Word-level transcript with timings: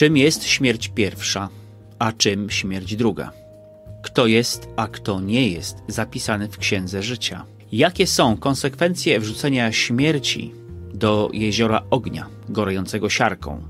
Czym 0.00 0.16
jest 0.16 0.44
śmierć 0.44 0.88
pierwsza, 0.88 1.48
a 1.98 2.12
czym 2.12 2.50
śmierć 2.50 2.96
druga? 2.96 3.32
Kto 4.02 4.26
jest, 4.26 4.68
a 4.76 4.88
kto 4.88 5.20
nie 5.20 5.48
jest 5.48 5.76
zapisany 5.88 6.48
w 6.48 6.58
księdze 6.58 7.02
życia? 7.02 7.44
Jakie 7.72 8.06
są 8.06 8.36
konsekwencje 8.36 9.20
wrzucenia 9.20 9.72
śmierci 9.72 10.52
do 10.94 11.30
jeziora 11.32 11.82
ognia, 11.90 12.26
gorejącego 12.48 13.10
siarką? 13.10 13.62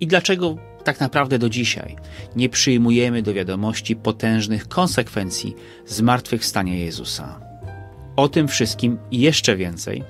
I 0.00 0.06
dlaczego 0.06 0.56
tak 0.84 1.00
naprawdę 1.00 1.38
do 1.38 1.48
dzisiaj 1.48 1.96
nie 2.36 2.48
przyjmujemy 2.48 3.22
do 3.22 3.34
wiadomości 3.34 3.96
potężnych 3.96 4.68
konsekwencji 4.68 5.56
zmartwychwstania 5.86 6.74
Jezusa? 6.74 7.40
O 8.16 8.28
tym 8.28 8.48
wszystkim 8.48 8.98
i 9.10 9.20
jeszcze 9.20 9.56
więcej 9.56 10.04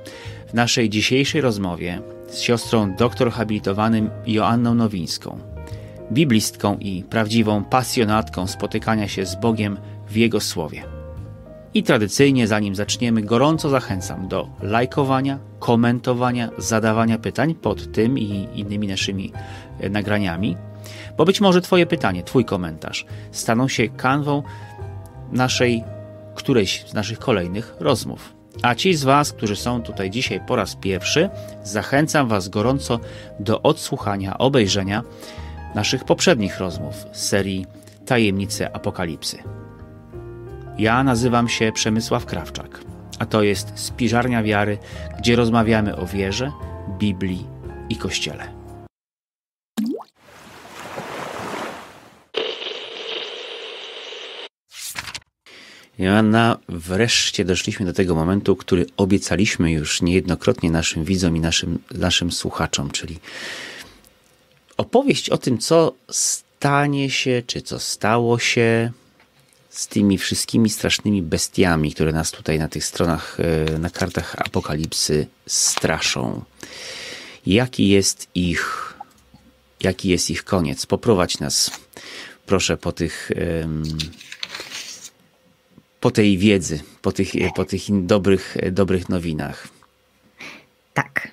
w 0.49 0.55
naszej 0.55 0.91
dzisiejszej 0.91 1.41
rozmowie 1.41 2.03
z 2.29 2.41
siostrą 2.41 2.95
doktor 2.97 3.31
habilitowanym 3.33 4.11
Joanną 4.27 4.75
Nowińską, 4.75 5.50
biblistką 6.13 6.77
i 6.77 7.05
prawdziwą 7.11 7.65
pasjonatką 7.65 8.47
spotykania 8.47 9.09
się 9.09 9.27
z 9.27 9.34
Bogiem 9.34 9.79
w 10.09 10.17
Jego 10.17 10.41
Słowie. 10.41 10.83
I 11.75 11.83
tradycyjnie, 11.83 12.47
zanim 12.47 12.75
zaczniemy, 12.75 13.23
gorąco 13.23 13.69
zachęcam 13.69 14.29
do 14.29 14.48
lajkowania, 14.62 15.39
komentowania, 15.59 16.51
zadawania 16.59 17.19
pytań 17.19 17.55
pod 17.55 17.93
tym 17.93 18.19
i 18.19 18.48
innymi 18.55 18.89
naszymi 18.89 19.33
e, 19.81 19.91
nagraniami, 19.91 20.57
bo 21.17 21.25
być 21.25 21.41
może 21.41 21.61
Twoje 21.61 21.87
pytanie, 21.87 22.23
Twój 22.23 22.45
komentarz 22.45 23.06
staną 23.33 23.69
się 23.69 23.89
kanwą 23.89 24.42
naszej, 25.33 25.84
którejś 26.34 26.84
z 26.87 26.95
naszych 26.95 27.19
kolejnych 27.19 27.75
rozmów. 27.81 28.34
A 28.62 28.75
ci 28.75 28.95
z 28.95 29.05
Was, 29.05 29.33
którzy 29.33 29.56
są 29.56 29.83
tutaj 29.83 30.11
dzisiaj 30.11 30.41
po 30.47 30.56
raz 30.56 30.77
pierwszy, 30.77 31.31
zachęcam 31.65 32.29
Was 32.29 32.48
gorąco 32.48 33.01
do 33.41 33.62
odsłuchania, 33.62 34.39
obejrzenia 34.39 35.03
naszych 35.74 36.05
poprzednich 36.05 36.59
rozmów 36.59 36.95
z 37.12 37.29
serii 37.29 37.66
Tajemnice 38.06 38.77
Apokalipsy. 38.77 39.39
Ja 40.78 41.05
nazywam 41.05 41.48
się 41.48 41.72
Przemysław 41.72 42.27
Krawczak, 42.27 42.81
a 43.19 43.27
to 43.27 43.42
jest 43.42 43.72
Spiżarnia 43.75 44.42
Wiary, 44.42 44.78
gdzie 45.19 45.36
rozmawiamy 45.36 45.97
o 45.97 46.06
wierze, 46.06 46.53
Biblii 46.98 47.47
i 47.89 47.97
Kościele. 47.97 48.61
Joanna, 55.98 56.58
wreszcie 56.69 57.45
doszliśmy 57.45 57.86
do 57.86 57.92
tego 57.92 58.14
momentu, 58.14 58.56
który 58.56 58.86
obiecaliśmy 58.97 59.73
już 59.73 60.02
niejednokrotnie 60.02 60.70
naszym 60.70 61.05
widzom 61.05 61.36
i 61.36 61.41
naszym, 61.41 61.78
naszym 61.95 62.33
słuchaczom, 62.33 62.91
czyli 62.91 63.19
opowieść 64.81 65.31
o 65.31 65.39
tym, 65.39 65.59
co 65.59 65.95
stanie 66.11 67.11
się, 67.11 67.42
czy 67.47 67.62
co 67.62 67.78
stało 67.78 68.39
się 68.39 68.92
z 69.70 69.86
tymi 69.86 70.19
wszystkimi 70.19 70.70
strasznymi 70.70 71.23
bestiami, 71.23 71.92
które 71.92 72.12
nas 72.12 72.31
tutaj 72.31 72.59
na 72.59 72.69
tych 72.69 72.84
stronach, 72.84 73.39
e, 73.41 73.78
na 73.78 73.91
kartach 73.91 74.34
apokalipsy 74.39 75.27
straszą. 75.47 76.42
Jaki 77.47 77.89
jest 77.89 78.28
ich, 78.34 78.95
jaki 79.81 80.08
jest 80.08 80.31
ich 80.31 80.45
koniec? 80.45 80.86
Poprowadź 80.86 81.39
nas, 81.39 81.70
proszę, 82.47 82.77
po 82.77 82.92
tych, 82.92 83.31
po 86.01 86.11
tej 86.11 86.39
wiedzy, 86.39 86.81
po 87.03 87.12
tych, 87.12 87.33
po 87.55 87.64
tych 87.64 88.06
dobrych, 88.06 88.56
dobrych 88.73 89.08
nowinach. 89.08 89.69
Tak. 90.95 91.28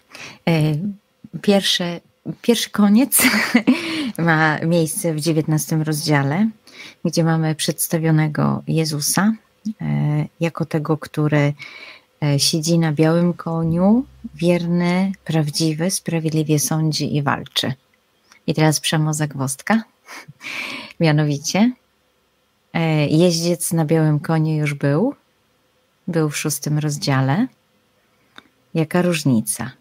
E, 0.48 0.78
pierwsze, 1.42 2.00
pierwszy 2.42 2.70
koniec 2.70 3.22
ma 4.18 4.60
miejsce 4.60 5.14
w 5.14 5.18
XIX 5.18 5.72
rozdziale 5.84 6.50
gdzie 7.06 7.24
mamy 7.24 7.56
przedstawionego 7.56 8.64
Jezusa 8.68 9.34
e, 9.82 10.26
jako 10.40 10.66
tego, 10.66 10.98
który 10.98 11.54
e, 12.24 12.40
siedzi 12.40 12.80
na 12.80 12.92
białym 12.92 13.34
koniu, 13.34 14.06
wierny, 14.36 15.12
prawdziwy, 15.24 15.92
sprawiedliwie 15.92 16.60
sądzi 16.60 17.16
i 17.16 17.24
walczy. 17.24 17.74
I 18.48 18.54
teraz 18.54 18.80
przemozagwostka. 18.80 19.84
Mianowicie, 21.00 21.72
e, 22.74 23.08
jeździec 23.08 23.74
na 23.74 23.86
białym 23.86 24.20
koniu 24.20 24.56
już 24.56 24.74
był, 24.74 25.16
był 26.08 26.30
w 26.30 26.38
szóstym 26.38 26.80
rozdziale. 26.80 27.48
Jaka 28.74 29.02
różnica? 29.02 29.72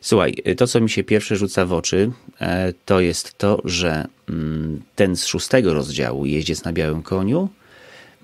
Słuchaj, 0.00 0.34
to 0.56 0.66
co 0.66 0.80
mi 0.80 0.90
się 0.90 1.04
pierwsze 1.04 1.36
rzuca 1.36 1.66
w 1.66 1.72
oczy, 1.72 2.10
e, 2.40 2.72
to 2.84 3.00
jest 3.00 3.38
to, 3.38 3.62
że 3.64 4.06
mm, 4.28 4.82
ten 4.96 5.16
z 5.16 5.26
szóstego 5.26 5.74
rozdziału, 5.74 6.26
Jeździec 6.26 6.64
na 6.64 6.72
białym 6.72 7.02
koniu, 7.02 7.48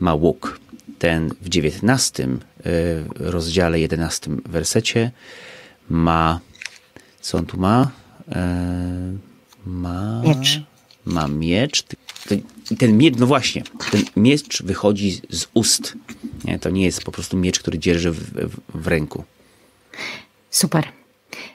ma 0.01 0.15
łuk. 0.15 0.61
Ten 0.99 1.31
w 1.41 1.49
dziewiętnastym 1.49 2.41
e, 2.67 2.71
rozdziale, 3.31 3.81
jedenastym 3.81 4.43
wersecie 4.47 5.11
ma, 5.91 6.41
co 7.21 7.39
on 7.39 7.47
tu 7.47 7.61
ma? 7.61 7.91
E, 8.33 9.13
ma 9.67 10.23
miecz. 10.23 10.61
Ma 11.05 11.29
miecz. 11.29 11.85
Ten 12.79 12.97
miecz, 12.97 13.17
no 13.19 13.27
właśnie, 13.27 13.63
ten 13.91 14.03
miecz 14.17 14.63
wychodzi 14.63 15.21
z 15.31 15.47
ust. 15.55 15.95
Nie, 16.45 16.59
to 16.59 16.71
nie 16.71 16.85
jest 16.85 17.05
po 17.05 17.13
prostu 17.13 17.37
miecz, 17.37 17.59
który 17.59 17.79
dzierży 17.79 18.11
w, 18.11 18.19
w, 18.19 18.61
w 18.75 18.87
ręku. 18.87 19.25
Super. 20.51 21.04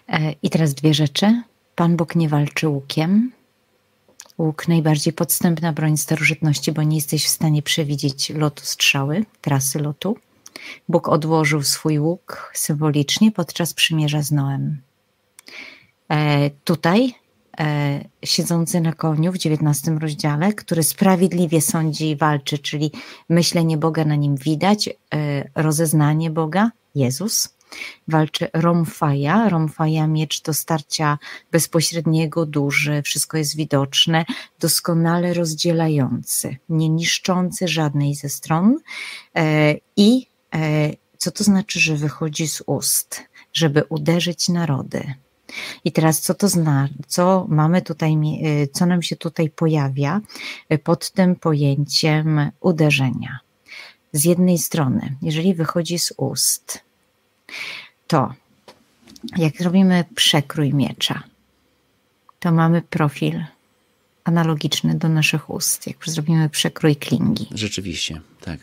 E, 0.09 0.33
I 0.43 0.49
teraz 0.49 0.73
dwie 0.73 0.93
rzeczy. 0.93 1.43
Pan 1.75 1.97
Bóg 1.97 2.15
nie 2.15 2.29
walczy 2.29 2.67
łukiem. 2.67 3.31
Łuk 4.37 4.67
najbardziej 4.67 5.13
podstępna 5.13 5.73
broń 5.73 5.97
starożytności, 5.97 6.71
bo 6.71 6.83
nie 6.83 6.95
jesteś 6.95 7.25
w 7.25 7.29
stanie 7.29 7.61
przewidzieć 7.61 8.29
lotu 8.29 8.65
strzały, 8.65 9.25
trasy 9.41 9.79
lotu. 9.79 10.17
Bóg 10.89 11.07
odłożył 11.07 11.63
swój 11.63 11.99
łuk 11.99 12.51
symbolicznie 12.53 13.31
podczas 13.31 13.73
przymierza 13.73 14.21
z 14.21 14.31
Noem. 14.31 14.81
E, 16.11 16.49
tutaj 16.49 17.13
e, 17.59 18.05
siedzący 18.23 18.81
na 18.81 18.93
koniu 18.93 19.31
w 19.31 19.35
XIX 19.35 19.97
rozdziale, 19.99 20.53
który 20.53 20.83
sprawiedliwie 20.83 21.61
sądzi 21.61 22.09
i 22.09 22.15
walczy, 22.15 22.57
czyli 22.57 22.91
myślenie 23.29 23.77
Boga 23.77 24.05
na 24.05 24.15
nim 24.15 24.35
widać, 24.35 24.87
e, 24.87 24.93
rozeznanie 25.55 26.29
Boga, 26.29 26.71
Jezus 26.95 27.58
walczy 28.07 28.47
Romfaja. 28.53 29.49
Romfaja 29.49 30.07
miecz 30.07 30.41
do 30.41 30.53
starcia 30.53 31.17
bezpośredniego, 31.51 32.45
duży, 32.45 33.01
wszystko 33.01 33.37
jest 33.37 33.55
widoczne, 33.55 34.25
doskonale 34.59 35.33
rozdzielający, 35.33 36.57
nie 36.69 36.89
niszczący 36.89 37.67
żadnej 37.67 38.15
ze 38.15 38.29
stron 38.29 38.77
e, 39.35 39.75
i 39.97 40.27
e, 40.55 40.91
co 41.17 41.31
to 41.31 41.43
znaczy, 41.43 41.79
że 41.79 41.95
wychodzi 41.95 42.47
z 42.47 42.63
ust, 42.65 43.23
żeby 43.53 43.83
uderzyć 43.89 44.49
narody. 44.49 45.13
I 45.85 45.91
teraz 45.91 46.21
co 46.21 46.33
to 46.33 46.47
znaczy, 46.47 46.93
co 47.07 47.45
mamy 47.49 47.81
tutaj, 47.81 48.13
e, 48.13 48.67
co 48.67 48.85
nam 48.85 49.01
się 49.01 49.15
tutaj 49.15 49.49
pojawia 49.49 50.21
pod 50.83 51.11
tym 51.11 51.35
pojęciem 51.35 52.51
uderzenia? 52.59 53.39
Z 54.13 54.25
jednej 54.25 54.57
strony, 54.57 55.15
jeżeli 55.21 55.55
wychodzi 55.55 55.99
z 55.99 56.13
ust, 56.17 56.88
to 58.07 58.33
jak 59.37 59.57
zrobimy 59.57 60.05
przekrój 60.15 60.73
miecza, 60.73 61.23
to 62.39 62.51
mamy 62.51 62.81
profil 62.81 63.43
analogiczny 64.23 64.95
do 64.95 65.09
naszych 65.09 65.49
ust, 65.49 65.87
jak 65.87 65.97
zrobimy 66.05 66.49
przekrój 66.49 66.95
klingi. 66.95 67.47
Rzeczywiście, 67.51 68.21
tak. 68.41 68.59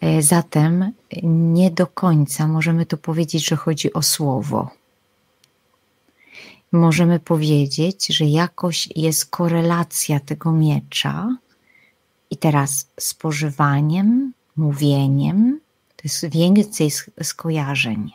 E, 0.00 0.22
zatem 0.22 0.92
nie 1.22 1.70
do 1.70 1.86
końca 1.86 2.48
możemy 2.48 2.86
tu 2.86 2.96
powiedzieć, 2.96 3.48
że 3.48 3.56
chodzi 3.56 3.92
o 3.92 4.02
słowo. 4.02 4.70
Możemy 6.72 7.20
powiedzieć, 7.20 8.06
że 8.06 8.24
jakoś 8.24 8.88
jest 8.96 9.26
korelacja 9.26 10.20
tego 10.20 10.52
miecza 10.52 11.36
i 12.30 12.36
teraz 12.36 12.88
spożywaniem, 13.00 14.32
mówieniem, 14.56 15.60
to 15.98 16.02
jest 16.04 16.28
więcej 16.28 16.90
skojarzeń. 17.22 18.10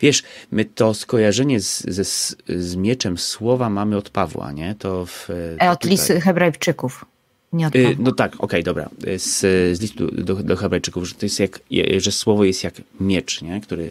Wiesz, 0.00 0.22
my 0.52 0.64
to 0.64 0.94
skojarzenie 0.94 1.60
z, 1.60 1.82
z, 1.82 2.36
z 2.48 2.76
mieczem 2.76 3.18
słowa 3.18 3.70
mamy 3.70 3.96
od 3.96 4.10
Pawła, 4.10 4.52
nie? 4.52 4.74
To 4.78 5.06
w, 5.06 5.30
e, 5.60 5.70
od 5.70 5.84
listy 5.84 6.20
Hebrajczyków. 6.20 7.04
Nie 7.52 7.66
od 7.66 7.76
y, 7.76 7.82
Pawła. 7.82 8.04
No 8.04 8.12
tak, 8.12 8.34
okej, 8.34 8.44
okay, 8.44 8.62
dobra. 8.62 8.90
Z, 9.16 9.40
z 9.78 9.80
listu 9.80 10.10
do, 10.10 10.34
do 10.34 10.56
Hebrajczyków, 10.56 11.04
że 11.04 11.14
to 11.14 11.26
jest 11.26 11.40
jak, 11.40 11.60
że 11.98 12.12
słowo 12.12 12.44
jest 12.44 12.64
jak 12.64 12.74
miecz, 13.00 13.42
nie? 13.42 13.60
który 13.60 13.90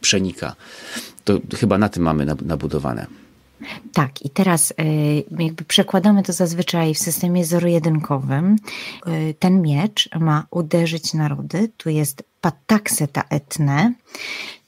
przenika. 0.00 0.56
To 1.24 1.40
chyba 1.56 1.78
na 1.78 1.88
tym 1.88 2.02
mamy 2.02 2.26
nabudowane. 2.42 3.06
Tak, 3.92 4.22
i 4.22 4.30
teraz 4.30 4.72
e, 4.78 4.84
jakby 5.44 5.64
przekładamy 5.64 6.22
to 6.22 6.32
zazwyczaj 6.32 6.94
w 6.94 6.98
systemie 6.98 7.44
zero-jedynkowym. 7.44 8.56
E, 9.06 9.34
ten 9.34 9.62
miecz 9.62 10.08
ma 10.20 10.46
uderzyć 10.50 11.14
narody, 11.14 11.70
tu 11.76 11.90
jest 11.90 12.22
patakseta 12.40 13.24
etne, 13.28 13.92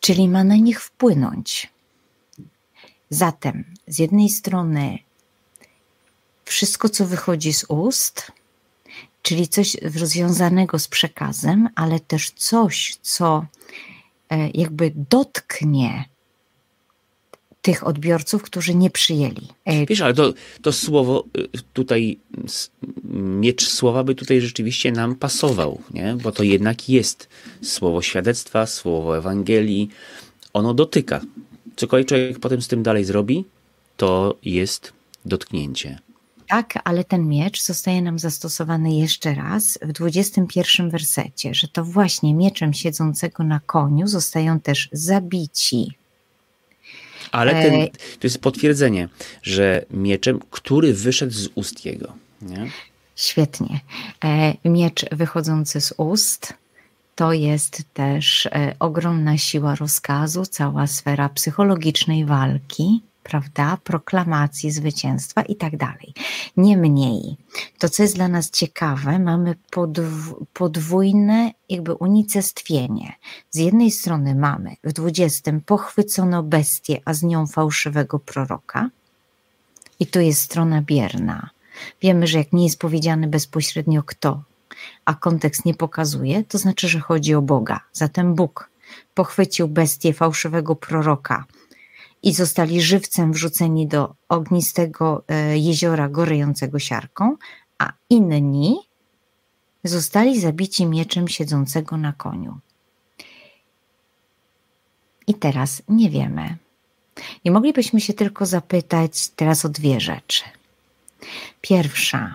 czyli 0.00 0.28
ma 0.28 0.44
na 0.44 0.56
nich 0.56 0.82
wpłynąć. 0.82 1.70
Zatem 3.10 3.64
z 3.86 3.98
jednej 3.98 4.28
strony 4.28 4.98
wszystko, 6.44 6.88
co 6.88 7.06
wychodzi 7.06 7.52
z 7.52 7.64
ust, 7.68 8.32
czyli 9.22 9.48
coś 9.48 9.76
związanego 9.94 10.78
z 10.78 10.88
przekazem, 10.88 11.68
ale 11.74 12.00
też 12.00 12.30
coś, 12.30 12.96
co 13.02 13.46
e, 14.30 14.50
jakby 14.50 14.92
dotknie 15.10 16.04
tych 17.62 17.86
odbiorców, 17.86 18.42
którzy 18.42 18.74
nie 18.74 18.90
przyjęli. 18.90 19.48
E, 19.64 19.86
Wiesz, 19.86 20.00
ale 20.00 20.14
to, 20.14 20.32
to 20.62 20.72
słowo 20.72 21.24
y, 21.38 21.48
tutaj, 21.72 22.18
miecz 23.14 23.68
słowa 23.68 24.04
by 24.04 24.14
tutaj 24.14 24.40
rzeczywiście 24.40 24.92
nam 24.92 25.14
pasował, 25.16 25.82
nie? 25.94 26.16
bo 26.22 26.32
to 26.32 26.42
jednak 26.42 26.88
jest 26.88 27.28
słowo 27.62 28.02
świadectwa, 28.02 28.66
słowo 28.66 29.18
Ewangelii. 29.18 29.88
Ono 30.52 30.74
dotyka. 30.74 31.20
Cokolwiek 31.76 32.08
człowiek 32.08 32.38
potem 32.38 32.62
z 32.62 32.68
tym 32.68 32.82
dalej 32.82 33.04
zrobi, 33.04 33.44
to 33.96 34.36
jest 34.44 34.92
dotknięcie. 35.24 35.98
Tak, 36.48 36.78
ale 36.84 37.04
ten 37.04 37.28
miecz 37.28 37.62
zostaje 37.62 38.02
nam 38.02 38.18
zastosowany 38.18 38.94
jeszcze 38.94 39.34
raz 39.34 39.78
w 39.82 39.92
21 39.92 40.90
wersecie, 40.90 41.54
że 41.54 41.68
to 41.68 41.84
właśnie 41.84 42.34
mieczem 42.34 42.72
siedzącego 42.72 43.44
na 43.44 43.60
koniu 43.60 44.06
zostają 44.06 44.60
też 44.60 44.88
zabici. 44.92 46.01
Ale 47.32 47.52
ten, 47.52 47.74
e, 47.74 47.88
to 47.90 48.26
jest 48.26 48.38
potwierdzenie, 48.38 49.08
że 49.42 49.84
mieczem, 49.90 50.40
który 50.50 50.94
wyszedł 50.94 51.32
z 51.32 51.48
ust 51.54 51.84
jego. 51.84 52.12
Nie? 52.42 52.70
Świetnie. 53.16 53.80
E, 54.24 54.54
miecz 54.64 55.04
wychodzący 55.12 55.80
z 55.80 55.94
ust 55.96 56.54
to 57.14 57.32
jest 57.32 57.82
też 57.94 58.46
e, 58.46 58.74
ogromna 58.78 59.38
siła 59.38 59.74
rozkazu, 59.74 60.46
cała 60.46 60.86
sfera 60.86 61.28
psychologicznej 61.28 62.24
walki 62.24 63.02
prawda, 63.22 63.78
proklamacji 63.84 64.70
zwycięstwa 64.70 65.42
i 65.42 65.56
tak 65.56 65.76
dalej. 65.76 66.14
Niemniej, 66.56 67.36
to 67.78 67.88
co 67.88 68.02
jest 68.02 68.14
dla 68.14 68.28
nas 68.28 68.50
ciekawe, 68.50 69.18
mamy 69.18 69.54
podw 69.70 70.34
podwójne 70.52 71.52
jakby 71.68 71.94
unicestwienie. 71.94 73.12
Z 73.50 73.56
jednej 73.58 73.90
strony 73.90 74.34
mamy 74.34 74.76
w 74.84 74.92
20 74.92 75.52
pochwycono 75.66 76.42
bestię, 76.42 77.00
a 77.04 77.14
z 77.14 77.22
nią 77.22 77.46
fałszywego 77.46 78.18
proroka. 78.18 78.90
I 80.00 80.06
to 80.06 80.20
jest 80.20 80.42
strona 80.42 80.82
bierna. 80.82 81.50
Wiemy, 82.02 82.26
że 82.26 82.38
jak 82.38 82.52
nie 82.52 82.64
jest 82.64 82.78
powiedziane 82.78 83.26
bezpośrednio 83.26 84.02
kto, 84.02 84.42
a 85.04 85.14
kontekst 85.14 85.64
nie 85.64 85.74
pokazuje, 85.74 86.44
to 86.44 86.58
znaczy, 86.58 86.88
że 86.88 87.00
chodzi 87.00 87.34
o 87.34 87.42
Boga. 87.42 87.80
Zatem 87.92 88.34
Bóg 88.34 88.70
pochwycił 89.14 89.68
bestię 89.68 90.12
fałszywego 90.12 90.76
proroka, 90.76 91.44
i 92.22 92.32
zostali 92.32 92.82
żywcem 92.82 93.32
wrzuceni 93.32 93.86
do 93.86 94.14
ognistego 94.28 95.24
e, 95.28 95.58
jeziora 95.58 96.08
gorejącego 96.08 96.78
siarką, 96.78 97.36
a 97.78 97.92
inni 98.10 98.76
zostali 99.84 100.40
zabici 100.40 100.86
mieczem 100.86 101.28
siedzącego 101.28 101.96
na 101.96 102.12
koniu. 102.12 102.58
I 105.26 105.34
teraz 105.34 105.82
nie 105.88 106.10
wiemy. 106.10 106.56
I 107.44 107.50
moglibyśmy 107.50 108.00
się 108.00 108.14
tylko 108.14 108.46
zapytać 108.46 109.28
teraz 109.28 109.64
o 109.64 109.68
dwie 109.68 110.00
rzeczy. 110.00 110.44
Pierwsza, 111.60 112.34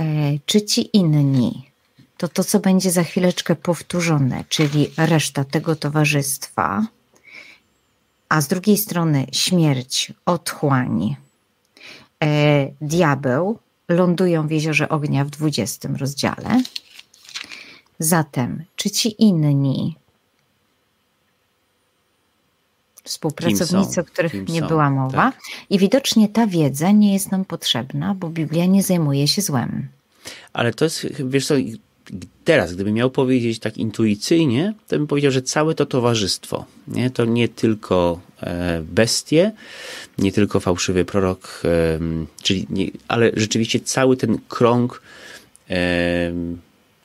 e, 0.00 0.04
czy 0.46 0.62
ci 0.62 0.96
inni, 0.96 1.70
to 2.16 2.28
to, 2.28 2.44
co 2.44 2.60
będzie 2.60 2.90
za 2.90 3.02
chwileczkę 3.02 3.56
powtórzone, 3.56 4.44
czyli 4.48 4.90
reszta 4.96 5.44
tego 5.44 5.76
towarzystwa, 5.76 6.86
a 8.28 8.40
z 8.40 8.48
drugiej 8.48 8.76
strony 8.76 9.26
śmierć, 9.32 10.12
otchłań, 10.26 11.16
e, 12.24 12.70
diabeł 12.80 13.58
lądują 13.88 14.48
w 14.48 14.50
jeziorze 14.50 14.88
ognia 14.88 15.24
w 15.24 15.30
20 15.30 15.88
rozdziale. 15.96 16.62
Zatem, 17.98 18.64
czy 18.76 18.90
ci 18.90 19.22
inni 19.22 19.96
współpracownicy, 23.04 24.00
o 24.00 24.04
których 24.04 24.32
Kim 24.32 24.44
nie 24.44 24.60
są? 24.60 24.68
była 24.68 24.90
mowa, 24.90 25.32
tak. 25.32 25.40
i 25.70 25.78
widocznie 25.78 26.28
ta 26.28 26.46
wiedza 26.46 26.90
nie 26.90 27.12
jest 27.12 27.32
nam 27.32 27.44
potrzebna, 27.44 28.14
bo 28.14 28.28
Biblia 28.28 28.66
nie 28.66 28.82
zajmuje 28.82 29.28
się 29.28 29.42
złem. 29.42 29.88
Ale 30.52 30.74
to 30.74 30.84
jest, 30.84 31.06
wiesz 31.24 31.46
co, 31.46 31.54
teraz, 32.44 32.74
gdybym 32.74 32.94
miał 32.94 33.10
powiedzieć 33.10 33.58
tak 33.58 33.76
intuicyjnie, 33.78 34.74
to 34.88 34.98
bym 34.98 35.06
powiedział, 35.06 35.32
że 35.32 35.42
całe 35.42 35.74
to 35.74 35.86
towarzystwo, 35.86 36.64
nie? 36.88 37.10
to 37.10 37.24
nie 37.24 37.48
tylko 37.48 38.20
e, 38.42 38.82
bestie, 38.82 39.52
nie 40.18 40.32
tylko 40.32 40.60
fałszywy 40.60 41.04
prorok, 41.04 41.62
czyli 42.42 42.66
nie, 42.70 42.90
ale 43.08 43.30
rzeczywiście 43.34 43.80
cały 43.80 44.16
ten 44.16 44.38
krąg, 44.48 45.02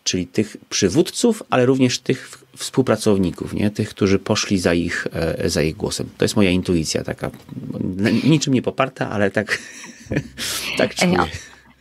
czyli 0.03 0.27
tych 0.27 0.57
przywódców, 0.69 1.43
ale 1.49 1.65
również 1.65 1.99
tych 1.99 2.43
współpracowników, 2.57 3.53
nie? 3.53 3.71
tych, 3.71 3.89
którzy 3.89 4.19
poszli 4.19 4.59
za 4.59 4.73
ich, 4.73 5.07
e, 5.13 5.49
za 5.49 5.61
ich 5.61 5.75
głosem. 5.75 6.09
To 6.17 6.25
jest 6.25 6.35
moja 6.35 6.49
intuicja 6.49 7.03
taka, 7.03 7.31
niczym 8.23 8.53
nie 8.53 8.61
poparta, 8.61 9.09
ale 9.09 9.31
tak, 9.31 9.59
tak 10.77 10.95
czuję. 10.95 11.17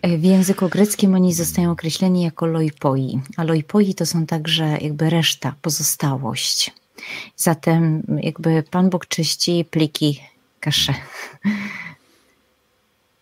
E, 0.03 0.19
w 0.19 0.25
języku 0.25 0.69
greckim 0.69 1.15
oni 1.15 1.35
zostają 1.35 1.71
określeni 1.71 2.23
jako 2.23 2.47
loipoi, 2.47 3.21
a 3.37 3.45
loipoi 3.45 3.95
to 3.95 4.07
są 4.07 4.27
także 4.27 4.79
jakby 4.81 5.11
reszta, 5.11 5.55
pozostałość. 5.63 6.73
Zatem 7.37 8.03
jakby 8.23 8.63
Pan 8.71 8.91
Bóg 8.91 9.07
czyści 9.07 9.65
pliki 9.71 10.21
kasze. 10.61 10.95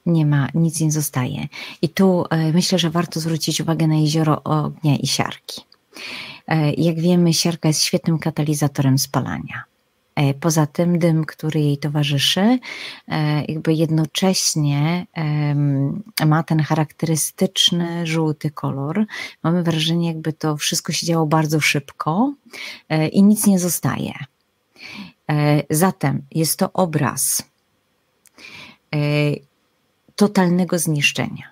Nie 0.07 0.27
ma, 0.27 0.49
nic 0.55 0.81
nie 0.81 0.93
zostaje. 0.93 1.49
I 1.83 1.89
tu 1.89 2.25
e, 2.31 2.53
myślę, 2.53 2.79
że 2.79 2.91
warto 2.91 3.21
zwrócić 3.21 3.61
uwagę 3.61 3.87
na 3.87 3.95
jezioro 3.95 4.43
ognia 4.45 4.97
i 4.97 5.07
siarki. 5.07 5.61
E, 6.49 6.73
jak 6.73 7.01
wiemy, 7.01 7.35
siarka 7.35 7.69
jest 7.69 7.83
świetnym 7.83 8.19
katalizatorem 8.19 8.99
spalania. 8.99 9.65
E, 10.21 10.35
poza 10.35 10.67
tym 10.67 10.99
dym, 10.99 11.25
który 11.25 11.61
jej 11.61 11.79
towarzyszy, 11.79 12.59
e, 13.09 13.45
jakby 13.45 13.75
jednocześnie 13.75 15.07
ma 16.27 16.43
ten 16.43 16.61
charakterystyczny 16.61 18.07
żółty 18.07 18.51
kolor. 18.51 19.07
Mamy 19.43 19.63
wrażenie, 19.63 20.09
jakby 20.09 20.33
to 20.33 20.57
wszystko 20.57 20.93
się 20.93 21.07
działo 21.07 21.27
bardzo 21.27 21.61
szybko 21.61 22.35
e, 22.89 23.09
i 23.09 23.23
nic 23.23 23.47
nie 23.47 23.59
zostaje. 23.59 24.13
Zatem 25.71 26.23
jest 26.31 26.59
to 26.59 26.73
obraz 26.73 27.43
totalnego 30.17 30.79
zniszczenia. 30.79 31.45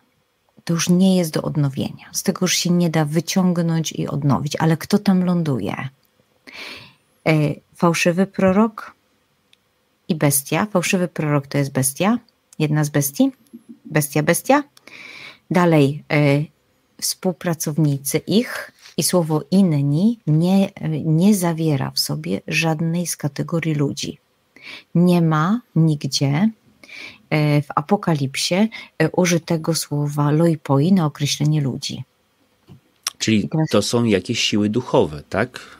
To 0.64 0.74
już 0.74 0.88
nie 0.88 1.16
jest 1.16 1.32
do 1.32 1.42
odnowienia. 1.42 2.10
Z 2.12 2.22
tego 2.22 2.38
już 2.44 2.54
się 2.54 2.70
nie 2.70 2.90
da 2.90 3.04
wyciągnąć 3.04 3.92
i 3.92 4.08
odnowić, 4.08 4.56
ale 4.56 4.76
kto 4.76 4.98
tam 4.98 5.24
ląduje? 5.24 5.88
Fałszywy 7.78 8.26
prorok 8.26 8.94
i 10.08 10.14
bestia. 10.14 10.66
Fałszywy 10.66 11.08
prorok 11.08 11.46
to 11.46 11.58
jest 11.58 11.72
bestia, 11.72 12.18
jedna 12.58 12.84
z 12.84 12.88
bestii. 12.88 13.32
Bestia, 13.84 14.22
bestia. 14.22 14.64
Dalej 15.50 16.04
e, 16.12 16.44
współpracownicy 17.00 18.18
ich 18.18 18.72
i 18.96 19.02
słowo 19.02 19.42
inni 19.50 20.18
nie, 20.26 20.70
nie 21.04 21.34
zawiera 21.34 21.90
w 21.90 21.98
sobie 21.98 22.40
żadnej 22.48 23.06
z 23.06 23.16
kategorii 23.16 23.74
ludzi. 23.74 24.18
Nie 24.94 25.22
ma 25.22 25.60
nigdzie 25.76 26.50
e, 27.30 27.62
w 27.62 27.66
Apokalipsie 27.74 28.68
użytego 29.12 29.74
słowa 29.74 30.30
loipoi 30.30 30.92
na 30.92 31.06
określenie 31.06 31.60
ludzi. 31.60 32.04
Czyli 33.28 33.48
to 33.70 33.82
są 33.82 34.04
jakieś 34.04 34.40
siły 34.40 34.68
duchowe, 34.68 35.22
tak? 35.28 35.78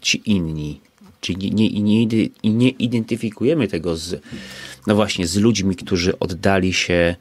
Ci 0.00 0.22
inni. 0.30 0.80
Czyli 1.20 1.54
nie, 1.54 1.70
nie, 1.70 2.06
nie, 2.44 2.68
identyfikujemy 2.68 3.68
tego 3.68 3.96
z, 3.96 4.22
no 4.86 4.94
właśnie, 4.94 5.26
z 5.26 5.36
ludźmi, 5.36 5.76
którzy 5.76 6.18
oddali 6.18 6.72
się 6.72 7.16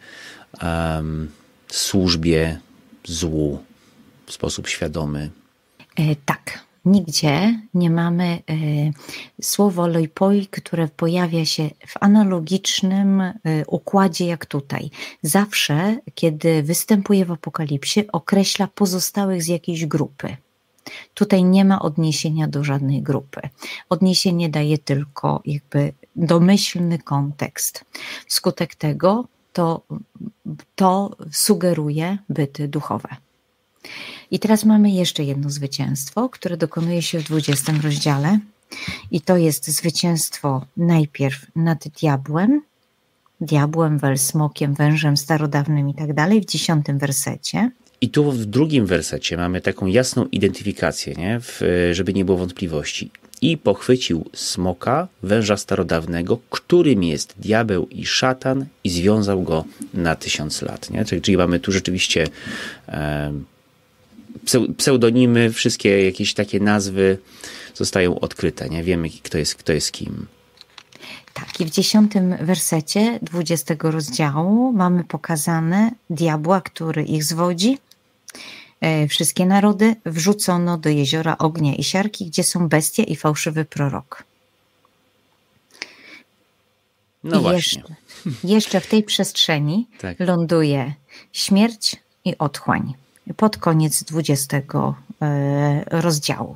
um, 0.61 1.31
służbie 1.67 2.59
złu 3.05 3.63
w 4.25 4.33
sposób 4.33 4.67
świadomy. 4.67 5.29
E, 5.95 6.15
tak, 6.25 6.66
Nigdzie 6.85 7.59
nie 7.73 7.89
mamy 7.89 8.39
y, 8.49 8.93
słowo 9.41 9.87
loipoi, 9.87 10.47
które 10.47 10.87
pojawia 10.87 11.45
się 11.45 11.69
w 11.87 11.93
analogicznym 11.99 13.21
y, 13.21 13.33
układzie 13.67 14.25
jak 14.25 14.45
tutaj. 14.45 14.89
Zawsze, 15.21 15.97
kiedy 16.15 16.63
występuje 16.63 17.25
w 17.25 17.31
Apokalipsie, 17.31 18.11
określa 18.11 18.67
pozostałych 18.67 19.43
z 19.43 19.47
jakiejś 19.47 19.85
grupy. 19.85 20.37
Tutaj 21.13 21.43
nie 21.43 21.65
ma 21.65 21.81
odniesienia 21.81 22.47
do 22.47 22.63
żadnej 22.63 23.01
grupy. 23.01 23.41
Odniesienie 23.89 24.49
daje 24.49 24.77
tylko 24.77 25.41
jakby 25.45 25.93
domyślny 26.15 26.99
kontekst. 26.99 27.85
Wskutek 28.27 28.75
tego 28.75 29.27
to, 29.53 29.81
to 30.75 31.15
sugeruje 31.31 32.17
byty 32.29 32.67
duchowe. 32.67 33.26
I 34.31 34.39
teraz 34.39 34.65
mamy 34.65 34.91
jeszcze 34.91 35.23
jedno 35.23 35.49
zwycięstwo, 35.49 36.29
które 36.29 36.57
dokonuje 36.57 37.01
się 37.01 37.19
w 37.19 37.23
20 37.23 37.73
rozdziale. 37.83 38.39
I 39.11 39.21
to 39.21 39.37
jest 39.37 39.67
zwycięstwo 39.67 40.65
najpierw 40.77 41.45
nad 41.55 41.87
diabłem, 42.01 42.61
diabłem, 43.41 43.99
welsmokiem, 43.99 44.73
wężem 44.73 45.17
starodawnym 45.17 45.89
i 45.89 45.93
tak 45.93 46.13
dalej 46.13 46.41
w 46.41 46.45
dziesiątym 46.45 46.97
wersecie. 46.97 47.71
I 48.01 48.09
tu 48.09 48.31
w 48.31 48.45
drugim 48.45 48.85
wersecie 48.85 49.37
mamy 49.37 49.61
taką 49.61 49.85
jasną 49.85 50.25
identyfikację, 50.25 51.13
nie? 51.13 51.39
W, 51.39 51.61
żeby 51.91 52.13
nie 52.13 52.25
było 52.25 52.37
wątpliwości. 52.37 53.11
I 53.41 53.57
pochwycił 53.57 54.25
smoka, 54.33 55.07
węża 55.23 55.57
starodawnego, 55.57 56.39
którym 56.49 57.03
jest 57.03 57.33
diabeł 57.37 57.87
i 57.87 58.05
szatan, 58.05 58.65
i 58.83 58.89
związał 58.89 59.41
go 59.41 59.65
na 59.93 60.15
tysiąc 60.15 60.61
lat. 60.61 60.89
Nie? 60.89 61.05
Czyli, 61.05 61.21
czyli 61.21 61.37
mamy 61.37 61.59
tu 61.59 61.71
rzeczywiście 61.71 62.27
e, 62.87 63.33
pseudonimy, 64.77 65.51
wszystkie 65.53 66.05
jakieś 66.05 66.33
takie 66.33 66.59
nazwy 66.59 67.17
zostają 67.73 68.19
odkryte. 68.19 68.69
Nie 68.69 68.83
wiemy, 68.83 69.09
kto 69.23 69.37
jest, 69.37 69.55
kto 69.55 69.73
jest 69.73 69.91
kim. 69.91 70.27
Tak, 71.33 71.61
i 71.61 71.65
w 71.65 71.69
dziesiątym 71.69 72.37
wersecie 72.41 73.19
dwudziestego 73.21 73.91
rozdziału 73.91 74.73
mamy 74.73 75.03
pokazane 75.03 75.91
diabła, 76.09 76.61
który 76.61 77.03
ich 77.03 77.23
zwodzi. 77.23 77.77
E, 78.81 79.07
wszystkie 79.07 79.45
narody 79.45 79.95
wrzucono 80.05 80.77
do 80.77 80.89
jeziora 80.89 81.37
ognia 81.37 81.75
i 81.75 81.83
siarki, 81.83 82.25
gdzie 82.25 82.43
są 82.43 82.69
bestie 82.69 83.03
i 83.03 83.15
fałszywy 83.15 83.65
prorok. 83.65 84.23
No 87.23 87.39
I 87.39 87.41
właśnie. 87.41 87.83
Jeszcze, 88.25 88.47
jeszcze 88.47 88.81
w 88.81 88.87
tej 88.87 89.03
przestrzeni 89.03 89.87
tak. 89.99 90.19
ląduje 90.19 90.93
śmierć 91.33 91.95
i 92.25 92.37
otchłań 92.37 92.93
pod 93.37 93.57
koniec 93.57 94.03
20 94.03 94.57
e, 94.57 95.83
rozdziału. 95.85 96.55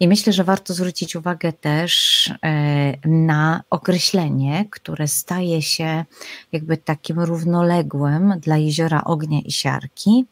I 0.00 0.08
myślę, 0.08 0.32
że 0.32 0.44
warto 0.44 0.74
zwrócić 0.74 1.16
uwagę 1.16 1.52
też 1.52 2.26
e, 2.42 3.08
na 3.08 3.62
określenie, 3.70 4.64
które 4.70 5.08
staje 5.08 5.62
się 5.62 6.04
jakby 6.52 6.76
takim 6.76 7.20
równoległym 7.20 8.34
dla 8.40 8.56
jeziora 8.56 9.04
ognia 9.04 9.40
i 9.44 9.52
siarki. 9.52 10.24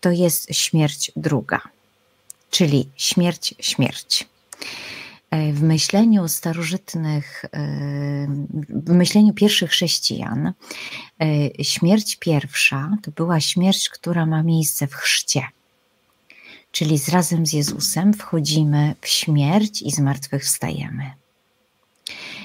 To 0.00 0.10
jest 0.10 0.54
śmierć 0.54 1.12
druga, 1.16 1.60
czyli 2.50 2.88
śmierć, 2.96 3.54
śmierć. 3.60 4.28
E, 5.34 5.52
w 5.52 5.62
myśleniu 5.62 6.28
starożytnych, 6.28 7.44
w 8.68 8.90
myśleniu 8.90 9.34
pierwszych 9.34 9.70
chrześcijan, 9.70 10.52
śmierć 11.62 12.16
pierwsza 12.16 12.96
to 13.02 13.10
była 13.10 13.40
śmierć, 13.40 13.88
która 13.88 14.26
ma 14.26 14.42
miejsce 14.42 14.86
w 14.86 14.94
chrzcie 14.94 15.42
czyli 16.74 16.98
z 16.98 17.08
razem 17.08 17.46
z 17.46 17.52
Jezusem 17.52 18.14
wchodzimy 18.14 18.94
w 19.00 19.08
śmierć 19.08 19.82
i 19.82 19.90
zmartwychwstajemy. 19.90 21.23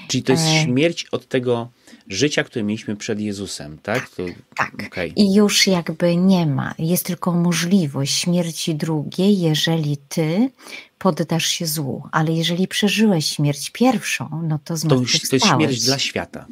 Czyli 0.08 0.22
to 0.22 0.32
jest 0.32 0.44
e... 0.44 0.64
śmierć 0.64 1.06
od 1.12 1.28
tego 1.28 1.70
życia, 2.08 2.44
które 2.44 2.62
mieliśmy 2.62 2.96
przed 2.96 3.20
Jezusem, 3.20 3.78
tak? 3.82 4.10
To... 4.10 4.22
Tak. 4.56 4.72
Okay. 4.86 5.12
I 5.16 5.34
już 5.34 5.66
jakby 5.66 6.16
nie 6.16 6.46
ma. 6.46 6.74
Jest 6.78 7.06
tylko 7.06 7.32
możliwość 7.32 8.14
śmierci 8.14 8.74
drugiej, 8.74 9.40
jeżeli 9.40 9.96
ty 9.96 10.50
poddasz 10.98 11.46
się 11.46 11.66
złu. 11.66 12.02
Ale 12.12 12.32
jeżeli 12.32 12.68
przeżyłeś 12.68 13.26
śmierć 13.26 13.70
pierwszą, 13.70 14.42
no 14.48 14.58
to 14.64 14.76
zmartwychwstałeś. 14.76 15.22
To, 15.22 15.28
to 15.28 15.36
jest 15.36 15.46
śmierć 15.46 15.84
dla 15.84 15.98
świata. 15.98 16.46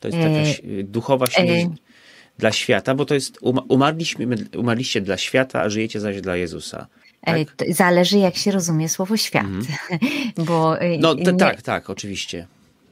To 0.00 0.08
jest 0.08 0.18
taka 0.18 0.28
e... 0.28 0.82
duchowa 0.84 1.26
śmierć. 1.26 1.64
E 1.64 1.92
dla 2.38 2.52
świata, 2.52 2.94
bo 2.94 3.04
to 3.04 3.14
jest 3.14 3.38
umarliśmy, 3.68 4.36
umarliście 4.56 5.00
dla 5.00 5.16
świata, 5.16 5.62
a 5.62 5.70
żyjecie 5.70 6.00
zaś 6.00 6.20
dla 6.20 6.36
Jezusa. 6.36 6.86
Tak? 7.24 7.48
Zależy, 7.68 8.18
jak 8.18 8.36
się 8.36 8.50
rozumie 8.50 8.88
słowo 8.88 9.16
świat. 9.16 9.44
Mhm. 9.44 9.66
Bo 10.46 10.82
y, 10.82 10.98
no, 11.00 11.14
nie, 11.14 11.32
tak, 11.32 11.62
tak, 11.62 11.90
oczywiście. 11.90 12.46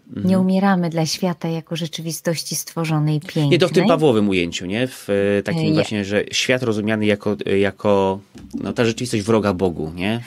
Mhm. 0.08 0.26
Nie 0.26 0.38
umieramy 0.38 0.90
dla 0.90 1.06
świata 1.06 1.48
jako 1.48 1.76
rzeczywistości 1.76 2.56
stworzonej 2.56 3.20
pięknej. 3.20 3.48
Nie, 3.48 3.58
to 3.58 3.68
w 3.68 3.72
tym 3.72 3.86
Pawłowym 3.86 4.28
ujęciu, 4.28 4.66
nie? 4.66 4.88
W 4.88 5.08
e, 5.10 5.42
takim 5.42 5.62
nie. 5.62 5.72
właśnie, 5.72 6.04
że 6.04 6.24
świat 6.32 6.62
rozumiany 6.62 7.06
jako, 7.06 7.36
jako 7.58 8.20
no, 8.54 8.72
ta 8.72 8.84
rzeczywistość 8.84 9.22
wroga 9.22 9.54
Bogu, 9.54 9.92
nie? 9.94 10.22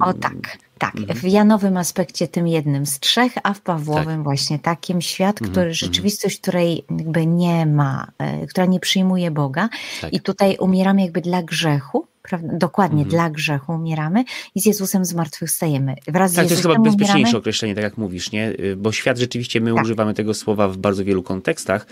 O 0.00 0.12
tak. 0.14 0.58
Tak, 0.78 0.96
mhm. 0.96 1.18
w 1.18 1.24
Janowym 1.24 1.76
aspekcie 1.76 2.28
tym 2.28 2.48
jednym 2.48 2.86
z 2.86 3.00
trzech, 3.00 3.32
a 3.42 3.54
w 3.54 3.60
Pawłowym 3.60 4.06
tak. 4.06 4.22
właśnie 4.22 4.58
takim 4.58 5.00
świat, 5.00 5.36
mhm, 5.36 5.50
który, 5.50 5.66
mhm. 5.66 5.74
rzeczywistość, 5.74 6.40
której 6.40 6.84
jakby 6.98 7.26
nie 7.26 7.66
ma, 7.66 8.06
e, 8.18 8.46
która 8.46 8.66
nie 8.66 8.80
przyjmuje 8.80 9.30
Boga 9.30 9.68
tak. 10.00 10.12
i 10.12 10.20
tutaj 10.20 10.56
umieramy 10.60 11.02
jakby 11.02 11.20
dla 11.20 11.42
grzechu, 11.42 12.06
prawda? 12.22 12.48
dokładnie 12.52 13.02
mhm. 13.02 13.10
dla 13.10 13.30
grzechu 13.30 13.72
umieramy 13.72 14.24
i 14.54 14.60
z 14.60 14.66
Jezusem 14.66 15.04
zmartwychwstajemy. 15.04 15.94
Wraz 16.08 16.32
tak, 16.32 16.46
to 16.46 16.50
jest 16.50 16.62
chyba 16.62 16.78
bezpieczniejsze 16.78 17.14
umieramy. 17.14 17.38
określenie, 17.38 17.74
tak 17.74 17.84
jak 17.84 17.98
mówisz, 17.98 18.32
nie? 18.32 18.48
Y, 18.48 18.76
bo 18.76 18.92
świat 18.92 19.18
rzeczywiście, 19.18 19.60
my 19.60 19.74
tak. 19.74 19.84
używamy 19.84 20.14
tego 20.14 20.34
słowa 20.34 20.68
w 20.68 20.76
bardzo 20.76 21.04
wielu 21.04 21.22
kontekstach, 21.22 21.86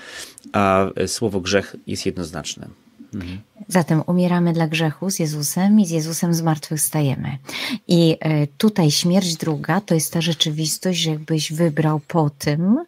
a 0.53 0.87
e, 0.97 1.09
słowo 1.09 1.41
grzech 1.41 1.77
jest 1.87 2.07
jednoznaczne. 2.07 2.84
Mhm. 3.15 3.41
Zatem 3.69 4.03
umieramy 4.07 4.53
dla 4.53 4.69
grzechu 4.69 5.11
z 5.11 5.19
Jezusem 5.19 5.81
i 5.81 5.87
z 5.87 5.91
Jezusem 5.91 6.35
zmartwychwstajemy. 6.35 7.39
I 7.89 8.17
e, 8.21 8.47
tutaj 8.47 8.91
śmierć 8.91 9.37
druga 9.37 9.81
to 9.81 9.95
jest 9.95 10.13
ta 10.13 10.21
rzeczywistość, 10.21 11.01
że 11.01 11.11
jakbyś 11.11 11.53
wybrał 11.53 12.01
po 12.01 12.31
tym 12.31 12.85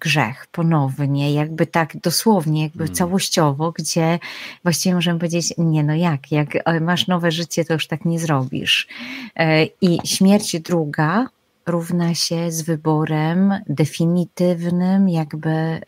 grzech 0.00 0.46
ponownie, 0.52 1.34
jakby 1.34 1.66
tak 1.66 1.96
dosłownie, 1.96 2.62
jakby 2.62 2.78
hmm. 2.78 2.94
całościowo, 2.94 3.72
gdzie 3.72 4.18
właściwie 4.62 4.94
możemy 4.94 5.18
powiedzieć, 5.18 5.54
nie 5.58 5.84
no 5.84 5.94
jak, 5.94 6.32
jak 6.32 6.48
e, 6.64 6.80
masz 6.80 7.06
nowe 7.06 7.30
życie, 7.30 7.64
to 7.64 7.72
już 7.72 7.86
tak 7.86 8.04
nie 8.04 8.18
zrobisz. 8.18 8.88
E, 9.36 9.64
I 9.64 9.98
śmierć 10.04 10.60
druga 10.60 11.26
równa 11.66 12.14
się 12.14 12.52
z 12.52 12.62
wyborem 12.62 13.54
definitywnym, 13.68 15.08
jakby, 15.08 15.80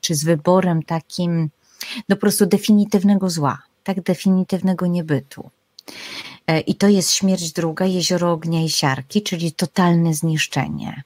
czy 0.00 0.14
z 0.14 0.24
wyborem 0.24 0.82
takim, 0.82 1.50
po 2.08 2.16
prostu 2.16 2.46
definitywnego 2.46 3.30
zła, 3.30 3.62
tak 3.84 4.00
definitywnego 4.00 4.86
niebytu. 4.86 5.50
E, 6.46 6.60
I 6.60 6.74
to 6.74 6.88
jest 6.88 7.12
śmierć 7.12 7.52
druga, 7.52 7.86
jezioro 7.86 8.32
ognia 8.32 8.62
i 8.62 8.68
siarki, 8.68 9.22
czyli 9.22 9.52
totalne 9.52 10.14
zniszczenie. 10.14 11.02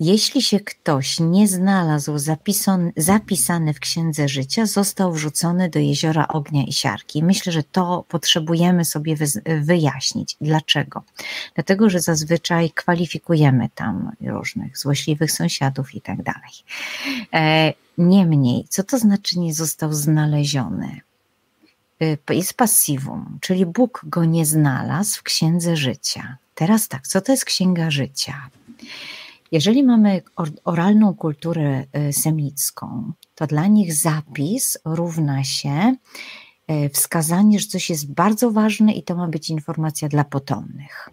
Jeśli 0.00 0.42
się 0.42 0.60
ktoś 0.60 1.20
nie 1.20 1.48
znalazł 1.48 2.18
zapisan, 2.18 2.92
zapisany 2.96 3.74
w 3.74 3.80
Księdze 3.80 4.28
Życia, 4.28 4.66
został 4.66 5.12
wrzucony 5.12 5.70
do 5.70 5.78
jeziora 5.78 6.28
ognia 6.28 6.64
i 6.64 6.72
siarki. 6.72 7.24
Myślę, 7.24 7.52
że 7.52 7.62
to 7.62 8.04
potrzebujemy 8.08 8.84
sobie 8.84 9.16
wyjaśnić. 9.60 10.36
Dlaczego? 10.40 11.02
Dlatego, 11.54 11.90
że 11.90 12.00
zazwyczaj 12.00 12.70
kwalifikujemy 12.70 13.68
tam 13.74 14.12
różnych 14.20 14.78
złośliwych 14.78 15.32
sąsiadów 15.32 15.94
i 15.94 16.00
tak 16.00 16.22
dalej. 16.22 16.52
E, 17.34 17.72
niemniej, 17.98 18.64
co 18.68 18.84
to 18.84 18.98
znaczy 18.98 19.38
nie 19.38 19.54
został 19.54 19.92
znaleziony? 19.92 21.00
E, 22.30 22.34
jest 22.34 22.54
passivum, 22.54 23.38
czyli 23.40 23.66
Bóg 23.66 24.00
go 24.04 24.24
nie 24.24 24.46
znalazł 24.46 25.18
w 25.18 25.22
Księdze 25.22 25.76
Życia. 25.76 26.36
Teraz 26.54 26.88
tak, 26.88 27.06
co 27.06 27.20
to 27.20 27.32
jest 27.32 27.44
Księga 27.44 27.90
Życia? 27.90 28.48
Jeżeli 29.52 29.84
mamy 29.84 30.22
oralną 30.64 31.14
kulturę 31.14 31.84
y, 32.08 32.12
semicką, 32.12 33.12
to 33.34 33.46
dla 33.46 33.66
nich 33.66 33.94
zapis 33.94 34.78
równa 34.84 35.44
się 35.44 35.94
y, 36.70 36.88
wskazanie, 36.88 37.58
że 37.58 37.66
coś 37.66 37.90
jest 37.90 38.12
bardzo 38.12 38.50
ważne 38.50 38.92
i 38.92 39.02
to 39.02 39.16
ma 39.16 39.28
być 39.28 39.50
informacja 39.50 40.08
dla 40.08 40.24
potomnych. 40.24 41.10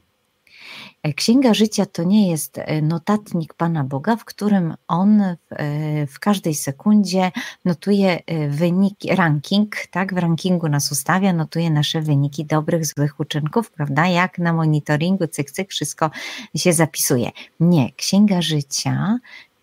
E, 1.05 1.13
Księga 1.13 1.53
Życia 1.53 1.85
to 1.85 2.03
nie 2.03 2.31
jest 2.31 2.57
e, 2.57 2.81
notatnik 2.81 3.53
Pana 3.53 3.83
Boga, 3.83 4.15
w 4.15 4.25
którym 4.25 4.73
on 4.87 5.23
w, 5.49 5.53
e, 5.53 6.07
w, 6.07 6.19
każdej 6.19 6.55
sekundzie 6.55 7.31
notuje 7.65 8.19
wyniki, 8.49 9.15
ranking, 9.15 9.75
tak? 9.91 10.13
W 10.13 10.17
rankingu 10.17 10.69
nas 10.69 10.91
ustawia, 10.91 11.33
notuje 11.33 11.69
nasze 11.69 12.01
wyniki 12.01 12.45
dobrych, 12.45 12.85
złych 12.85 13.19
uczynków, 13.19 13.71
prawda? 13.71 14.07
Jak 14.07 14.39
na 14.39 14.53
monitoringu, 14.53 15.27
cyk, 15.27 15.51
cyk, 15.51 15.69
wszystko 15.69 16.11
się 16.55 16.73
zapisuje. 16.73 17.31
Nie, 17.59 17.91
Księga 17.91 18.41
Życia 18.41 19.17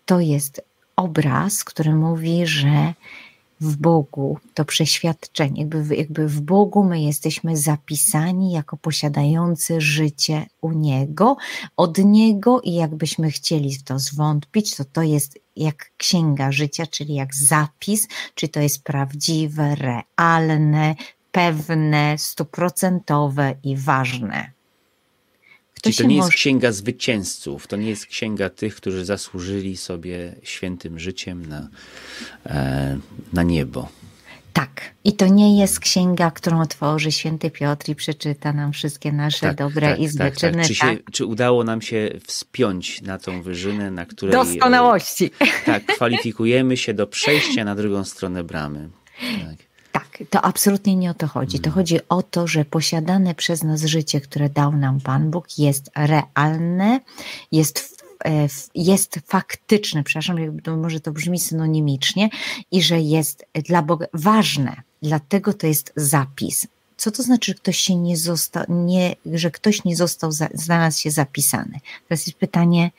to 0.06 0.20
jest 0.20 0.62
obraz, 0.96 1.64
który 1.64 1.94
mówi, 1.94 2.46
że 2.46 2.94
w 3.62 3.76
Bogu, 3.76 4.38
to 4.54 4.64
przeświadczenie, 4.64 5.60
jakby, 5.60 5.82
w, 5.82 5.90
jakby 5.90 6.28
w 6.28 6.40
Bogu 6.40 6.84
my 6.84 7.02
jesteśmy 7.02 7.56
zapisani 7.56 8.52
jako 8.52 8.76
posiadający 8.76 9.80
życie 9.80 10.46
u 10.60 10.72
Niego, 10.72 11.36
od 11.76 11.98
Niego 11.98 12.60
i 12.60 12.74
jakbyśmy 12.74 13.30
chcieli 13.30 13.74
w 13.74 13.82
to 13.82 13.98
zwątpić, 13.98 14.76
to 14.76 14.84
to 14.84 15.02
jest 15.02 15.38
jak 15.56 15.90
księga 15.96 16.52
życia, 16.52 16.86
czyli 16.86 17.14
jak 17.14 17.34
zapis, 17.34 18.08
czy 18.34 18.48
to 18.48 18.60
jest 18.60 18.84
prawdziwe, 18.84 19.74
realne, 19.74 20.94
pewne, 21.32 22.18
stuprocentowe 22.18 23.54
i 23.64 23.76
ważne. 23.76 24.61
Czyli 25.82 25.96
to 25.96 26.04
nie 26.04 26.16
jest 26.16 26.30
księga 26.30 26.72
zwycięzców, 26.72 27.66
to 27.66 27.76
nie 27.76 27.88
jest 27.88 28.06
księga 28.06 28.50
tych, 28.50 28.76
którzy 28.76 29.04
zasłużyli 29.04 29.76
sobie 29.76 30.34
świętym 30.42 30.98
życiem 30.98 31.46
na, 31.46 31.68
e, 32.46 32.98
na 33.32 33.42
niebo. 33.42 33.88
Tak, 34.52 34.94
I 35.04 35.12
to 35.12 35.26
nie 35.26 35.58
jest 35.58 35.80
księga, 35.80 36.30
którą 36.30 36.60
otworzy 36.60 37.12
święty 37.12 37.50
Piotr 37.50 37.88
i 37.88 37.94
przeczyta 37.94 38.52
nam 38.52 38.72
wszystkie 38.72 39.12
nasze 39.12 39.40
tak, 39.46 39.56
dobre 39.56 39.90
tak, 39.90 40.00
i 40.00 40.08
złe 40.08 40.24
tak, 40.24 40.36
czyny. 40.36 40.52
Tak. 40.52 40.66
Czy, 40.66 40.74
się, 40.74 40.98
czy, 41.12 41.26
udało 41.26 41.64
nam 41.64 41.82
się 41.82 42.10
wspiąć 42.26 43.02
na 43.02 43.18
tą 43.18 43.42
wyżynę, 43.42 43.90
na 43.90 44.06
której... 44.06 44.32
Doskonałości. 44.32 45.30
Tak, 45.66 45.86
kwalifikujemy 45.86 46.76
się 46.76 46.94
do 46.94 47.06
przejścia 47.06 47.64
na 47.64 47.74
drugą 47.74 48.04
stronę 48.04 48.44
bramy. 48.44 48.88
Tak. 49.20 49.71
Tak, 49.92 50.18
to 50.30 50.42
absolutnie 50.42 50.96
nie 50.96 51.10
o 51.10 51.14
to 51.14 51.26
chodzi. 51.26 51.60
To 51.60 51.68
mhm. 51.68 51.74
chodzi 51.74 51.98
o 52.08 52.22
to, 52.22 52.46
że 52.46 52.64
posiadane 52.64 53.34
przez 53.34 53.62
nas 53.62 53.84
życie, 53.84 54.20
które 54.20 54.48
dał 54.48 54.76
nam 54.76 55.00
Pan 55.00 55.30
Bóg, 55.30 55.58
jest 55.58 55.90
realne, 55.96 57.00
jest 57.52 58.04
e, 58.24 58.48
jest 58.74 59.18
faktyczne, 59.26 60.04
przepraszam, 60.04 60.36
może 60.76 61.00
to 61.00 61.12
brzmi 61.12 61.38
synonimicznie, 61.38 62.28
i 62.70 62.82
że 62.82 63.00
jest 63.00 63.46
dla 63.54 63.82
Boga 63.82 64.06
ważne. 64.14 64.82
Dlatego 65.02 65.52
to 65.54 65.66
jest 65.66 65.92
zapis. 65.96 66.66
Co 66.96 67.10
to 67.10 67.22
znaczy, 67.22 67.50
że 67.50 67.54
ktoś 67.54 67.78
się 67.78 67.96
nie 67.96 68.16
został, 68.16 68.64
nie, 68.68 69.16
że 69.32 69.50
ktoś 69.50 69.84
nie 69.84 69.96
został, 69.96 70.30
znalazł 70.54 71.00
się 71.00 71.10
zapisany? 71.10 71.80
Teraz 72.08 72.26
jest 72.26 72.38
pytanie, 72.38 72.90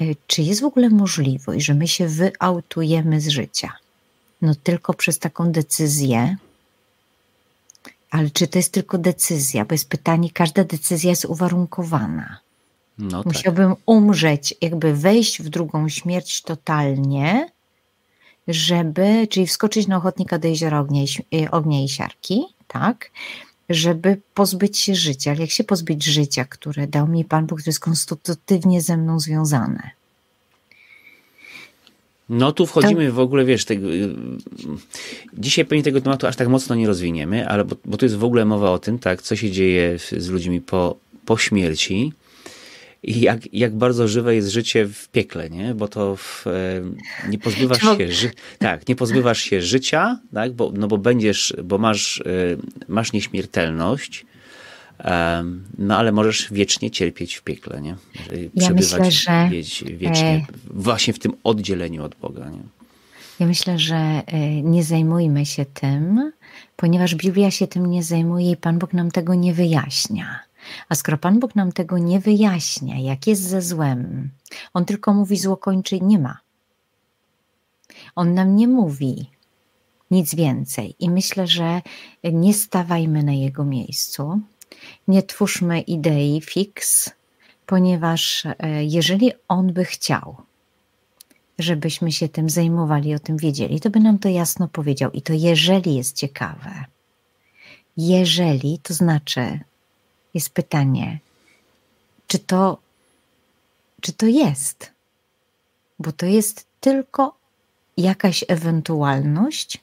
e, 0.00 0.04
czy 0.26 0.42
jest 0.42 0.60
w 0.60 0.64
ogóle 0.64 0.90
możliwość, 0.90 1.66
że 1.66 1.74
my 1.74 1.88
się 1.88 2.08
wyautujemy 2.08 3.20
z 3.20 3.28
życia? 3.28 3.72
No 4.42 4.54
tylko 4.54 4.94
przez 4.94 5.18
taką 5.18 5.52
decyzję. 5.52 6.36
Ale 8.10 8.30
czy 8.30 8.46
to 8.46 8.58
jest 8.58 8.72
tylko 8.72 8.98
decyzja? 8.98 9.64
Bo 9.64 9.74
jest 9.74 9.88
pytanie, 9.88 10.30
każda 10.30 10.64
decyzja 10.64 11.10
jest 11.10 11.24
uwarunkowana. 11.24 12.38
No 12.98 13.24
tak. 13.24 13.32
Musiałbym 13.32 13.74
umrzeć, 13.86 14.54
jakby 14.60 14.94
wejść 14.94 15.42
w 15.42 15.48
drugą 15.48 15.88
śmierć 15.88 16.42
totalnie, 16.42 17.48
żeby, 18.48 19.26
czyli 19.30 19.46
wskoczyć 19.46 19.86
na 19.86 19.96
ochotnika 19.96 20.38
do 20.38 20.48
jeziora 20.48 20.80
ognia 20.80 21.02
i, 21.30 21.48
ognia 21.48 21.84
i 21.84 21.88
siarki, 21.88 22.44
tak, 22.68 23.10
żeby 23.68 24.20
pozbyć 24.34 24.78
się 24.78 24.94
życia. 24.94 25.30
Ale 25.30 25.40
jak 25.40 25.50
się 25.50 25.64
pozbyć 25.64 26.04
życia, 26.04 26.44
które 26.44 26.86
dał 26.86 27.08
mi 27.08 27.24
Pan 27.24 27.46
Bóg, 27.46 27.58
które 27.58 27.70
jest 27.70 27.80
konstytutywnie 27.80 28.82
ze 28.82 28.96
mną 28.96 29.20
związane? 29.20 29.90
No 32.30 32.52
tu 32.52 32.66
wchodzimy 32.66 33.12
w 33.12 33.18
ogóle, 33.18 33.44
wiesz, 33.44 33.64
tego, 33.64 33.88
y, 33.88 34.14
dzisiaj 35.38 35.64
pewnie 35.64 35.82
tego 35.82 36.00
tematu 36.00 36.26
aż 36.26 36.36
tak 36.36 36.48
mocno 36.48 36.74
nie 36.74 36.86
rozwiniemy, 36.86 37.48
ale 37.48 37.64
bo, 37.64 37.76
bo 37.84 37.96
tu 37.96 38.04
jest 38.04 38.16
w 38.16 38.24
ogóle 38.24 38.44
mowa 38.44 38.70
o 38.70 38.78
tym, 38.78 38.98
tak, 38.98 39.22
co 39.22 39.36
się 39.36 39.50
dzieje 39.50 39.98
z 39.98 40.28
ludźmi 40.28 40.60
po, 40.60 40.96
po 41.24 41.36
śmierci 41.38 42.12
i 43.02 43.20
jak, 43.20 43.54
jak 43.54 43.76
bardzo 43.76 44.08
żywe 44.08 44.34
jest 44.34 44.48
życie 44.48 44.86
w 44.86 45.08
piekle, 45.08 45.50
nie? 45.50 45.74
Bo 45.74 45.88
to 45.88 46.16
w, 46.16 46.46
e, 46.46 46.82
nie 47.28 47.38
pozbywasz 47.38 47.98
się, 47.98 48.12
ży, 48.12 48.30
tak, 48.58 48.88
nie 48.88 48.96
pozbywasz 48.96 49.42
się 49.42 49.62
życia, 49.62 50.18
tak? 50.34 50.52
Bo, 50.52 50.72
no 50.74 50.88
bo 50.88 50.98
będziesz, 50.98 51.54
bo 51.64 51.78
masz, 51.78 52.20
e, 52.20 52.56
masz 52.88 53.12
nieśmiertelność, 53.12 54.26
no 55.78 55.96
ale 55.96 56.12
możesz 56.12 56.52
wiecznie 56.52 56.90
cierpieć 56.90 57.34
w 57.34 57.42
piekle, 57.42 57.80
nie? 57.80 57.96
Ja 58.54 58.70
myślę, 58.70 59.10
że 59.10 59.50
wiecznie, 59.84 60.28
e, 60.28 60.46
właśnie 60.70 61.12
w 61.12 61.18
tym 61.18 61.32
oddzieleniu 61.44 62.04
od 62.04 62.14
Boga, 62.14 62.50
nie? 62.50 62.62
Ja 63.40 63.46
myślę, 63.46 63.78
że 63.78 63.96
e, 63.96 64.62
nie 64.62 64.84
zajmujmy 64.84 65.46
się 65.46 65.64
tym, 65.64 66.32
ponieważ 66.76 67.14
Biblia 67.14 67.50
się 67.50 67.66
tym 67.66 67.86
nie 67.86 68.02
zajmuje 68.02 68.50
i 68.50 68.56
Pan 68.56 68.78
Bóg 68.78 68.92
nam 68.92 69.10
tego 69.10 69.34
nie 69.34 69.54
wyjaśnia. 69.54 70.40
A 70.88 70.94
skoro 70.94 71.18
Pan 71.18 71.40
Bóg 71.40 71.54
nam 71.54 71.72
tego 71.72 71.98
nie 71.98 72.20
wyjaśnia, 72.20 72.98
jak 72.98 73.26
jest 73.26 73.42
ze 73.42 73.62
złem, 73.62 74.30
On 74.74 74.84
tylko 74.84 75.14
mówi 75.14 75.36
zło 75.36 75.56
kończy 75.56 75.96
i 75.96 76.02
nie 76.02 76.18
ma. 76.18 76.38
On 78.14 78.34
nam 78.34 78.56
nie 78.56 78.68
mówi 78.68 79.26
nic 80.10 80.34
więcej. 80.34 80.94
I 80.98 81.10
myślę, 81.10 81.46
że 81.46 81.82
nie 82.32 82.54
stawajmy 82.54 83.22
na 83.22 83.32
Jego 83.32 83.64
miejscu, 83.64 84.40
nie 85.08 85.22
twórzmy 85.22 85.80
idei 85.80 86.40
fix, 86.40 87.10
ponieważ 87.66 88.46
e, 88.46 88.84
jeżeli 88.84 89.32
on 89.48 89.72
by 89.72 89.84
chciał, 89.84 90.36
żebyśmy 91.58 92.12
się 92.12 92.28
tym 92.28 92.50
zajmowali, 92.50 93.14
o 93.14 93.18
tym 93.18 93.36
wiedzieli, 93.36 93.80
to 93.80 93.90
by 93.90 94.00
nam 94.00 94.18
to 94.18 94.28
jasno 94.28 94.68
powiedział. 94.68 95.10
I 95.10 95.22
to 95.22 95.32
jeżeli 95.32 95.94
jest 95.94 96.16
ciekawe. 96.16 96.84
Jeżeli, 97.96 98.78
to 98.78 98.94
znaczy, 98.94 99.60
jest 100.34 100.50
pytanie, 100.50 101.18
czy 102.26 102.38
to, 102.38 102.78
czy 104.00 104.12
to 104.12 104.26
jest? 104.26 104.90
Bo 105.98 106.12
to 106.12 106.26
jest 106.26 106.66
tylko 106.80 107.34
jakaś 107.96 108.44
ewentualność, 108.48 109.80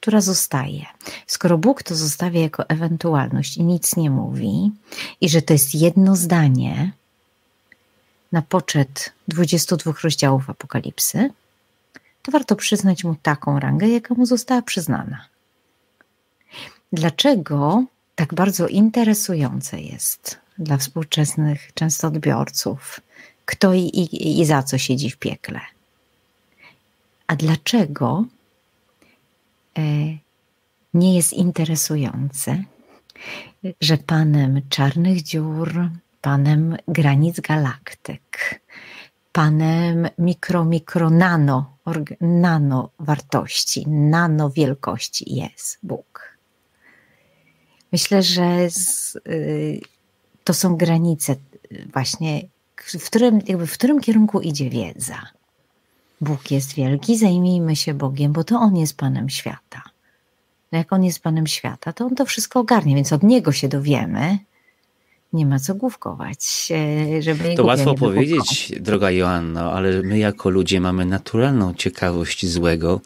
która 0.00 0.20
zostaje. 0.20 0.86
Skoro 1.26 1.58
Bóg 1.58 1.82
to 1.82 1.94
zostawia 1.94 2.40
jako 2.40 2.68
ewentualność 2.68 3.56
i 3.56 3.62
nic 3.62 3.96
nie 3.96 4.10
mówi, 4.10 4.70
i 5.20 5.28
że 5.28 5.42
to 5.42 5.52
jest 5.52 5.74
jedno 5.74 6.16
zdanie 6.16 6.92
na 8.32 8.42
poczet 8.42 9.12
22 9.28 9.92
rozdziałów 10.02 10.50
Apokalipsy, 10.50 11.30
to 12.22 12.32
warto 12.32 12.56
przyznać 12.56 13.04
mu 13.04 13.14
taką 13.22 13.60
rangę, 13.60 13.88
jaka 13.88 14.14
mu 14.14 14.26
została 14.26 14.62
przyznana. 14.62 15.26
Dlaczego 16.92 17.84
tak 18.14 18.34
bardzo 18.34 18.68
interesujące 18.68 19.80
jest 19.80 20.38
dla 20.58 20.76
współczesnych 20.76 21.74
często 21.74 22.08
odbiorców, 22.08 23.00
kto 23.44 23.74
i, 23.74 23.80
i, 23.80 24.40
i 24.40 24.46
za 24.46 24.62
co 24.62 24.78
siedzi 24.78 25.10
w 25.10 25.16
piekle? 25.16 25.60
A 27.26 27.36
dlaczego 27.36 28.24
nie 30.94 31.16
jest 31.16 31.32
interesujące, 31.32 32.64
że 33.80 33.96
panem 33.96 34.60
czarnych 34.68 35.22
dziur, 35.22 35.90
panem 36.20 36.76
granic 36.88 37.40
galaktyk, 37.40 38.60
panem 39.32 40.08
mikro, 40.18 40.64
mikro, 40.64 41.10
nano, 41.10 41.76
nano 42.20 42.90
wartości, 42.98 43.88
nano 43.88 44.50
wielkości 44.50 45.34
jest 45.34 45.78
Bóg. 45.82 46.38
Myślę, 47.92 48.22
że 48.22 48.70
z, 48.70 49.16
y, 49.16 49.80
to 50.44 50.54
są 50.54 50.76
granice 50.76 51.36
właśnie, 51.92 52.42
w 52.76 53.06
którym, 53.06 53.40
jakby 53.46 53.66
w 53.66 53.72
którym 53.72 54.00
kierunku 54.00 54.40
idzie 54.40 54.70
wiedza. 54.70 55.37
Bóg 56.20 56.50
jest 56.50 56.74
wielki, 56.74 57.18
zajmijmy 57.18 57.76
się 57.76 57.94
Bogiem, 57.94 58.32
bo 58.32 58.44
to 58.44 58.56
On 58.56 58.76
jest 58.76 58.96
Panem 58.96 59.28
świata. 59.28 59.82
No 60.72 60.78
jak 60.78 60.92
On 60.92 61.04
jest 61.04 61.20
Panem 61.20 61.46
świata, 61.46 61.92
to 61.92 62.04
On 62.04 62.14
to 62.14 62.26
wszystko 62.26 62.60
ogarnie, 62.60 62.94
więc 62.94 63.12
od 63.12 63.22
Niego 63.22 63.52
się 63.52 63.68
dowiemy. 63.68 64.38
Nie 65.32 65.46
ma 65.46 65.58
co 65.58 65.74
główkować, 65.74 66.68
e, 67.16 67.22
żeby 67.22 67.54
To 67.54 67.64
łatwo 67.64 67.94
powiedzieć, 67.94 68.72
droga 68.80 69.10
Joanno, 69.10 69.72
ale 69.72 70.02
my 70.02 70.18
jako 70.18 70.50
ludzie 70.50 70.80
mamy 70.80 71.04
naturalną 71.04 71.74
ciekawość 71.74 72.46
złego 72.46 73.00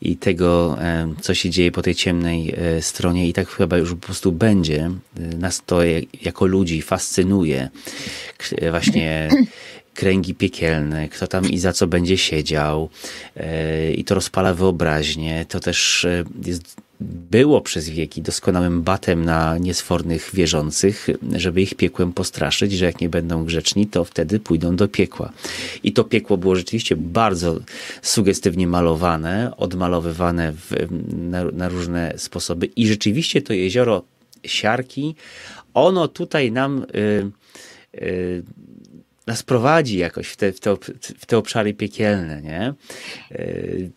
i 0.00 0.16
tego, 0.16 0.76
e, 0.80 1.14
co 1.20 1.34
się 1.34 1.50
dzieje 1.50 1.72
po 1.72 1.82
tej 1.82 1.94
ciemnej 1.94 2.54
e, 2.56 2.82
stronie 2.82 3.28
i 3.28 3.32
tak 3.32 3.48
chyba 3.48 3.76
już 3.76 3.90
po 3.90 3.96
prostu 3.96 4.32
będzie. 4.32 4.90
Nas 5.38 5.62
to 5.66 5.80
jako 6.22 6.46
ludzi 6.46 6.82
fascynuje. 6.82 7.68
Właśnie 8.70 9.28
kręgi 9.98 10.34
piekielne, 10.34 11.08
kto 11.08 11.26
tam 11.26 11.50
i 11.50 11.58
za 11.58 11.72
co 11.72 11.86
będzie 11.86 12.18
siedział 12.18 12.88
e, 13.36 13.92
i 13.92 14.04
to 14.04 14.14
rozpala 14.14 14.54
wyobraźnię. 14.54 15.46
To 15.48 15.60
też 15.60 16.04
e, 16.04 16.24
jest 16.46 16.76
było 17.30 17.60
przez 17.60 17.88
wieki 17.88 18.22
doskonałym 18.22 18.82
batem 18.82 19.24
na 19.24 19.58
niesfornych 19.58 20.30
wierzących, 20.34 21.06
żeby 21.36 21.62
ich 21.62 21.74
piekłem 21.74 22.12
postraszyć, 22.12 22.72
że 22.72 22.84
jak 22.84 23.00
nie 23.00 23.08
będą 23.08 23.44
grzeczni, 23.44 23.86
to 23.86 24.04
wtedy 24.04 24.40
pójdą 24.40 24.76
do 24.76 24.88
piekła. 24.88 25.32
I 25.82 25.92
to 25.92 26.04
piekło 26.04 26.36
było 26.36 26.56
rzeczywiście 26.56 26.96
bardzo 26.96 27.60
sugestywnie 28.02 28.66
malowane, 28.66 29.52
odmalowywane 29.56 30.52
w, 30.52 30.72
na, 31.30 31.44
na 31.44 31.68
różne 31.68 32.14
sposoby. 32.16 32.66
I 32.66 32.86
rzeczywiście 32.86 33.42
to 33.42 33.52
jezioro 33.52 34.02
Siarki, 34.44 35.14
ono 35.74 36.08
tutaj 36.08 36.52
nam. 36.52 36.86
Y, 36.94 37.30
y, 37.94 38.42
nas 39.28 39.42
prowadzi 39.42 39.98
jakoś 39.98 40.28
w 40.28 40.36
te, 40.36 40.52
w 40.52 40.60
te, 40.60 40.76
w 41.18 41.26
te 41.26 41.38
obszary 41.38 41.74
piekielne, 41.74 42.42
nie? 42.42 42.74
Yy, 43.30 43.90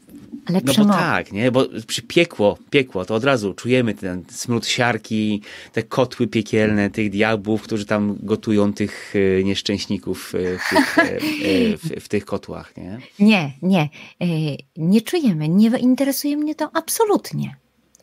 Ale 0.45 0.61
no 0.63 0.73
bo 0.77 0.85
tak, 0.85 1.31
nie? 1.31 1.51
Bo 1.51 1.65
przy 1.87 2.01
piekło, 2.01 2.57
piekło, 2.69 3.05
to 3.05 3.15
od 3.15 3.23
razu 3.23 3.53
czujemy 3.53 3.93
ten 3.93 4.23
smród 4.29 4.67
siarki, 4.67 5.41
te 5.73 5.83
kotły 5.83 6.27
piekielne, 6.27 6.89
tych 6.89 7.09
diabłów, 7.09 7.61
którzy 7.61 7.85
tam 7.85 8.17
gotują 8.19 8.73
tych 8.73 9.13
e, 9.39 9.43
nieszczęśników 9.43 10.33
e, 10.35 10.57
w 10.57 10.69
tych, 10.69 10.97
e, 10.99 11.19
w, 11.77 12.05
w 12.05 12.07
tych 12.07 12.25
kotłach, 12.25 12.77
nie? 12.77 12.99
Nie, 13.19 13.51
nie. 13.61 13.89
Nie 14.77 15.01
czujemy, 15.01 15.49
nie 15.49 15.67
interesuje 15.67 16.37
mnie 16.37 16.55
to 16.55 16.69
absolutnie. 16.73 17.55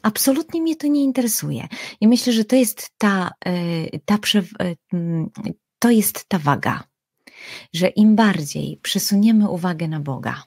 Absolutnie 0.02 0.62
mnie 0.62 0.76
to 0.76 0.86
nie 0.86 1.02
interesuje. 1.02 1.68
I 2.00 2.08
myślę, 2.08 2.32
że 2.32 2.44
to 2.44 2.56
jest 2.56 2.90
ta, 2.98 3.30
ta 4.04 4.18
to 5.78 5.90
jest 5.90 6.24
ta 6.28 6.38
waga 6.38 6.87
że 7.72 7.88
im 7.88 8.16
bardziej 8.16 8.78
przesuniemy 8.82 9.48
uwagę 9.48 9.88
na 9.88 10.00
Boga, 10.00 10.42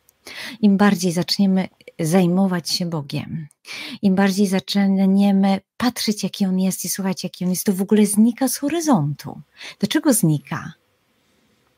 Im 0.61 0.77
bardziej 0.77 1.11
zaczniemy 1.11 1.67
zajmować 1.99 2.69
się 2.69 2.85
Bogiem, 2.85 3.47
im 4.01 4.15
bardziej 4.15 4.47
zaczniemy 4.47 5.59
patrzeć, 5.77 6.23
jaki 6.23 6.45
On 6.45 6.59
jest 6.59 6.85
i 6.85 6.89
słuchać, 6.89 7.23
jaki 7.23 7.45
On 7.45 7.49
jest, 7.49 7.63
to 7.63 7.73
w 7.73 7.81
ogóle 7.81 8.05
znika 8.05 8.47
z 8.47 8.57
horyzontu. 8.57 9.41
Dlaczego 9.79 10.13
znika? 10.13 10.73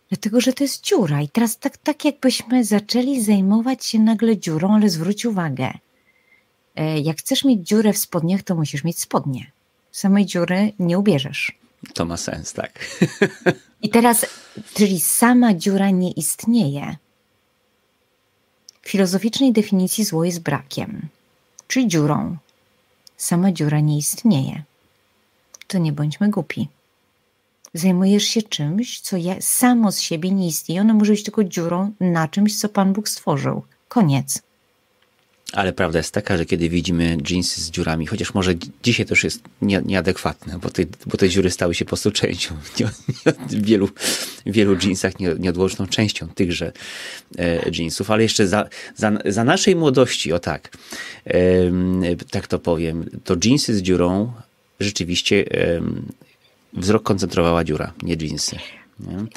Dlatego, 0.10 0.42
że 0.42 0.54
to 0.54 0.64
jest 0.64 0.84
dziura. 0.84 1.22
I 1.22 1.30
teraz 1.30 1.58
tak, 1.60 1.78
tak 1.78 2.06
jakbyśmy 2.06 2.64
zaczęli 2.64 3.22
zajmować 3.22 3.86
się 3.86 4.00
nagle 4.00 4.38
dziurą, 4.38 4.74
ale 4.74 4.90
zwróć 4.90 5.26
uwagę, 5.26 5.74
e, 6.76 7.00
jak 7.00 7.18
chcesz 7.18 7.44
mieć 7.44 7.68
dziurę 7.68 7.94
w 7.94 7.98
spodniach, 7.98 8.44
to 8.44 8.56
musisz 8.56 8.84
mieć 8.84 9.00
spodnie. 9.00 9.52
Samej 9.92 10.26
dziury 10.26 10.74
nie 10.80 11.00
ubierzesz. 11.00 11.63
To 11.94 12.06
ma 12.06 12.18
sens, 12.18 12.54
tak. 12.54 12.80
I 13.82 13.90
teraz, 13.90 14.26
czyli 14.74 15.00
sama 15.00 15.54
dziura 15.54 15.90
nie 15.90 16.12
istnieje. 16.12 16.96
W 18.82 18.90
filozoficznej 18.90 19.54
definicji 19.54 20.04
zło 20.04 20.24
jest 20.24 20.40
brakiem, 20.40 21.08
czy 21.68 21.88
dziurą. 21.88 22.38
Sama 23.18 23.52
dziura 23.52 23.80
nie 23.80 23.98
istnieje. 23.98 24.64
To 25.68 25.78
nie 25.78 25.92
bądźmy 25.92 26.30
głupi. 26.30 26.68
Zajmujesz 27.74 28.24
się 28.24 28.42
czymś, 28.42 29.00
co 29.00 29.18
ja, 29.18 29.36
samo 29.42 29.92
z 29.92 30.00
siebie 30.00 30.32
nie 30.32 30.48
istnieje. 30.48 30.82
Ono 30.82 30.94
może 30.94 31.12
być 31.12 31.24
tylko 31.24 31.44
dziurą 31.44 31.92
na 32.00 32.28
czymś, 32.28 32.60
co 32.60 32.70
Pan 32.70 32.94
Bóg 32.94 33.10
stworzył. 33.10 33.64
Koniec. 33.88 34.42
Ale 35.54 35.74
prawda 35.74 36.00
jest 36.00 36.14
taka, 36.14 36.38
że 36.38 36.46
kiedy 36.46 36.70
widzimy 36.70 37.18
jeansy 37.30 37.62
z 37.62 37.72
dziurami, 37.72 38.08
chociaż 38.08 38.34
może 38.34 38.54
dzisiaj 38.84 39.06
to 39.06 39.12
już 39.12 39.24
jest 39.24 39.44
nie, 39.62 39.82
nieadekwatne, 39.86 40.60
bo 40.60 40.70
te, 40.70 40.84
bo 41.06 41.18
te 41.18 41.30
dziury 41.30 41.52
stały 41.52 41.76
się 41.76 41.86
po 41.86 41.90
prostu 41.90 42.12
częścią, 42.12 42.56
nie, 42.80 42.86
nie, 43.26 43.62
wielu, 43.62 43.90
wielu 44.46 44.76
jeansach 44.84 45.20
nie, 45.20 45.36
częścią 45.90 46.28
tychże 46.28 46.72
e, 47.38 47.70
jeansów, 47.80 48.12
ale 48.12 48.24
jeszcze 48.24 48.48
za, 48.48 48.70
za, 48.96 49.12
za 49.26 49.44
naszej 49.44 49.76
młodości, 49.76 50.34
o 50.34 50.40
tak, 50.40 50.78
e, 51.28 51.36
tak 52.32 52.48
to 52.48 52.60
powiem, 52.60 53.10
to 53.24 53.36
jeansy 53.46 53.76
z 53.76 53.82
dziurą 53.82 54.34
rzeczywiście 54.80 55.46
e, 55.52 55.82
wzrok 56.74 57.04
koncentrowała 57.04 57.64
dziura, 57.64 57.94
nie 58.04 58.16
jeansy. 58.22 58.58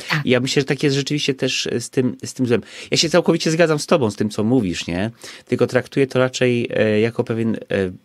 Tak. 0.09 0.27
I 0.27 0.31
ja 0.31 0.41
myślę, 0.41 0.63
że 0.63 0.67
tak 0.67 0.83
jest 0.83 0.97
rzeczywiście 0.97 1.35
też 1.35 1.69
z 1.81 1.91
tym, 1.91 2.17
z 2.25 2.35
tym 2.35 2.47
złem. 2.47 2.63
Ja 2.91 2.97
się 2.97 3.11
całkowicie 3.11 3.51
zgadzam 3.51 3.79
z 3.79 3.87
tobą, 3.87 4.11
z 4.11 4.17
tym, 4.17 4.31
co 4.31 4.45
mówisz, 4.45 4.87
nie? 4.87 5.11
Tylko 5.45 5.67
traktuję 5.67 6.07
to 6.07 6.19
raczej 6.19 6.69
e, 6.71 7.01
jako 7.01 7.25
pewien 7.25 7.55
e, 7.55 7.59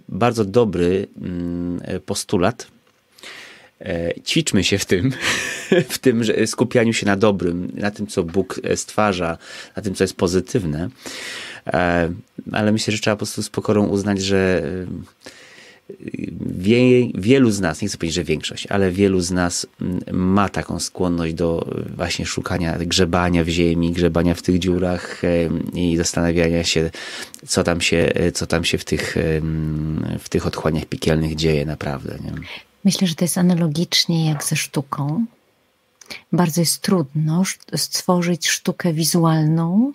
bardzo 0.10 0.46
dobry 0.46 1.08
mm, 1.22 1.82
e, 1.84 2.00
postulat. 2.00 2.68
Ćwiczmy 4.26 4.64
się 4.64 4.78
w 4.78 4.86
tym, 4.86 5.12
w 5.90 5.98
tym 5.98 6.24
skupianiu 6.46 6.94
się 6.94 7.06
na 7.06 7.16
dobrym, 7.16 7.72
na 7.76 7.92
tym, 7.92 8.08
co 8.08 8.24
Bóg 8.24 8.62
stwarza, 8.76 9.38
na 9.76 9.82
tym, 9.82 9.96
co 9.96 10.04
jest 10.04 10.16
pozytywne. 10.16 10.90
Ale 12.52 12.72
myślę, 12.72 12.94
że 12.94 13.00
trzeba 13.00 13.16
po 13.16 13.18
prostu 13.18 13.44
z 13.44 13.50
pokorą 13.50 13.88
uznać, 13.88 14.22
że 14.22 14.64
wie, 16.39 17.08
wielu 17.15 17.51
z 17.51 17.60
nas, 17.60 17.82
nie 17.82 17.88
chcę 17.88 17.97
powiedzieć, 17.97 18.15
że 18.15 18.23
większość, 18.23 18.67
ale 18.67 18.91
wielu 18.91 19.19
z 19.19 19.32
nas 19.32 19.67
mm, 19.82 20.01
ma 20.12 20.49
taką 20.49 20.80
skłonność 20.80 21.34
do 21.34 21.75
właśnie 21.95 22.25
szukania, 22.25 22.77
grzebania 22.80 23.43
w 23.43 23.47
ziemi, 23.47 23.91
grzebania 23.91 24.34
w 24.34 24.41
tych 24.41 24.60
dziurach 24.60 25.21
i 25.73 25.97
zastanawiania 25.97 26.63
się, 26.63 26.91
co 27.47 27.63
tam 27.63 27.82
się, 27.82 28.13
co 28.34 28.47
tam 28.47 28.63
się 28.63 28.77
w 28.77 28.86
tych, 28.86 29.15
w 30.19 30.30
tych 30.30 30.47
otchłaniach 30.47 30.86
piekielnych 30.86 31.36
dzieje 31.36 31.65
naprawdę. 31.65 32.17
Nie? 32.23 32.32
Myślę, 32.86 33.08
że 33.08 33.15
to 33.15 33.25
jest 33.25 33.38
analogicznie 33.38 34.30
jak 34.30 34.43
ze 34.43 34.56
sztuką. 34.56 35.25
Bardzo 36.32 36.62
jest 36.62 36.82
trudno 36.82 37.43
stworzyć 37.75 38.47
sztukę 38.49 38.93
wizualną, 38.93 39.91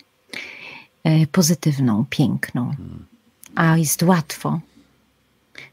e, 1.03 1.27
pozytywną, 1.27 2.05
piękną, 2.09 2.75
a 3.55 3.77
jest 3.77 4.03
łatwo 4.03 4.59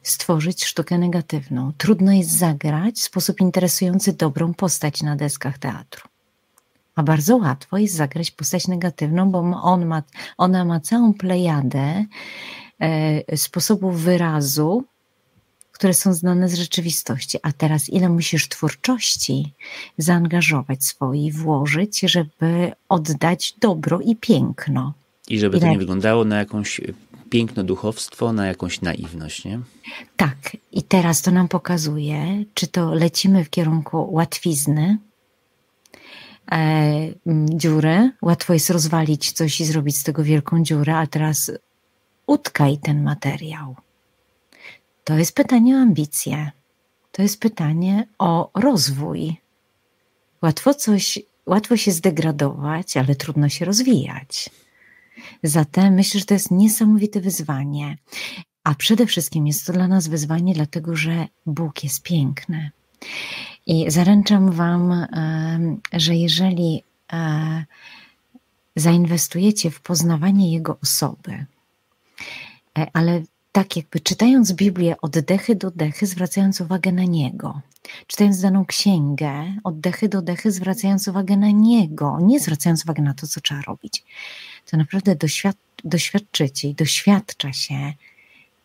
stworzyć 0.05 0.65
sztukę 0.65 0.99
negatywną. 0.99 1.73
Trudno 1.79 2.13
jest 2.13 2.31
zagrać 2.31 2.97
w 2.97 3.03
sposób 3.03 3.41
interesujący 3.41 4.13
dobrą 4.13 4.55
postać 4.55 5.03
na 5.03 5.17
deskach 5.17 5.59
teatru. 5.59 6.09
A 6.95 7.03
bardzo 7.03 7.37
łatwo 7.37 7.79
jest 7.79 7.95
zagrać 7.95 8.31
postać 8.31 8.69
negatywną, 8.69 9.31
bo 9.31 9.39
on 9.63 9.87
ma, 9.87 10.03
ona 10.39 10.65
ma 10.65 10.81
całą 10.81 11.15
plejadę 11.15 12.05
e, 12.81 13.37
sposobów 13.37 14.01
wyrazu, 14.01 14.85
które 15.73 15.95
są 15.95 16.15
znane 16.15 16.49
z 16.49 16.55
rzeczywistości. 16.55 17.39
A 17.43 17.53
teraz, 17.53 17.89
ile 17.89 18.09
musisz 18.09 18.49
twórczości 18.49 19.53
zaangażować 19.99 20.85
swojej, 20.85 21.33
włożyć, 21.33 22.01
żeby 22.01 22.73
oddać 22.89 23.55
dobro 23.61 24.01
i 24.01 24.17
piękno. 24.17 24.93
I 25.29 25.39
żeby 25.39 25.57
ile... 25.57 25.67
to 25.67 25.73
nie 25.73 25.79
wyglądało 25.79 26.25
na 26.25 26.39
jakąś 26.39 26.81
piękno 27.31 27.65
duchowstwo 27.65 28.33
na 28.33 28.47
jakąś 28.47 28.81
naiwność, 28.81 29.45
nie? 29.45 29.61
Tak. 30.17 30.57
I 30.73 30.83
teraz 30.83 31.23
to 31.23 31.31
nam 31.31 31.49
pokazuje, 31.49 32.45
czy 32.55 32.67
to 32.67 32.95
lecimy 32.95 33.45
w 33.45 33.51
kierunku 33.51 34.09
łatwizny, 34.11 34.99
e, 36.53 36.93
dziury. 37.49 38.11
Łatwo 38.23 38.53
jest 38.55 38.71
rozwalić 38.71 39.33
coś 39.33 39.61
i 39.61 39.65
zrobić 39.65 39.97
z 39.99 40.03
tego 40.03 40.25
wielką 40.25 40.63
dziurę, 40.63 40.97
a 40.97 41.07
teraz 41.07 41.53
utkaj 42.27 42.79
ten 42.79 43.03
materiał. 43.03 43.77
To 45.05 45.15
jest 45.15 45.35
pytanie 45.35 45.77
o 45.77 45.81
ambicje. 45.81 46.51
To 47.13 47.23
jest 47.23 47.41
pytanie 47.41 48.07
o 48.19 48.51
rozwój. 48.55 49.37
Łatwo 50.43 50.75
coś, 50.75 51.19
łatwo 51.47 51.77
się 51.77 51.91
zdegradować, 51.93 52.97
ale 52.97 53.15
trudno 53.15 53.49
się 53.49 53.65
rozwijać. 53.65 54.51
Zatem 55.43 55.95
myślę, 55.95 56.21
że 56.21 56.27
to 56.27 56.35
jest 56.35 56.51
niesamowite 56.51 57.21
wyzwanie. 57.21 57.99
A 58.65 58.75
przede 58.75 59.07
wszystkim 59.07 59.47
jest 59.47 59.67
to 59.67 59.73
dla 59.73 59.89
nas 59.89 60.09
wyzwanie, 60.09 60.55
dlatego 60.55 60.97
że 60.97 61.27
Bóg 61.47 61.85
jest 61.85 62.03
piękny. 62.03 62.71
I 63.67 63.91
zaręczam 63.91 64.51
Wam, 64.53 65.07
że 65.93 66.15
jeżeli 66.15 66.83
e, 67.13 67.65
zainwestujecie 68.77 69.71
w 69.71 69.81
poznawanie 69.81 70.53
Jego 70.53 70.79
osoby, 70.83 71.47
e, 72.79 72.87
ale 72.93 73.23
tak 73.53 73.77
jakby 73.77 74.01
czytając 74.01 74.53
Biblię 74.53 74.97
od 75.01 75.19
dechy 75.19 75.55
do 75.55 75.71
dechy, 75.71 76.07
zwracając 76.07 76.61
uwagę 76.61 76.93
na 76.93 77.05
Niego, 77.05 77.61
czytając 78.07 78.41
daną 78.41 78.65
księgę 78.65 79.57
od 79.65 79.81
dechy 79.81 80.09
do 80.09 80.23
dechy, 80.23 80.53
zwracając 80.53 81.09
uwagę 81.09 81.37
na 81.37 81.51
Niego, 81.51 82.19
nie 82.23 82.41
zwracając 82.41 82.85
uwagi 82.85 83.03
na 83.03 83.15
to, 83.15 83.27
co 83.27 83.41
trzeba 83.41 83.63
robić, 83.63 84.05
to 84.71 84.77
naprawdę 84.77 85.17
doświad 85.17 85.57
doświadczycie 85.85 86.69
i 86.69 86.75
doświadcza 86.75 87.53
się 87.53 87.93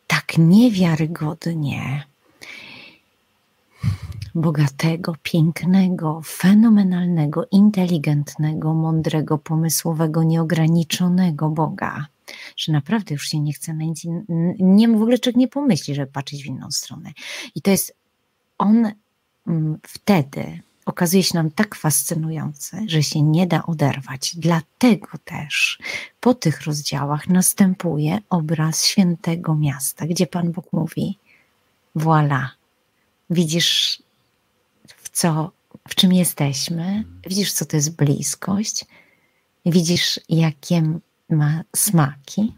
tak 0.07 0.37
niewiarygodnie 0.37 2.03
bogatego, 4.35 5.15
pięknego, 5.23 6.21
fenomenalnego, 6.25 7.47
inteligentnego, 7.51 8.73
mądrego, 8.73 9.37
pomysłowego, 9.37 10.23
nieograniczonego 10.23 11.49
Boga, 11.49 12.05
że 12.57 12.71
naprawdę 12.71 13.13
już 13.13 13.27
się 13.27 13.39
nie 13.39 13.53
chce 13.53 13.73
na 13.73 13.83
nic 13.83 14.03
nie 14.59 14.87
w 14.87 15.01
ogóle 15.01 15.19
człowiek 15.19 15.37
nie 15.37 15.47
pomyśli, 15.47 15.95
żeby 15.95 16.11
patrzeć 16.11 16.43
w 16.43 16.45
inną 16.45 16.71
stronę. 16.71 17.11
I 17.55 17.61
to 17.61 17.71
jest 17.71 17.95
on 18.57 18.91
mm, 19.47 19.77
wtedy 19.83 20.61
okazuje 20.89 21.23
się 21.23 21.37
nam 21.37 21.51
tak 21.51 21.75
fascynujące, 21.75 22.81
że 22.87 23.03
się 23.03 23.21
nie 23.21 23.47
da 23.47 23.65
oderwać. 23.65 24.35
Dlatego 24.35 25.07
też 25.25 25.79
po 26.19 26.33
tych 26.33 26.61
rozdziałach 26.61 27.27
następuje 27.27 28.19
obraz 28.29 28.85
świętego 28.85 29.55
miasta, 29.55 30.05
gdzie 30.05 30.27
Pan 30.27 30.51
Bóg 30.51 30.73
mówi: 30.73 31.17
Voilà, 31.95 32.47
widzisz, 33.29 34.03
w, 34.87 35.09
co, 35.09 35.51
w 35.87 35.95
czym 35.95 36.13
jesteśmy, 36.13 37.03
widzisz, 37.27 37.53
co 37.53 37.65
to 37.65 37.77
jest 37.77 37.95
bliskość, 37.95 38.85
widzisz, 39.65 40.19
jakie 40.29 40.99
ma 41.29 41.63
smaki. 41.75 42.55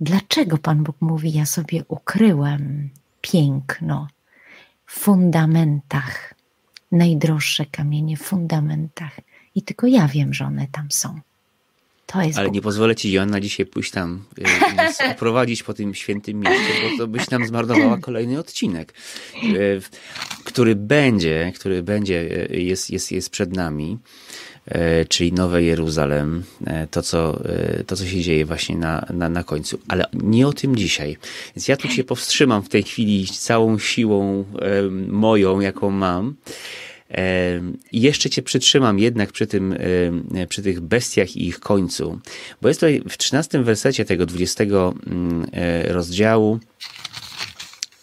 Dlaczego 0.00 0.58
Pan 0.58 0.82
Bóg 0.84 0.96
mówi: 1.00 1.32
Ja 1.32 1.46
sobie 1.46 1.84
ukryłem 1.88 2.90
piękno 3.20 4.08
w 4.86 4.92
fundamentach 4.92 6.39
najdroższe 6.92 7.66
kamienie 7.66 8.16
w 8.16 8.22
fundamentach. 8.22 9.20
I 9.54 9.62
tylko 9.62 9.86
ja 9.86 10.08
wiem, 10.08 10.34
że 10.34 10.44
one 10.44 10.66
tam 10.72 10.86
są. 10.90 11.20
To 12.06 12.22
jest 12.22 12.38
Ale 12.38 12.48
Bóg. 12.48 12.54
nie 12.54 12.62
pozwolę 12.62 12.96
ci, 12.96 13.12
Joanna, 13.12 13.40
dzisiaj 13.40 13.66
pójść 13.66 13.90
tam 13.90 14.24
y, 14.38 15.64
po 15.66 15.74
tym 15.74 15.94
świętym 15.94 16.40
mieście, 16.40 16.72
bo 16.82 16.98
to 16.98 17.06
byś 17.06 17.30
nam 17.30 17.46
zmarnowała 17.46 17.98
kolejny 17.98 18.38
odcinek, 18.38 18.94
y, 19.44 19.80
który 20.44 20.76
będzie, 20.76 21.52
który 21.54 21.82
będzie, 21.82 22.48
y, 22.50 22.60
jest, 22.60 22.90
jest, 22.90 23.12
jest 23.12 23.30
przed 23.30 23.56
nami 23.56 23.98
czyli 25.08 25.32
Nowe 25.32 25.62
Jeruzalem, 25.62 26.42
to 26.90 27.02
co, 27.02 27.42
to, 27.86 27.96
co 27.96 28.06
się 28.06 28.20
dzieje 28.20 28.44
właśnie 28.44 28.76
na, 28.76 29.06
na, 29.14 29.28
na 29.28 29.44
końcu. 29.44 29.78
Ale 29.88 30.06
nie 30.12 30.48
o 30.48 30.52
tym 30.52 30.76
dzisiaj. 30.76 31.16
Więc 31.56 31.68
ja 31.68 31.76
tu 31.76 31.88
się 31.88 32.04
powstrzymam 32.04 32.62
w 32.62 32.68
tej 32.68 32.82
chwili 32.82 33.26
całą 33.26 33.78
siłą 33.78 34.44
moją, 35.08 35.60
jaką 35.60 35.90
mam 35.90 36.34
I 37.92 38.00
jeszcze 38.00 38.30
cię 38.30 38.42
przytrzymam 38.42 38.98
jednak 38.98 39.32
przy, 39.32 39.46
tym, 39.46 39.76
przy 40.48 40.62
tych 40.62 40.80
bestiach 40.80 41.36
i 41.36 41.46
ich 41.46 41.60
końcu, 41.60 42.20
bo 42.62 42.68
jest 42.68 42.80
tutaj 42.80 43.02
w 43.08 43.18
13 43.18 43.62
wersecie 43.62 44.04
tego 44.04 44.26
20 44.26 44.64
mm, 44.64 45.46
e, 45.52 45.92
rozdziału 45.92 46.60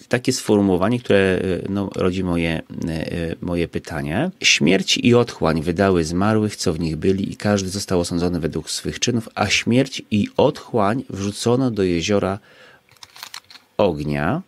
takie 0.10 0.34
sformułowanie, 0.34 1.00
które 1.00 1.18
e, 1.18 1.42
no, 1.70 1.90
rodzi 1.96 2.24
moje, 2.24 2.62
e, 2.88 3.36
moje 3.42 3.68
pytanie. 3.68 4.32
Śmierć 4.42 4.98
i 4.98 5.16
otchłań 5.16 5.62
wydały 5.62 6.04
zmarłych, 6.04 6.56
co 6.56 6.74
w 6.74 6.80
nich 6.80 6.96
byli, 6.96 7.32
i 7.32 7.36
każdy 7.36 7.70
został 7.70 8.00
osądzony 8.00 8.40
według 8.40 8.70
swych 8.72 9.00
czynów, 9.00 9.30
a 9.36 9.50
śmierć 9.50 10.02
i 10.12 10.28
otchłań 10.38 11.04
wrzucono 11.10 11.72
do 11.72 11.84
jeziora 11.84 12.40
ognia. 13.78 14.42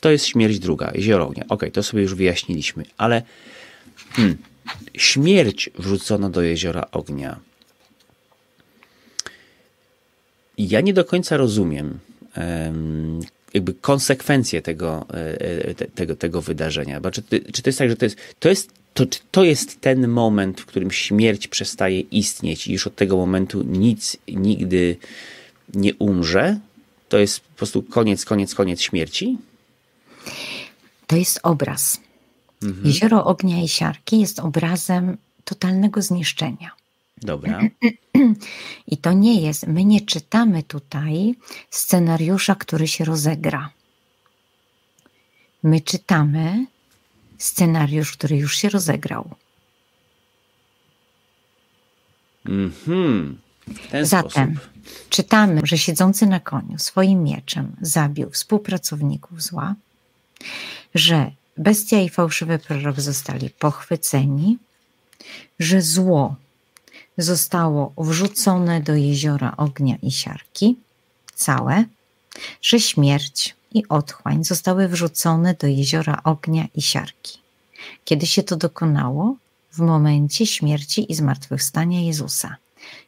To 0.00 0.10
jest 0.10 0.26
śmierć 0.26 0.58
druga, 0.58 0.90
jezioro 0.94 1.26
ognia. 1.26 1.44
Ok, 1.48 1.64
to 1.72 1.82
sobie 1.82 2.02
już 2.02 2.14
wyjaśniliśmy, 2.14 2.84
ale 2.98 3.22
hmm, 4.10 4.36
śmierć 4.94 5.70
wrzucono 5.78 6.30
do 6.30 6.42
jeziora 6.42 6.86
ognia. 6.92 7.40
Ja 10.58 10.80
nie 10.80 10.94
do 10.94 11.04
końca 11.04 11.36
rozumiem 11.36 11.98
um, 12.36 13.20
jakby 13.56 13.74
konsekwencje 13.74 14.62
tego, 14.62 15.06
e, 15.10 15.40
e, 15.68 15.74
te, 15.74 15.86
tego, 15.86 16.16
tego 16.16 16.42
wydarzenia. 16.42 17.00
Bo 17.00 17.10
czy, 17.10 17.22
czy 17.52 17.62
to 17.62 17.68
jest 17.68 17.78
tak, 17.78 17.88
że 17.90 17.96
to 17.96 18.04
jest, 18.04 18.16
to 18.38 18.48
jest 18.48 18.70
to, 18.94 19.04
to 19.30 19.44
jest 19.44 19.80
ten 19.80 20.08
moment, 20.08 20.60
w 20.60 20.66
którym 20.66 20.90
śmierć 20.90 21.48
przestaje 21.48 22.00
istnieć 22.00 22.66
i 22.66 22.72
już 22.72 22.86
od 22.86 22.96
tego 22.96 23.16
momentu 23.16 23.62
nic 23.62 24.16
nigdy 24.28 24.96
nie 25.74 25.94
umrze? 25.94 26.58
To 27.08 27.18
jest 27.18 27.40
po 27.40 27.56
prostu 27.56 27.82
koniec, 27.82 28.24
koniec, 28.24 28.54
koniec 28.54 28.80
śmierci? 28.80 29.38
To 31.06 31.16
jest 31.16 31.40
obraz. 31.42 32.00
Mhm. 32.62 32.86
Jezioro 32.86 33.24
ognia 33.24 33.62
i 33.62 33.68
siarki 33.68 34.20
jest 34.20 34.38
obrazem 34.38 35.16
totalnego 35.44 36.02
zniszczenia. 36.02 36.75
Dobra. 37.22 37.60
I 38.86 38.96
to 38.96 39.12
nie 39.12 39.40
jest, 39.40 39.66
my 39.66 39.84
nie 39.84 40.00
czytamy 40.00 40.62
tutaj 40.62 41.34
scenariusza, 41.70 42.54
który 42.54 42.88
się 42.88 43.04
rozegra. 43.04 43.70
My 45.62 45.80
czytamy 45.80 46.66
scenariusz, 47.38 48.12
który 48.12 48.36
już 48.36 48.56
się 48.56 48.68
rozegrał. 48.68 49.34
Mhm. 52.44 53.38
Zatem 54.02 54.56
sposób. 54.56 54.70
czytamy, 55.10 55.60
że 55.64 55.78
siedzący 55.78 56.26
na 56.26 56.40
koniu 56.40 56.78
swoim 56.78 57.22
mieczem 57.22 57.76
zabił 57.80 58.30
współpracowników 58.30 59.42
zła, 59.42 59.74
że 60.94 61.30
bestia 61.56 62.00
i 62.00 62.08
fałszywy 62.08 62.58
prorok 62.58 63.00
zostali 63.00 63.50
pochwyceni, 63.50 64.58
że 65.58 65.82
zło 65.82 66.36
zostało 67.18 67.92
wrzucone 67.98 68.80
do 68.80 68.94
jeziora 68.94 69.54
ognia 69.56 69.96
i 70.02 70.10
siarki, 70.10 70.76
całe, 71.34 71.84
że 72.62 72.80
śmierć 72.80 73.54
i 73.74 73.88
otchłań 73.88 74.44
zostały 74.44 74.88
wrzucone 74.88 75.54
do 75.54 75.66
jeziora 75.66 76.20
ognia 76.24 76.66
i 76.74 76.82
siarki. 76.82 77.38
Kiedy 78.04 78.26
się 78.26 78.42
to 78.42 78.56
dokonało? 78.56 79.36
W 79.72 79.78
momencie 79.78 80.46
śmierci 80.46 81.12
i 81.12 81.14
zmartwychwstania 81.14 82.00
Jezusa. 82.00 82.56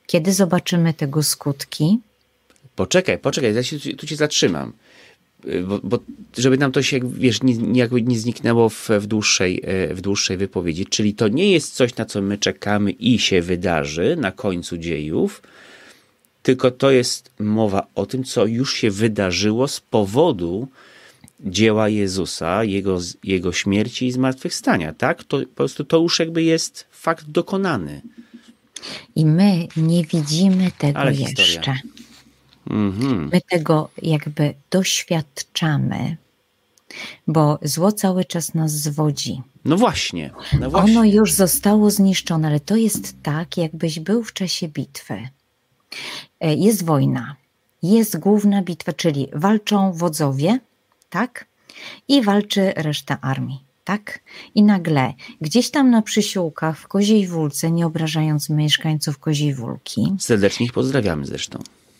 Kiedy 0.06 0.32
zobaczymy 0.32 0.94
tego 0.94 1.22
skutki? 1.22 1.98
Poczekaj, 2.76 3.18
poczekaj, 3.18 3.54
ja 3.54 3.62
się, 3.62 3.78
tu 3.96 4.06
cię 4.06 4.16
zatrzymam. 4.16 4.72
Bo, 5.66 5.80
bo, 5.82 5.98
żeby 6.38 6.58
nam 6.58 6.72
to 6.72 6.82
się, 6.82 7.00
wiesz, 7.04 7.42
nie, 7.42 7.78
jakby 7.78 8.02
nie 8.02 8.18
zniknęło 8.18 8.68
w, 8.68 8.88
w, 8.88 9.06
dłuższej, 9.06 9.62
e, 9.64 9.94
w 9.94 10.00
dłuższej 10.00 10.36
wypowiedzi. 10.36 10.86
Czyli 10.86 11.14
to 11.14 11.28
nie 11.28 11.52
jest 11.52 11.74
coś, 11.74 11.96
na 11.96 12.04
co 12.04 12.22
my 12.22 12.38
czekamy 12.38 12.90
i 12.90 13.18
się 13.18 13.42
wydarzy 13.42 14.16
na 14.20 14.32
końcu 14.32 14.78
dziejów, 14.78 15.42
tylko 16.42 16.70
to 16.70 16.90
jest 16.90 17.30
mowa 17.38 17.86
o 17.94 18.06
tym, 18.06 18.24
co 18.24 18.46
już 18.46 18.74
się 18.74 18.90
wydarzyło 18.90 19.68
z 19.68 19.80
powodu 19.80 20.68
dzieła 21.40 21.88
Jezusa, 21.88 22.64
Jego, 22.64 22.98
Jego 23.24 23.52
śmierci 23.52 24.06
i 24.06 24.12
zmartwychwstania, 24.12 24.94
tak? 24.94 25.24
To 25.24 25.40
po 25.40 25.46
prostu 25.46 25.84
to 25.84 25.98
już 25.98 26.18
jakby 26.18 26.42
jest 26.42 26.86
fakt 26.90 27.30
dokonany. 27.30 28.02
I 29.16 29.26
my 29.26 29.66
nie 29.76 30.04
widzimy 30.04 30.70
tego 30.78 30.98
Ale 30.98 31.14
jeszcze. 31.14 31.44
Historia. 31.44 31.80
Mhm. 32.70 33.28
My 33.32 33.40
tego 33.40 33.88
jakby 34.02 34.54
doświadczamy, 34.70 36.16
bo 37.26 37.58
zło 37.62 37.92
cały 37.92 38.24
czas 38.24 38.54
nas 38.54 38.72
zwodzi. 38.72 39.42
No 39.64 39.76
właśnie, 39.76 40.30
no 40.60 40.70
właśnie. 40.70 40.92
Ono 40.92 41.04
już 41.04 41.32
zostało 41.32 41.90
zniszczone, 41.90 42.48
ale 42.48 42.60
to 42.60 42.76
jest 42.76 43.22
tak, 43.22 43.56
jakbyś 43.56 44.00
był 44.00 44.24
w 44.24 44.32
czasie 44.32 44.68
bitwy. 44.68 45.28
E, 46.40 46.54
jest 46.54 46.84
wojna, 46.84 47.36
jest 47.82 48.18
główna 48.18 48.62
bitwa, 48.62 48.92
czyli 48.92 49.28
walczą 49.32 49.92
wodzowie, 49.92 50.60
tak? 51.10 51.46
I 52.08 52.22
walczy 52.22 52.72
reszta 52.76 53.20
armii, 53.20 53.60
tak? 53.84 54.20
I 54.54 54.62
nagle 54.62 55.14
gdzieś 55.40 55.70
tam 55.70 55.90
na 55.90 56.02
przysiłkach 56.02 56.78
w 56.78 56.88
Koziej 56.88 57.26
Wólce, 57.26 57.70
nie 57.70 57.86
obrażając 57.86 58.50
mieszkańców 58.50 59.18
Koziej 59.18 59.54
Wólki. 59.54 60.14
Serdecznie 60.18 60.66
ich 60.66 60.72
pozdrawiamy 60.72 61.26
zresztą 61.26 61.58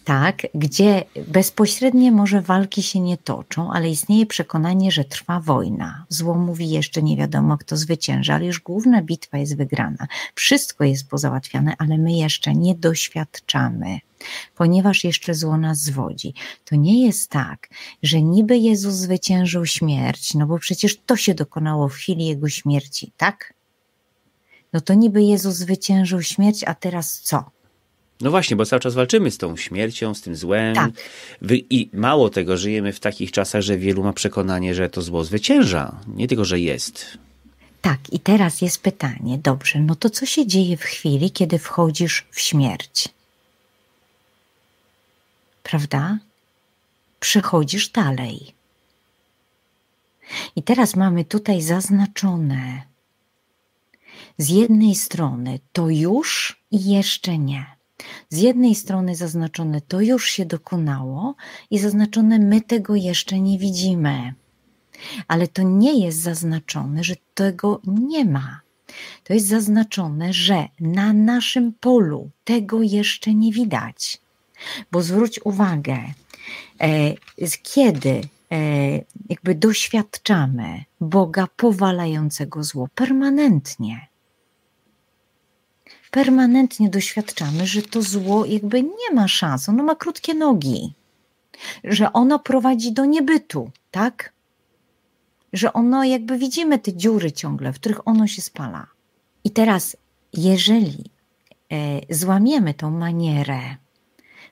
tak, 0.09 0.47
gdzie 0.55 1.05
bezpośrednie 1.27 2.12
może 2.12 2.40
walki 2.40 2.83
się 2.83 3.01
nie 3.01 3.16
toczą, 3.16 3.73
ale 3.73 3.90
istnieje 3.90 4.27
przekonanie, 4.27 4.92
że 4.92 5.05
trwa 5.05 5.40
wojna. 5.40 6.07
Zło 6.09 6.35
mówi 6.35 6.71
jeszcze 6.71 7.03
nie 7.03 7.16
wiadomo, 7.16 7.59
kto 7.59 7.77
zwycięży, 7.77 8.33
ale 8.33 8.47
już 8.47 8.61
główna 8.61 9.03
bitwa 9.03 9.38
jest 9.38 9.57
wygrana. 9.57 10.07
Wszystko 10.35 10.85
jest 10.85 11.09
pozałatwiane, 11.09 11.75
ale 11.79 11.99
my 11.99 12.12
jeszcze 12.12 12.55
nie 12.55 12.75
doświadczamy, 12.75 13.99
ponieważ 14.57 15.05
jeszcze 15.05 15.35
zło 15.35 15.57
nas 15.57 15.83
zwodzi. 15.83 16.35
To 16.64 16.77
nie 16.77 17.07
jest 17.07 17.31
tak, 17.31 17.68
że 18.03 18.23
niby 18.23 18.57
Jezus 18.57 18.94
zwyciężył 18.94 19.66
śmierć, 19.66 20.35
no 20.35 20.47
bo 20.47 20.59
przecież 20.59 20.99
to 21.07 21.16
się 21.16 21.35
dokonało 21.35 21.88
w 21.88 21.94
chwili 21.94 22.27
Jego 22.27 22.49
śmierci, 22.49 23.12
tak? 23.16 23.55
No 24.73 24.81
to 24.81 24.94
niby 24.94 25.23
Jezus 25.23 25.55
zwyciężył 25.55 26.23
śmierć, 26.23 26.64
a 26.64 26.75
teraz 26.75 27.21
co? 27.21 27.58
No 28.20 28.31
właśnie, 28.31 28.57
bo 28.57 28.66
cały 28.66 28.81
czas 28.81 28.94
walczymy 28.94 29.31
z 29.31 29.38
tą 29.38 29.57
śmiercią, 29.57 30.14
z 30.14 30.20
tym 30.20 30.37
złem. 30.37 30.74
Tak. 30.74 30.90
I 31.50 31.90
mało 31.92 32.31
tego, 32.31 32.57
żyjemy 32.57 32.92
w 32.92 33.00
takich 33.00 33.33
czasach, 33.33 33.62
że 33.62 33.78
wielu 33.78 34.02
ma 34.02 34.12
przekonanie, 34.12 34.74
że 34.74 34.90
to 34.90 35.02
zło 35.02 35.24
zwycięża. 35.24 36.00
Nie 36.07 36.28
tylko, 36.28 36.44
że 36.44 36.61
jest. 36.61 37.18
Tak, 37.81 37.98
i 38.12 38.20
teraz 38.20 38.62
jest 38.62 38.83
pytanie, 38.83 39.38
dobrze, 39.42 39.81
no 39.81 39.94
to 39.94 40.11
co 40.11 40.26
się 40.26 40.46
dzieje 40.46 40.76
w 40.76 40.83
chwili, 40.83 41.31
kiedy 41.31 41.59
wchodzisz 41.59 42.26
w 42.31 42.40
śmierć? 42.40 43.09
Prawda? 45.62 46.18
Przechodzisz 47.20 47.88
dalej. 47.88 48.54
I 50.57 50.62
teraz 50.62 50.96
mamy 50.96 51.24
tutaj 51.24 51.62
zaznaczone 51.62 52.83
z 54.38 54.48
jednej 54.48 54.94
strony 54.94 55.59
to 55.72 55.88
już 55.88 56.61
i 56.70 56.90
jeszcze 56.90 57.38
nie 57.38 57.78
z 58.31 58.39
jednej 58.39 58.75
strony 58.75 59.17
zaznaczone 59.17 59.81
to 59.81 60.01
już 60.01 60.31
się 60.31 60.45
dokonało 60.45 61.35
i 61.71 61.79
zaznaczone 61.79 62.39
my 62.39 62.61
tego 62.61 62.95
jeszcze 62.95 63.41
nie 63.41 63.59
widzimy. 63.59 64.35
Ale 65.29 65.49
to 65.49 65.63
nie 65.63 66.05
jest 66.05 66.19
zaznaczone, 66.19 67.05
że 67.05 67.15
tego 67.35 67.81
nie 67.87 68.25
ma. 68.25 68.61
To 69.25 69.35
jest 69.35 69.47
zaznaczone, 69.47 70.33
że 70.33 70.69
na 70.81 71.13
naszym 71.13 71.73
polu 71.73 72.31
tego 72.45 72.83
jeszcze 72.83 73.35
nie 73.35 73.53
widać. 73.53 74.21
Bo 74.93 75.03
zwróć 75.03 75.41
uwagę, 75.45 75.99
e, 76.81 77.15
kiedy 77.63 78.21
e, 78.53 78.59
jakby 79.29 79.55
doświadczamy 79.55 80.85
Boga 81.01 81.47
powalającego 81.57 82.65
zło 82.65 82.89
permanentnie, 82.95 84.07
permanentnie 86.11 86.88
doświadczamy, 86.88 87.66
że 87.66 87.83
to 87.83 88.03
zło 88.03 88.44
jakby 88.44 88.83
nie 88.83 89.14
ma 89.14 89.29
szans, 89.29 89.68
ono 89.68 89.83
ma 89.83 89.96
krótkie 89.96 90.35
nogi, 90.35 90.92
że 91.85 92.12
ono 92.12 92.38
prowadzi 92.38 92.92
do 92.92 93.05
niebytu, 93.05 93.70
tak? 93.90 94.33
Że 95.53 95.72
ono 95.72 96.05
jakby 96.05 96.38
widzimy 96.38 96.79
te 96.79 96.92
dziury 96.92 97.33
ciągle, 97.33 97.72
w 97.72 97.74
których 97.74 98.09
ono 98.09 98.27
się 98.27 98.42
spala. 98.42 98.87
I 99.44 99.51
teraz, 99.51 99.96
jeżeli 100.35 101.05
e, 101.72 102.14
złamiemy 102.14 102.74
tą 102.74 102.90
manierę 102.90 103.61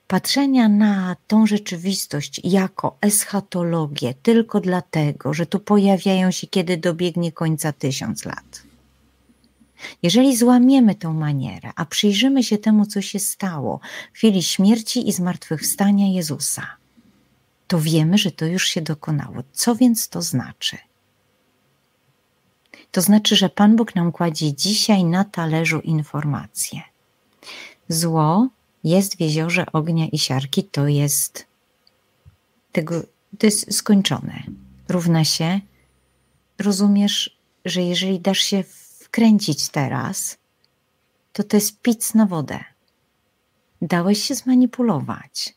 patrzenia 0.07 0.69
na 0.69 1.15
tą 1.27 1.47
rzeczywistość 1.47 2.41
jako 2.43 2.97
eschatologię 3.01 4.13
tylko 4.23 4.59
dlatego, 4.59 5.33
że 5.33 5.45
tu 5.45 5.59
pojawiają 5.59 6.31
się, 6.31 6.47
kiedy 6.47 6.77
dobiegnie 6.77 7.31
końca 7.31 7.73
tysiąc 7.73 8.25
lat 8.25 8.66
jeżeli 10.03 10.37
złamiemy 10.37 10.95
tę 10.95 11.13
manierę, 11.13 11.71
a 11.75 11.85
przyjrzymy 11.85 12.43
się 12.43 12.57
temu, 12.57 12.85
co 12.85 13.01
się 13.01 13.19
stało 13.19 13.79
w 14.13 14.17
chwili 14.17 14.43
śmierci 14.43 15.09
i 15.09 15.13
zmartwychwstania 15.13 16.07
Jezusa, 16.07 16.67
to 17.67 17.79
wiemy, 17.79 18.17
że 18.17 18.31
to 18.31 18.45
już 18.45 18.67
się 18.67 18.81
dokonało. 18.81 19.35
Co 19.53 19.75
więc 19.75 20.09
to 20.09 20.21
znaczy? 20.21 20.77
To 22.91 23.01
znaczy, 23.01 23.35
że 23.35 23.49
Pan 23.49 23.75
Bóg 23.75 23.95
nam 23.95 24.11
kładzie 24.11 24.53
dzisiaj 24.53 25.03
na 25.03 25.23
talerzu 25.23 25.79
informacje. 25.79 26.81
Zło 27.89 28.47
jest 28.83 29.17
w 29.17 29.21
jeziorze 29.21 29.65
ognia 29.73 30.07
i 30.07 30.17
siarki, 30.17 30.63
to 30.63 30.87
jest 30.87 31.45
tego, 32.71 33.03
to 33.37 33.45
jest 33.45 33.73
skończone. 33.73 34.43
Równa 34.89 35.25
się, 35.25 35.59
rozumiesz, 36.59 37.37
że 37.65 37.81
jeżeli 37.81 38.19
dasz 38.19 38.39
się 38.39 38.63
wkręcić 39.17 39.69
teraz, 39.69 40.37
to 41.33 41.43
to 41.43 41.57
jest 41.57 41.81
pic 41.81 42.13
na 42.13 42.25
wodę. 42.25 42.59
Dałeś 43.81 44.23
się 44.23 44.35
zmanipulować. 44.35 45.55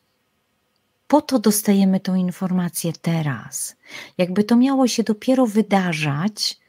Po 1.07 1.21
to 1.21 1.39
dostajemy 1.39 1.99
tą 1.99 2.15
informację 2.15 2.93
teraz. 3.01 3.75
Jakby 4.17 4.43
to 4.43 4.55
miało 4.55 4.87
się 4.87 5.03
dopiero 5.03 5.47
wydarzać, 5.47 6.59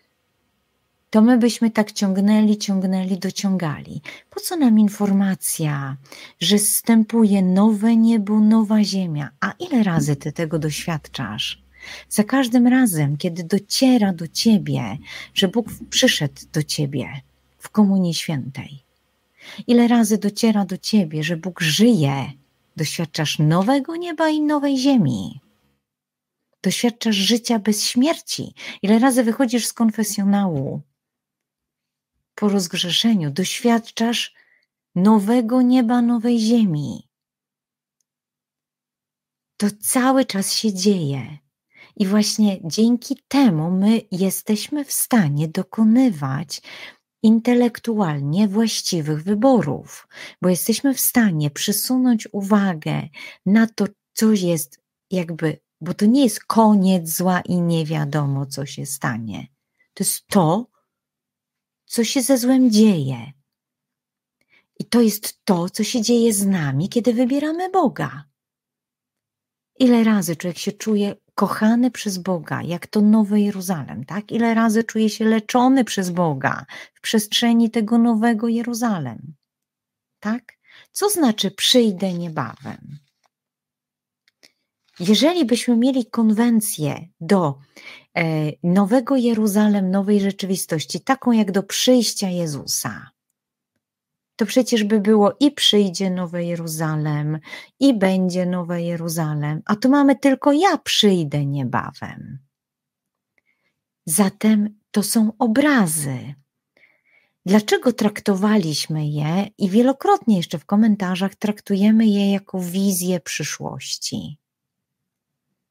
to 1.11 1.23
my 1.23 1.39
byśmy 1.39 1.71
tak 1.71 1.93
ciągnęli, 1.93 2.59
ciągnęli, 2.59 3.19
dociągali. 3.19 4.03
Po 4.31 4.41
co 4.41 4.57
nam 4.57 4.79
informacja, 4.79 5.97
że 6.41 6.59
zstępuje 6.59 7.43
nowe 7.43 7.97
niebo, 7.97 8.41
nowa 8.41 8.85
ziemia? 8.85 9.31
A 9.41 9.53
ile 9.59 9.83
razy 9.83 10.17
ty 10.17 10.33
tego 10.33 10.59
doświadczasz? 10.59 11.62
Za 12.09 12.25
każdym 12.25 12.67
razem, 12.67 13.17
kiedy 13.17 13.45
dociera 13.45 14.13
do 14.13 14.29
ciebie, 14.29 14.99
że 15.35 15.49
Bóg 15.49 15.67
przyszedł 15.91 16.41
do 16.53 16.63
ciebie 16.63 17.21
w 17.59 17.71
Komunii 17.71 18.15
Świętej, 18.15 18.83
ile 19.67 19.89
razy 19.89 20.19
dociera 20.19 20.65
do 20.65 20.79
ciebie, 20.79 21.25
że 21.25 21.37
Bóg 21.37 21.61
żyje, 21.61 22.33
doświadczasz 22.77 23.39
nowego 23.39 23.97
nieba 23.97 24.29
i 24.29 24.41
nowej 24.41 24.79
ziemi. 24.79 25.41
Doświadczasz 26.63 27.17
życia 27.17 27.59
bez 27.59 27.85
śmierci. 27.85 28.55
Ile 28.83 28.99
razy 28.99 29.25
wychodzisz 29.25 29.67
z 29.67 29.73
konfesjonału 29.73 30.81
po 32.35 32.49
rozgrzeszeniu, 32.49 33.31
doświadczasz 33.31 34.35
nowego 34.95 35.63
nieba, 35.63 36.03
nowej 36.03 36.39
ziemi. 36.39 37.09
To 39.57 39.67
cały 39.81 40.25
czas 40.25 40.55
się 40.55 40.73
dzieje. 40.73 41.39
I 41.97 42.07
właśnie 42.07 42.61
dzięki 42.65 43.17
temu 43.29 43.71
my 43.71 44.01
jesteśmy 44.11 44.85
w 44.85 44.93
stanie 44.93 45.49
dokonywać 45.49 46.63
intelektualnie 47.23 48.49
właściwych 48.49 49.23
wyborów, 49.23 50.09
bo 50.43 50.49
jesteśmy 50.49 50.95
w 50.95 51.01
stanie 51.01 51.51
przysunąć 51.51 52.29
uwagę 52.33 53.09
na 53.47 53.67
to, 53.67 53.87
co 54.13 54.33
jest 54.33 54.81
jakby, 55.11 55.61
bo 55.81 55.95
to 55.95 56.07
nie 56.07 56.25
jest 56.25 56.45
koniec 56.45 57.09
zła 57.09 57.41
i 57.41 57.61
nie 57.61 57.87
wiadomo, 57.87 58.47
co 58.47 58.67
się 58.67 58.87
stanie. 58.87 59.47
To 59.95 60.05
jest 60.05 60.27
to, 60.27 60.67
co 61.85 62.05
się 62.05 62.23
ze 62.23 62.39
złem 62.39 62.71
dzieje. 62.71 63.33
I 64.79 64.85
to 64.85 65.01
jest 65.01 65.45
to, 65.45 65.71
co 65.71 65.85
się 65.85 66.03
dzieje 66.03 66.33
z 66.33 66.47
nami, 66.47 66.89
kiedy 66.89 67.15
wybieramy 67.15 67.71
Boga. 67.71 68.25
Ile 69.79 70.05
razy 70.05 70.37
człowiek 70.37 70.59
się 70.59 70.73
czuje 70.73 71.15
kochany 71.35 71.91
przez 71.91 72.19
Boga, 72.19 72.63
jak 72.63 72.87
to 72.87 73.01
Nowy 73.01 73.41
Jeruzalem, 73.41 74.05
tak? 74.05 74.33
Ile 74.33 74.55
razy 74.55 74.85
czuje 74.85 75.11
się 75.11 75.25
leczony 75.25 75.85
przez 75.85 76.11
Boga 76.11 76.67
w 76.95 77.01
przestrzeni 77.01 77.71
tego 77.71 77.99
Nowego 77.99 78.49
Jeruzalem, 78.49 79.35
tak? 80.21 80.53
Co 80.93 81.11
znaczy 81.11 81.51
przyjdę 81.51 82.13
niebawem? 82.13 82.99
Jeżeli 85.01 85.45
byśmy 85.45 85.77
mieli 85.77 86.07
konwencję 86.07 87.09
do 87.21 87.59
e, 88.17 88.53
Nowego 88.63 89.17
Jeruzalem, 89.17 89.91
nowej 89.91 90.21
rzeczywistości, 90.21 91.01
taką 91.01 91.33
jak 91.33 91.53
do 91.53 91.63
przyjścia 91.63 92.29
Jezusa, 92.29 93.11
to 94.37 94.47
przecież 94.47 94.85
by 94.85 95.01
było 95.01 95.37
i 95.41 95.51
przyjdzie 95.51 96.11
Nowe 96.11 96.45
Jeruzalem, 96.45 97.39
i 97.81 97.95
będzie 97.95 98.47
Nowe 98.47 98.83
Jeruzalem, 98.83 99.63
a 99.65 99.77
tu 99.77 99.89
mamy 99.89 100.17
tylko 100.17 100.53
ja 100.53 100.79
przyjdę 100.79 101.47
niebawem. 101.47 102.39
Zatem 104.07 104.79
to 104.91 105.03
są 105.03 105.33
obrazy. 105.39 106.35
Dlaczego 107.47 107.93
traktowaliśmy 107.93 109.09
je 109.09 109.49
i 109.59 109.71
wielokrotnie 109.71 110.37
jeszcze 110.37 110.59
w 110.59 110.67
komentarzach 110.67 111.35
traktujemy 111.35 112.07
je 112.07 112.33
jako 112.33 112.61
wizję 112.61 113.21
przyszłości? 113.21 114.39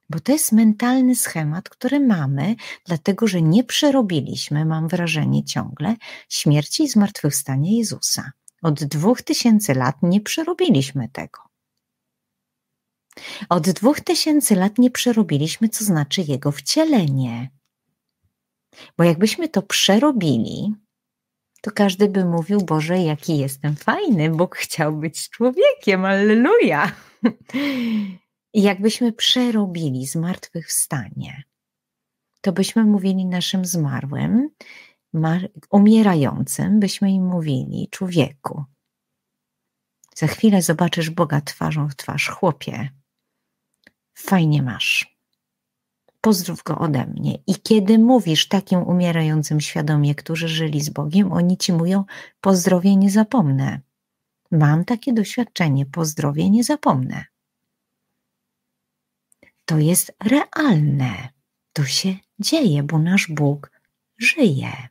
Bo 0.10 0.20
to 0.20 0.32
jest 0.32 0.52
mentalny 0.52 1.16
schemat, 1.16 1.70
który 1.70 2.00
mamy, 2.00 2.56
dlatego 2.86 3.28
że 3.28 3.42
nie 3.42 3.64
przerobiliśmy, 3.64 4.66
mam 4.66 4.88
wrażenie 4.88 5.44
ciągle, 5.44 5.96
śmierci 6.30 6.84
i 6.84 6.90
zmartwychwstania 6.90 7.72
Jezusa. 7.72 8.32
Od 8.62 8.84
dwóch 8.84 9.22
tysięcy 9.22 9.74
lat 9.74 9.96
nie 10.04 10.22
przerobiliśmy 10.22 11.10
tego. 11.10 11.42
Od 13.50 13.70
dwóch 13.70 14.02
tysięcy 14.02 14.56
lat 14.56 14.78
nie 14.78 14.92
przerobiliśmy, 14.92 15.70
co 15.70 15.86
znaczy 15.86 16.22
jego 16.22 16.52
wcielenie. 16.52 17.50
Bo 18.98 19.04
jakbyśmy 19.04 19.50
to 19.50 19.62
przerobili, 19.62 20.76
to 21.62 21.72
każdy 21.72 22.10
by 22.10 22.26
mówił: 22.26 22.62
Boże, 22.62 22.98
jaki 22.98 23.38
jestem 23.38 23.76
fajny, 23.76 24.30
Bóg 24.30 24.56
chciał 24.56 24.98
być 24.98 25.30
człowiekiem, 25.30 26.06
alleluja. 26.06 26.92
I 28.54 28.62
jakbyśmy 28.62 29.14
przerobili 29.14 30.08
zmartwychwstanie, 30.08 31.44
to 32.42 32.52
byśmy 32.52 32.84
mówili 32.84 33.26
naszym 33.26 33.66
zmarłym, 33.66 34.50
umierającym, 35.70 36.80
byśmy 36.80 37.12
im 37.12 37.26
mówili: 37.26 37.88
Człowieku, 37.92 38.64
za 40.16 40.28
chwilę 40.28 40.62
zobaczysz 40.62 41.10
Boga 41.10 41.42
twarzą 41.42 41.90
w 41.90 41.96
twarz, 41.96 42.28
chłopie, 42.28 42.90
fajnie 44.14 44.64
masz. 44.64 45.18
Pozdrów 46.22 46.64
go 46.64 46.78
ode 46.78 47.06
mnie. 47.06 47.38
I 47.48 47.56
kiedy 47.56 48.00
mówisz 48.00 48.48
takim 48.48 48.80
umierającym 48.80 49.62
świadomie, 49.62 50.16
którzy 50.16 50.48
żyli 50.48 50.82
z 50.82 50.90
Bogiem, 50.90 51.32
oni 51.32 51.58
ci 51.58 51.74
mówią: 51.74 52.06
Pozdrowie 52.42 52.96
nie 52.96 53.12
zapomnę. 53.12 53.80
Mam 54.52 54.86
takie 54.86 55.14
doświadczenie, 55.14 55.86
pozdrowie 55.86 56.50
nie 56.50 56.64
zapomnę. 56.64 57.26
To 59.66 59.78
jest 59.78 60.16
realne. 60.24 61.30
To 61.74 61.86
się 61.86 62.16
dzieje, 62.40 62.84
bo 62.84 63.00
nasz 63.00 63.28
Bóg 63.28 63.72
żyje. 64.18 64.91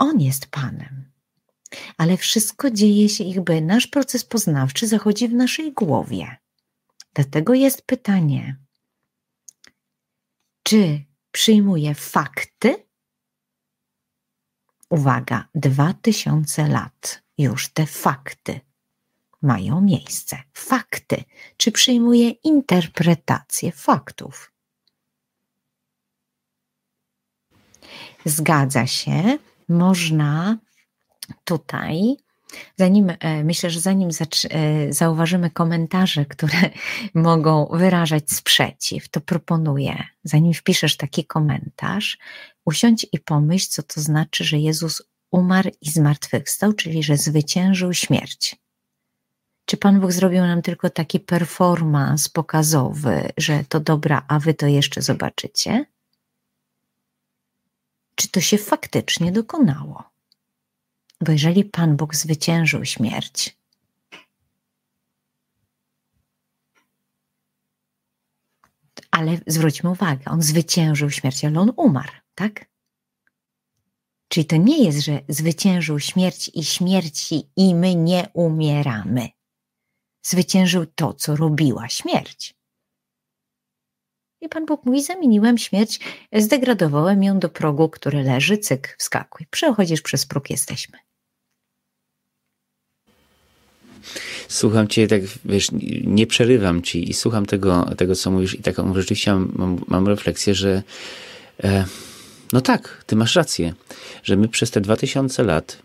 On 0.00 0.20
jest 0.20 0.46
Panem. 0.46 1.10
Ale 1.96 2.16
wszystko 2.16 2.70
dzieje 2.70 3.08
się 3.08 3.24
jakby 3.24 3.60
nasz 3.60 3.86
proces 3.86 4.24
poznawczy 4.24 4.86
zachodzi 4.86 5.28
w 5.28 5.34
naszej 5.34 5.72
głowie. 5.72 6.36
Dlatego 7.14 7.54
jest 7.54 7.82
pytanie, 7.82 8.56
czy 10.62 11.04
przyjmuję 11.32 11.94
fakty? 11.94 12.86
Uwaga, 14.90 15.48
dwa 15.54 15.94
tysiące 15.94 16.68
lat 16.68 17.22
już 17.38 17.68
te 17.68 17.86
fakty 17.86 18.60
mają 19.42 19.80
miejsce. 19.80 20.42
Fakty. 20.54 21.24
Czy 21.56 21.72
przyjmuję 21.72 22.30
interpretację 22.30 23.72
faktów? 23.72 24.52
Zgadza 28.24 28.86
się, 28.86 29.38
można 29.70 30.58
tutaj, 31.44 32.16
zanim 32.76 33.12
e, 33.20 33.44
myślę, 33.44 33.70
że 33.70 33.80
zanim 33.80 34.08
e, 34.50 34.92
zauważymy 34.92 35.50
komentarze, 35.50 36.24
które 36.24 36.70
mogą 37.14 37.66
wyrażać 37.72 38.30
sprzeciw, 38.30 39.08
to 39.08 39.20
proponuję, 39.20 40.04
zanim 40.24 40.54
wpiszesz 40.54 40.96
taki 40.96 41.24
komentarz, 41.24 42.18
usiądź 42.64 43.06
i 43.12 43.18
pomyśl, 43.18 43.68
co 43.70 43.82
to 43.82 44.00
znaczy, 44.00 44.44
że 44.44 44.58
Jezus 44.58 45.02
umarł 45.30 45.70
i 45.80 45.90
zmartwychwstał, 45.90 46.72
czyli 46.72 47.02
że 47.02 47.16
zwyciężył 47.16 47.94
śmierć. 47.94 48.56
Czy 49.64 49.76
Pan 49.76 50.00
Bóg 50.00 50.12
zrobił 50.12 50.40
nam 50.40 50.62
tylko 50.62 50.90
taki 50.90 51.20
performance 51.20 52.30
pokazowy, 52.32 53.28
że 53.36 53.64
to 53.68 53.80
dobra, 53.80 54.24
a 54.28 54.38
wy 54.38 54.54
to 54.54 54.66
jeszcze 54.66 55.02
zobaczycie? 55.02 55.84
Czy 58.20 58.28
to 58.28 58.40
się 58.40 58.58
faktycznie 58.58 59.32
dokonało. 59.32 60.04
Bo 61.20 61.32
jeżeli 61.32 61.64
Pan 61.64 61.96
Bóg 61.96 62.14
zwyciężył 62.14 62.84
śmierć, 62.84 63.56
ale 69.10 69.38
zwróćmy 69.46 69.90
uwagę, 69.90 70.24
on 70.26 70.42
zwyciężył 70.42 71.10
śmierć, 71.10 71.44
ale 71.44 71.60
on 71.60 71.72
umarł, 71.76 72.12
tak? 72.34 72.70
Czyli 74.28 74.46
to 74.46 74.56
nie 74.56 74.84
jest, 74.84 74.98
że 74.98 75.20
zwyciężył 75.28 76.00
śmierć 76.00 76.50
i 76.54 76.64
śmierci 76.64 77.50
i 77.56 77.74
my 77.74 77.94
nie 77.94 78.28
umieramy. 78.32 79.28
Zwyciężył 80.22 80.86
to, 80.86 81.14
co 81.14 81.36
robiła 81.36 81.88
śmierć. 81.88 82.59
I 84.40 84.48
Pan 84.48 84.66
Bóg 84.66 84.84
mówi, 84.84 85.02
zamieniłem 85.02 85.58
śmierć, 85.58 86.00
zdegradowałem 86.32 87.22
ją 87.22 87.38
do 87.38 87.48
progu, 87.48 87.88
który 87.88 88.22
leży, 88.22 88.58
cyk, 88.58 88.96
wskakuj. 88.98 89.46
Przechodzisz 89.50 90.02
przez 90.02 90.26
próg, 90.26 90.50
jesteśmy. 90.50 90.98
Słucham 94.48 94.88
cię, 94.88 95.06
tak 95.06 95.20
wiesz, 95.44 95.68
nie 96.04 96.26
przerywam 96.26 96.82
ci 96.82 97.10
i 97.10 97.14
słucham 97.14 97.46
tego, 97.46 97.90
tego 97.96 98.14
co 98.14 98.30
mówisz 98.30 98.54
i 98.54 98.62
taką 98.62 98.94
rzeczywiście 98.94 99.34
mam, 99.34 99.80
mam 99.86 100.08
refleksję, 100.08 100.54
że 100.54 100.82
e, 101.64 101.84
no 102.52 102.60
tak, 102.60 103.04
ty 103.06 103.16
masz 103.16 103.36
rację, 103.36 103.74
że 104.22 104.36
my 104.36 104.48
przez 104.48 104.70
te 104.70 104.80
2000 104.80 105.42
lat 105.42 105.78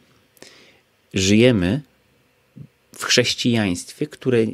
żyjemy 1.14 1.82
w 2.96 3.04
chrześcijaństwie, 3.04 4.08
które 4.08 4.46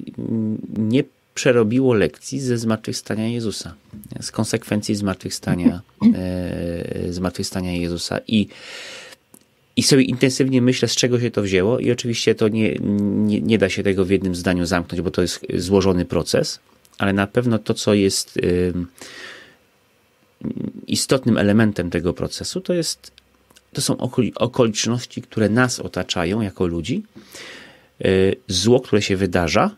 nie 0.78 1.04
przerobiło 1.34 1.94
lekcji 1.94 2.40
ze 2.40 2.58
zmartwychwstania 2.58 3.28
Jezusa, 3.28 3.74
z 4.22 4.32
konsekwencji 4.32 4.96
zmartwychwstania, 4.96 5.82
e, 6.16 7.14
zmartwychwstania 7.14 7.72
Jezusa. 7.72 8.20
I 8.28 8.48
i 9.76 9.84
sobie 9.84 10.04
intensywnie 10.04 10.62
myślę, 10.62 10.88
z 10.88 10.96
czego 10.96 11.20
się 11.20 11.32
to 11.32 11.42
wzięło, 11.42 11.80
i 11.80 11.92
oczywiście 11.92 12.36
to 12.36 12.48
nie, 12.48 12.76
nie, 12.82 13.42
nie 13.42 13.58
da 13.58 13.70
się 13.70 13.84
tego 13.84 14.06
w 14.06 14.10
jednym 14.10 14.36
zdaniu 14.36 14.66
zamknąć, 14.66 15.02
bo 15.02 15.12
to 15.12 15.22
jest 15.22 15.46
złożony 15.56 16.06
proces, 16.06 16.60
ale 16.98 17.14
na 17.14 17.28
pewno 17.28 17.60
to, 17.60 17.74
co 17.74 17.94
jest 17.94 18.38
y, 18.38 18.74
istotnym 20.88 21.38
elementem 21.38 21.90
tego 21.90 22.14
procesu, 22.14 22.62
to, 22.62 22.74
jest, 22.74 23.12
to 23.74 23.82
są 23.82 23.98
okoliczności, 24.36 25.22
które 25.22 25.50
nas 25.50 25.80
otaczają 25.80 26.42
jako 26.42 26.66
ludzi, 26.68 27.04
y, 28.06 28.36
zło, 28.48 28.80
które 28.80 29.02
się 29.02 29.18
wydarza 29.18 29.76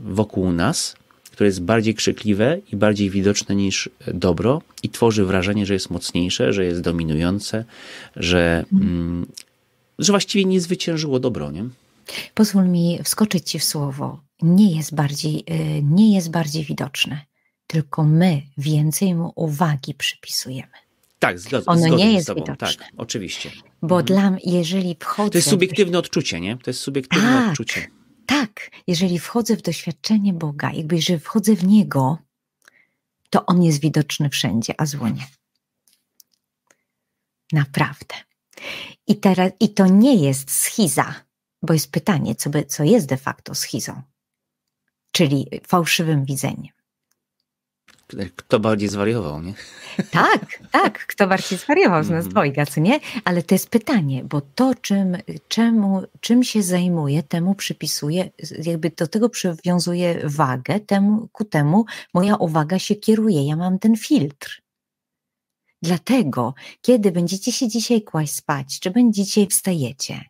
wokół 0.00 0.52
nas, 0.52 0.96
które 1.38 1.48
jest 1.48 1.62
bardziej 1.62 1.94
krzykliwe 1.94 2.58
i 2.72 2.76
bardziej 2.76 3.10
widoczne 3.10 3.54
niż 3.54 3.88
dobro 4.14 4.62
i 4.82 4.88
tworzy 4.88 5.24
wrażenie, 5.24 5.66
że 5.66 5.74
jest 5.74 5.90
mocniejsze, 5.90 6.52
że 6.52 6.64
jest 6.64 6.80
dominujące, 6.80 7.64
że, 8.16 8.64
mm, 8.72 9.26
że 9.98 10.12
właściwie 10.12 10.44
nie 10.44 10.60
zwyciężyło 10.60 11.20
dobro, 11.20 11.50
nie? 11.50 11.64
Pozwól 12.34 12.68
mi 12.68 12.98
wskoczyć 13.04 13.50
ci 13.50 13.58
w 13.58 13.64
słowo. 13.64 14.20
Nie 14.42 14.76
jest 14.76 14.94
bardziej, 14.94 15.44
y, 15.50 15.82
nie 15.82 16.14
jest 16.14 16.30
bardziej 16.30 16.64
widoczne, 16.64 17.20
tylko 17.66 18.04
my 18.04 18.42
więcej 18.58 19.14
mu 19.14 19.32
uwagi 19.36 19.94
przypisujemy. 19.94 20.72
Tak, 21.18 21.38
zgadzam 21.38 21.76
Ono 21.76 21.96
nie 21.96 22.12
jest 22.12 22.34
widoczne. 22.34 22.56
Tak, 22.56 22.74
oczywiście. 22.96 23.50
Bo 23.82 24.00
mhm. 24.00 24.06
dla 24.06 24.52
jeżeli 24.52 24.96
wchodzę... 25.00 25.30
To 25.30 25.38
jest 25.38 25.50
subiektywne 25.50 25.98
odczucie, 25.98 26.40
nie? 26.40 26.56
To 26.56 26.70
jest 26.70 26.80
subiektywne 26.80 27.28
tak. 27.28 27.50
odczucie. 27.50 27.97
Tak, 28.28 28.70
jeżeli 28.86 29.18
wchodzę 29.18 29.56
w 29.56 29.62
doświadczenie 29.62 30.32
Boga, 30.32 30.72
jakby 30.72 30.96
jeżeli 30.96 31.20
wchodzę 31.20 31.54
w 31.54 31.64
Niego, 31.64 32.18
to 33.30 33.46
On 33.46 33.62
jest 33.62 33.80
widoczny 33.80 34.30
wszędzie, 34.30 34.74
a 34.78 34.86
zło 34.86 35.08
nie. 35.08 35.26
Naprawdę. 37.52 38.14
I, 39.06 39.16
teraz, 39.16 39.52
I 39.60 39.68
to 39.68 39.86
nie 39.86 40.14
jest 40.14 40.50
schiza, 40.50 41.14
bo 41.62 41.72
jest 41.72 41.92
pytanie, 41.92 42.34
co, 42.34 42.50
by, 42.50 42.64
co 42.64 42.84
jest 42.84 43.06
de 43.06 43.16
facto 43.16 43.54
schizą, 43.54 44.02
czyli 45.12 45.48
fałszywym 45.66 46.24
widzeniem. 46.24 46.77
Kto 48.36 48.60
bardziej 48.60 48.88
zwariował, 48.88 49.42
nie? 49.42 49.54
Tak, 50.10 50.62
tak, 50.70 51.06
kto 51.06 51.26
bardziej 51.26 51.58
zwariował 51.58 52.04
z 52.04 52.10
nas 52.10 52.16
mhm. 52.16 52.30
dwojga, 52.30 52.66
co 52.66 52.80
nie? 52.80 53.00
Ale 53.24 53.42
to 53.42 53.54
jest 53.54 53.68
pytanie, 53.68 54.24
bo 54.24 54.40
to, 54.40 54.74
czym, 54.74 55.16
czemu, 55.48 56.02
czym 56.20 56.44
się 56.44 56.62
zajmuje, 56.62 57.22
temu 57.22 57.54
przypisuje, 57.54 58.30
jakby 58.62 58.90
do 58.90 59.06
tego 59.06 59.28
przywiązuje 59.28 60.20
wagę, 60.24 60.80
temu, 60.80 61.28
ku 61.32 61.44
temu 61.44 61.84
moja 62.14 62.36
uwaga 62.36 62.78
się 62.78 62.94
kieruje. 62.94 63.46
Ja 63.46 63.56
mam 63.56 63.78
ten 63.78 63.96
filtr. 63.96 64.62
Dlatego, 65.82 66.54
kiedy 66.82 67.12
będziecie 67.12 67.52
się 67.52 67.68
dzisiaj 67.68 68.02
kłaść 68.02 68.34
spać, 68.34 68.80
czy 68.80 68.90
będziecie 68.90 69.46
wstajecie, 69.46 70.24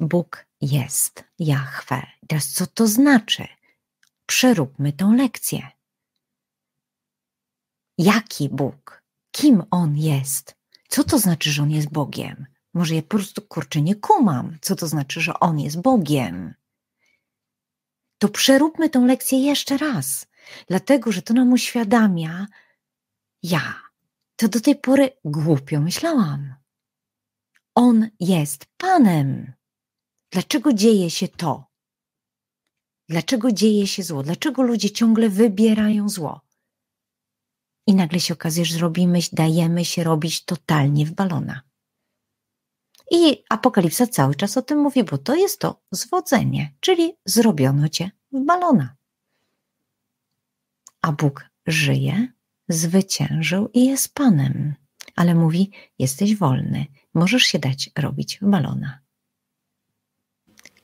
Bóg 0.00 0.46
jest, 0.60 1.24
Jahwe. 1.38 2.06
Teraz 2.28 2.48
co 2.52 2.66
to 2.66 2.86
znaczy? 2.86 3.46
Przeróbmy 4.26 4.92
tą 4.92 5.14
lekcję. 5.14 5.68
Jaki 7.98 8.48
Bóg? 8.48 9.02
Kim 9.30 9.62
On 9.70 9.96
jest? 9.96 10.56
Co 10.88 11.04
to 11.04 11.18
znaczy, 11.18 11.50
że 11.50 11.62
On 11.62 11.70
jest 11.70 11.90
Bogiem? 11.90 12.46
Może 12.74 12.94
ja 12.94 13.02
po 13.02 13.08
prostu 13.08 13.42
kurczę 13.42 13.82
nie 13.82 13.94
kumam, 13.94 14.58
co 14.60 14.76
to 14.76 14.86
znaczy, 14.88 15.20
że 15.20 15.40
On 15.40 15.60
jest 15.60 15.80
Bogiem. 15.80 16.54
To 18.18 18.28
przeróbmy 18.28 18.90
tą 18.90 19.06
lekcję 19.06 19.38
jeszcze 19.38 19.76
raz, 19.76 20.26
dlatego 20.68 21.12
że 21.12 21.22
to 21.22 21.34
nam 21.34 21.52
uświadamia, 21.52 22.46
ja 23.42 23.74
to 24.36 24.48
do 24.48 24.60
tej 24.60 24.76
pory 24.76 25.10
głupio 25.24 25.80
myślałam. 25.80 26.54
On 27.74 28.08
jest 28.20 28.66
Panem. 28.76 29.52
Dlaczego 30.30 30.72
dzieje 30.72 31.10
się 31.10 31.28
to? 31.28 31.64
Dlaczego 33.08 33.52
dzieje 33.52 33.86
się 33.86 34.02
zło? 34.02 34.22
Dlaczego 34.22 34.62
ludzie 34.62 34.90
ciągle 34.90 35.28
wybierają 35.28 36.08
zło? 36.08 36.40
I 37.86 37.94
nagle 37.94 38.20
się 38.20 38.34
okazuje, 38.34 38.64
że 38.66 38.74
zrobimy, 38.74 39.18
dajemy 39.32 39.84
się 39.84 40.04
robić 40.04 40.44
totalnie 40.44 41.06
w 41.06 41.12
balona. 41.12 41.60
I 43.10 43.44
Apokalipsa 43.48 44.06
cały 44.06 44.34
czas 44.34 44.56
o 44.56 44.62
tym 44.62 44.78
mówi, 44.78 45.04
bo 45.04 45.18
to 45.18 45.34
jest 45.34 45.60
to 45.60 45.82
zwodzenie, 45.90 46.74
czyli 46.80 47.12
zrobiono 47.24 47.88
cię 47.88 48.10
w 48.32 48.44
balona. 48.44 48.96
A 51.02 51.12
Bóg 51.12 51.50
żyje, 51.66 52.28
zwyciężył 52.68 53.68
i 53.74 53.86
jest 53.86 54.14
Panem, 54.14 54.74
ale 55.16 55.34
mówi: 55.34 55.70
Jesteś 55.98 56.36
wolny, 56.36 56.86
możesz 57.14 57.42
się 57.42 57.58
dać 57.58 57.90
robić 57.98 58.38
w 58.42 58.50
balona. 58.50 59.00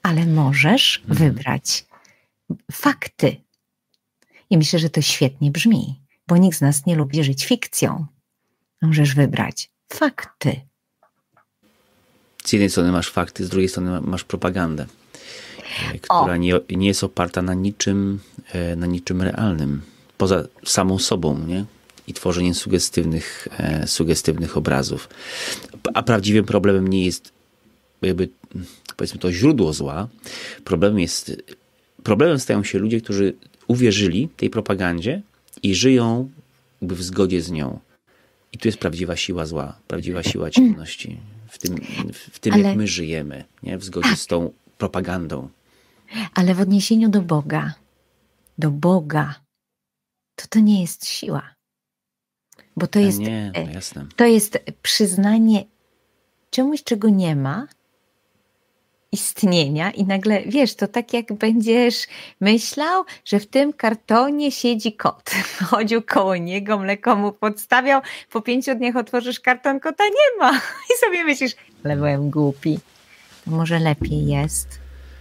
Ale 0.02 0.26
możesz 0.26 0.98
mhm. 0.98 1.18
wybrać 1.18 1.86
fakty. 2.72 3.36
I 4.50 4.58
myślę, 4.58 4.78
że 4.78 4.90
to 4.90 5.02
świetnie 5.02 5.50
brzmi, 5.50 6.02
bo 6.28 6.36
nikt 6.36 6.58
z 6.58 6.60
nas 6.60 6.86
nie 6.86 6.96
lubi 6.96 7.24
żyć 7.24 7.46
fikcją. 7.46 8.06
Możesz 8.82 9.14
wybrać 9.14 9.70
fakty. 9.92 10.60
Z 12.44 12.52
jednej 12.52 12.70
strony 12.70 12.92
masz 12.92 13.10
fakty, 13.10 13.44
z 13.44 13.48
drugiej 13.48 13.68
strony 13.68 14.00
masz 14.00 14.24
propagandę, 14.24 14.86
e, 15.94 15.98
która 15.98 16.36
nie, 16.36 16.54
nie 16.70 16.86
jest 16.86 17.04
oparta 17.04 17.42
na 17.42 17.54
niczym, 17.54 18.20
e, 18.52 18.76
na 18.76 18.86
niczym 18.86 19.22
realnym, 19.22 19.82
poza 20.18 20.44
samą 20.64 20.98
sobą, 20.98 21.38
nie? 21.38 21.64
I 22.06 22.14
tworzeniem 22.14 22.54
sugestywnych, 22.54 23.48
e, 23.58 23.86
sugestywnych 23.86 24.56
obrazów. 24.56 25.08
A 25.94 26.02
prawdziwym 26.02 26.44
problemem 26.44 26.88
nie 26.88 27.04
jest 27.04 27.32
jakby, 28.02 28.28
powiedzmy 28.96 29.20
to 29.20 29.32
źródło 29.32 29.72
zła. 29.72 30.08
Problemem 30.64 31.00
jest 31.00 31.32
problemem 32.04 32.38
stają 32.38 32.64
się 32.64 32.78
ludzie, 32.78 33.00
którzy 33.00 33.34
uwierzyli 33.66 34.28
tej 34.36 34.50
propagandzie 34.50 35.22
i 35.62 35.74
żyją 35.74 36.30
w 36.82 37.02
zgodzie 37.02 37.42
z 37.42 37.50
nią. 37.50 37.78
I 38.52 38.58
tu 38.58 38.68
jest 38.68 38.78
prawdziwa 38.78 39.16
siła 39.16 39.46
zła, 39.46 39.78
prawdziwa 39.88 40.22
siła 40.22 40.50
ciemności. 40.50 41.18
W 41.48 41.58
tym, 41.58 41.76
w 42.32 42.38
tym 42.38 42.52
Ale... 42.52 42.62
jak 42.62 42.76
my 42.76 42.86
żyjemy, 42.86 43.44
nie? 43.62 43.78
w 43.78 43.84
zgodzie 43.84 44.16
z 44.16 44.26
tą 44.26 44.52
propagandą. 44.78 45.48
Ale 46.34 46.54
w 46.54 46.60
odniesieniu 46.60 47.08
do 47.08 47.22
Boga, 47.22 47.74
do 48.58 48.70
Boga, 48.70 49.34
to 50.36 50.46
to 50.48 50.60
nie 50.60 50.80
jest 50.80 51.06
siła. 51.06 51.54
Bo 52.76 52.86
to 52.86 52.98
jest, 52.98 53.18
nie, 53.18 53.52
no 53.54 53.72
jasne. 53.72 54.06
to 54.16 54.24
jest 54.24 54.58
przyznanie 54.82 55.64
czemuś, 56.50 56.82
czego 56.82 57.08
nie 57.08 57.36
ma, 57.36 57.66
istnienia 59.12 59.90
i 59.90 60.04
nagle, 60.04 60.42
wiesz, 60.46 60.74
to 60.74 60.88
tak 60.88 61.12
jak 61.12 61.32
będziesz 61.32 62.06
myślał, 62.40 63.04
że 63.24 63.40
w 63.40 63.46
tym 63.46 63.72
kartonie 63.72 64.52
siedzi 64.52 64.92
kot. 64.92 65.30
Chodził 65.70 66.02
koło 66.02 66.36
niego, 66.36 66.78
mleko 66.78 67.16
mu 67.16 67.32
podstawiał, 67.32 68.00
po 68.30 68.40
pięciu 68.40 68.74
dniach 68.74 68.96
otworzysz 68.96 69.40
karton, 69.40 69.80
kota 69.80 70.04
nie 70.04 70.38
ma. 70.38 70.52
I 70.94 70.98
sobie 71.06 71.24
myślisz, 71.24 71.52
ale 71.84 71.96
byłem 71.96 72.30
głupi. 72.30 72.78
Może 73.46 73.78
lepiej 73.78 74.26
jest 74.26 74.78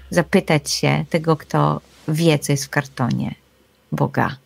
zapytać 0.10 0.72
się 0.72 1.06
tego, 1.10 1.38
kto 1.38 1.82
wie, 2.08 2.40
co 2.40 2.52
jest 2.52 2.66
w 2.66 2.70
kartonie. 2.70 3.36
Boga. 3.92 4.38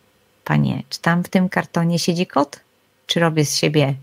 Panie, 0.44 0.82
czy 0.88 1.00
tam 1.00 1.24
w 1.24 1.28
tym 1.28 1.48
kartonie 1.48 1.98
siedzi 1.98 2.26
kot? 2.26 2.60
Czy 3.06 3.20
robię 3.20 3.44
z 3.44 3.56
siebie? 3.56 3.94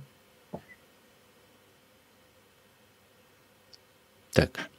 Tak. 4.34 4.73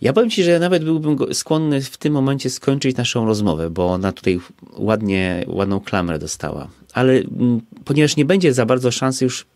Ja 0.00 0.12
powiem 0.12 0.30
Ci, 0.30 0.44
że 0.44 0.58
nawet 0.58 0.84
byłbym 0.84 1.34
skłonny 1.34 1.80
w 1.82 1.96
tym 1.96 2.12
momencie 2.12 2.50
skończyć 2.50 2.96
naszą 2.96 3.26
rozmowę, 3.26 3.70
bo 3.70 3.86
ona 3.86 4.12
tutaj 4.12 4.40
ładnie, 4.76 5.44
ładną 5.46 5.80
klamrę 5.80 6.18
dostała. 6.18 6.68
Ale 6.92 7.12
m, 7.12 7.60
ponieważ 7.84 8.16
nie 8.16 8.24
będzie 8.24 8.54
za 8.54 8.66
bardzo 8.66 8.90
szansy 8.90 9.24
już 9.24 9.46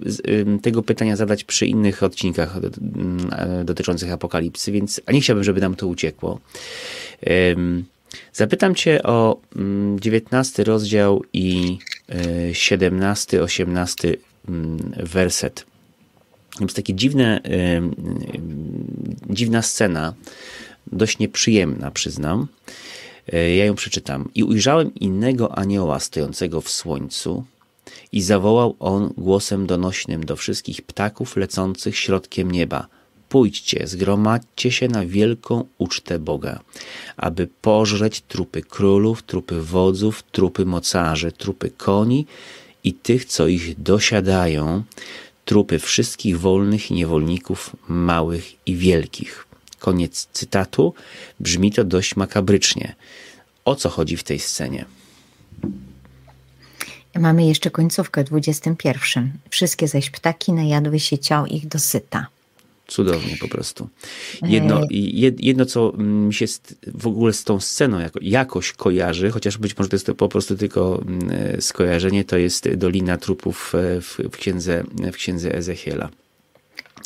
tego 0.63 0.83
pytania 0.83 1.17
zadać 1.17 1.45
przy 1.45 1.67
innych 1.67 2.03
odcinkach 2.03 2.57
m, 2.57 3.31
dotyczących 3.65 4.13
apokalipsy, 4.13 4.73
więc 4.73 5.01
nie 5.13 5.21
chciałbym, 5.21 5.45
żeby 5.45 5.61
nam 5.61 5.75
to 5.75 5.87
uciekło. 5.87 6.41
Zapytam 8.33 8.75
Cię 8.75 9.03
o 9.03 9.41
19 10.01 10.63
mm, 10.63 10.73
rozdział 10.73 11.23
i 11.33 11.79
17, 12.53 13.43
18 13.43 14.17
mm, 14.49 14.95
Jest 16.61 16.77
takie 16.77 16.95
dziwne, 16.95 17.41
dziwna 19.31 19.63
scena, 19.63 20.15
dość 20.93 21.19
nieprzyjemna, 21.19 21.91
przyznam. 21.91 22.47
E, 23.33 23.57
ja 23.57 23.65
ją 23.65 23.75
przeczytam. 23.75 24.29
I 24.35 24.45
ujrzałem 24.45 24.95
innego 24.95 25.59
anioła 25.59 26.01
stojącego 26.01 26.61
w 26.61 26.71
słońcu, 26.71 27.45
i 28.13 28.23
zawołał 28.23 28.77
on 28.81 29.13
głosem 29.17 29.67
donośnym 29.67 30.25
do 30.25 30.37
wszystkich 30.37 30.83
ptaków 30.83 31.37
lecących 31.37 31.97
środkiem 31.99 32.51
nieba: 32.51 32.87
Pójdźcie, 33.29 33.87
zgromadźcie 33.87 34.73
się 34.73 34.89
na 34.89 35.07
wielką 35.07 35.65
ucztę 35.79 36.19
Boga, 36.19 36.61
aby 37.17 37.49
pożreć 37.63 38.21
trupy 38.21 38.63
królów, 38.63 39.23
trupy 39.23 39.61
wodzów, 39.61 40.23
trupy 40.33 40.65
mocarzy, 40.65 41.33
trupy 41.33 41.71
koni 41.71 42.27
i 42.85 42.93
tych, 42.93 43.25
co 43.25 43.47
ich 43.47 43.83
dosiadają, 43.83 44.83
trupy 45.45 45.79
wszystkich 45.79 46.41
wolnych 46.41 46.91
i 46.91 46.95
niewolników, 46.95 47.77
małych 47.89 48.67
i 48.67 48.77
wielkich. 48.77 49.47
Koniec 49.79 50.29
cytatu. 50.33 50.95
Brzmi 51.41 51.73
to 51.73 51.85
dość 51.85 52.17
makabrycznie. 52.17 52.95
O 53.65 53.77
co 53.77 53.89
chodzi 53.89 54.17
w 54.17 54.23
tej 54.23 54.39
scenie? 54.39 54.85
Mamy 57.15 57.47
jeszcze 57.47 57.71
końcówkę 57.71 58.25
21. 58.25 59.33
Wszystkie 59.51 59.89
zaś 59.89 60.11
ptaki 60.11 60.53
najadły 60.53 61.01
się 61.01 61.19
ciał 61.19 61.47
ich 61.47 61.69
dosyta. 61.69 62.27
Cudownie 62.87 63.37
po 63.41 63.49
prostu. 63.49 63.89
Jedno, 64.43 64.81
jedno, 65.39 65.67
co 65.67 65.93
mi 65.99 66.35
się 66.35 66.47
w 66.95 67.07
ogóle 67.07 67.33
z 67.33 67.45
tą 67.45 67.61
sceną 67.61 67.99
jako, 67.99 68.19
jakoś 68.23 68.73
kojarzy, 68.73 69.31
chociaż 69.31 69.59
być 69.59 69.79
może 69.79 69.91
to 69.91 69.97
jest 69.97 70.07
to 70.07 70.15
po 70.15 70.29
prostu 70.29 70.57
tylko 70.57 71.03
mm, 71.07 71.61
skojarzenie, 71.61 72.25
to 72.25 72.37
jest 72.37 72.75
Dolina 72.75 73.17
Trupów 73.17 73.75
e, 73.75 74.01
w, 74.01 74.19
w, 74.33 74.37
księdze, 74.37 74.85
w 75.13 75.17
księdze 75.17 75.55
Ezechiela. 75.55 76.09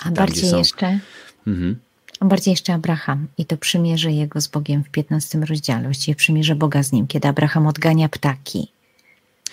A 0.01 0.05
Tam, 0.05 0.15
bardziej 0.15 0.51
jeszcze... 0.51 1.01
Mhm. 1.47 1.77
Bardziej 2.21 2.53
jeszcze 2.53 2.75
Abraham 2.75 3.27
i 3.39 3.45
to 3.45 3.57
przymierze 3.57 4.13
jego 4.13 4.41
z 4.41 4.49
Bogiem 4.49 4.85
w 4.85 4.89
15 4.89 5.39
rozdziale, 5.39 5.83
właściwie 5.83 6.15
przymierze 6.15 6.55
Boga 6.55 6.83
z 6.83 6.93
nim, 6.93 7.07
kiedy 7.07 7.29
Abraham 7.29 7.67
odgania 7.67 8.09
ptaki. 8.09 8.69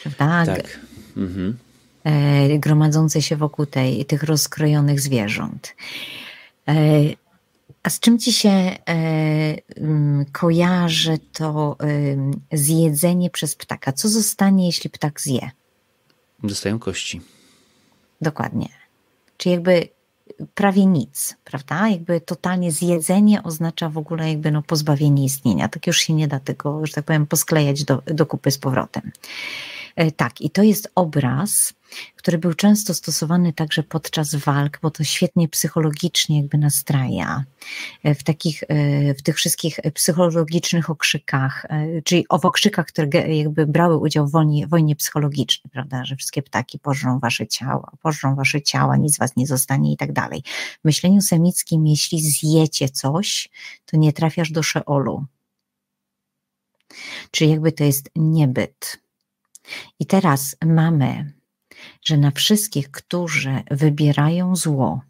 Prawda? 0.04 0.46
Tak. 0.46 0.80
Mhm. 1.18 1.58
E, 2.06 2.60
gromadzące 2.60 3.22
się 3.22 3.36
wokół 3.36 3.66
tej, 3.66 4.06
tych 4.06 4.24
rozkrojonych 4.24 5.01
zwierząt. 5.01 5.76
E, 6.68 6.74
a 7.84 7.89
z 7.89 7.99
czym 7.99 8.20
ci 8.20 8.34
się 8.34 8.49
e, 8.49 8.78
mm, 9.78 10.26
kojarzy 10.32 11.18
to 11.34 11.78
zjedzenie 12.53 13.30
przez 13.30 13.56
ptaka? 13.56 13.93
Co 13.93 14.10
zostanie, 14.10 14.66
jeśli 14.66 14.89
ptak 14.89 15.22
zje? 15.22 15.51
Dostają 16.43 16.80
kości. 16.80 17.22
Dokładnie. 18.22 18.70
Czyli 19.38 19.53
jakby 19.53 19.88
prawie 20.53 20.86
nic, 20.86 21.36
prawda? 21.43 21.89
Jakby 21.89 22.22
totalnie 22.22 22.72
zjedzenie 22.72 23.43
oznacza 23.43 23.89
w 23.89 23.97
ogóle 23.97 24.30
jakby 24.30 24.51
no 24.51 24.62
pozbawienie 24.62 25.26
istnienia. 25.26 25.70
Tak 25.70 25.88
już 25.88 25.97
się 25.97 26.14
nie 26.14 26.28
da 26.28 26.39
tego, 26.39 26.86
że 26.86 26.93
tak 26.93 27.06
powiem, 27.06 27.28
posklejać 27.28 27.84
do, 27.84 28.01
do 28.06 28.26
kupy 28.26 28.51
z 28.51 28.58
powrotem. 28.58 29.12
E, 29.96 30.12
tak, 30.12 30.41
i 30.41 30.50
to 30.50 30.64
jest 30.64 30.91
obraz, 30.96 31.74
który 32.16 32.38
był 32.38 32.54
często 32.54 32.93
stosowany 32.93 33.54
także 33.54 33.84
podczas 33.84 34.36
walk, 34.36 34.80
bo 34.82 34.91
to 34.91 35.04
świetnie 35.04 35.48
psychologicznie 35.48 36.38
jakby 36.38 36.58
nastraja 36.58 37.43
e, 38.04 38.16
w 38.16 38.24
takich, 38.24 38.64
e, 38.68 39.14
w 39.14 39.22
tych 39.22 39.36
wszystkich 39.36 39.80
psychologicznych 39.93 40.89
okrzykach, 40.89 41.66
czyli 42.04 42.26
o 42.30 42.41
okrzykach, 42.41 42.86
które 42.86 43.36
jakby 43.36 43.66
brały 43.68 43.98
udział 43.98 44.28
w 44.28 44.32
wojnie, 44.32 44.68
wojnie 44.68 44.96
psychologicznej, 44.96 45.72
prawda, 45.72 46.06
że 46.06 46.16
wszystkie 46.16 46.41
ptaki 46.41 46.80
pożrą 46.80 47.20
wasze 47.20 47.48
ciała, 47.48 47.91
pożrą 48.02 48.36
wasze 48.36 48.62
ciała, 48.62 48.98
nic 48.98 49.18
was 49.18 49.36
nie 49.36 49.48
zostanie 49.48 49.93
i 49.93 49.98
tak 49.98 50.14
dalej. 50.14 50.43
W 50.82 50.86
myśleniu 50.86 51.22
semickim, 51.22 51.88
jeśli 51.88 52.22
zjecie 52.22 52.89
coś, 52.89 53.50
to 53.86 53.98
nie 53.98 54.14
trafiasz 54.14 54.52
do 54.52 54.64
Szeolu. 54.64 55.26
Czyli 57.32 57.52
jakby 57.52 57.72
to 57.72 57.84
jest 57.84 58.10
niebyt 58.16 59.05
i 59.99 60.05
teraz 60.05 60.55
mamy, 60.66 61.34
że 62.05 62.18
na 62.18 62.32
wszystkich, 62.32 62.91
którzy 62.91 63.63
wybierają 63.72 64.55
zło, 64.55 65.01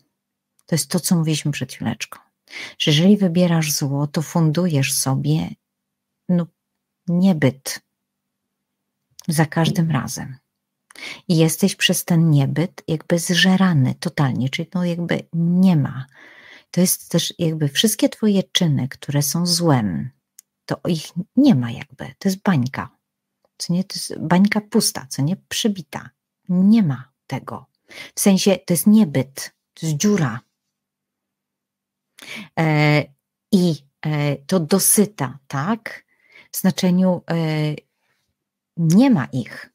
to 0.65 0.75
jest 0.75 0.89
to, 0.89 0.99
co 0.99 1.15
mówiliśmy 1.15 1.51
przed 1.51 1.73
chwileczką, 1.73 2.19
że 2.77 2.91
jeżeli 2.91 3.17
wybierasz 3.17 3.71
zło, 3.71 4.07
to 4.07 4.21
fundujesz 4.21 4.93
sobie 4.93 5.49
no, 6.29 6.47
niebyt 7.07 7.79
za 9.27 9.45
każdym 9.45 9.91
razem. 9.91 10.37
I 11.27 11.37
jesteś 11.37 11.75
przez 11.75 12.05
ten 12.05 12.29
niebyt 12.29 12.83
jakby 12.87 13.19
zżerany 13.19 13.95
totalnie, 13.99 14.49
czyli 14.49 14.69
no 14.73 14.85
jakby 14.85 15.27
nie 15.33 15.75
ma. 15.75 16.05
To 16.71 16.81
jest 16.81 17.11
też 17.11 17.33
jakby 17.39 17.67
wszystkie 17.67 18.09
twoje 18.09 18.43
czyny, 18.43 18.87
które 18.87 19.21
są 19.21 19.45
złem, 19.45 20.09
to 20.65 20.79
ich 20.87 21.07
nie 21.35 21.55
ma 21.55 21.71
jakby, 21.71 22.05
to 22.19 22.29
jest 22.29 22.41
bańka 22.41 22.94
co 23.57 23.73
nie, 23.73 23.83
to 23.83 23.95
jest 23.95 24.19
bańka 24.19 24.61
pusta, 24.61 25.05
co 25.09 25.21
nie, 25.21 25.35
przybita. 25.35 26.09
Nie 26.49 26.83
ma 26.83 27.11
tego. 27.27 27.65
W 28.15 28.19
sensie 28.19 28.57
to 28.65 28.73
jest 28.73 28.87
niebyt, 28.87 29.53
to 29.73 29.85
jest 29.85 29.97
dziura. 29.97 30.39
E, 32.59 33.03
I 33.51 33.75
e, 34.05 34.35
to 34.35 34.59
dosyta, 34.59 35.39
tak? 35.47 36.05
W 36.51 36.57
znaczeniu 36.57 37.21
e, 37.29 37.35
nie 38.77 39.09
ma 39.09 39.25
ich. 39.25 39.69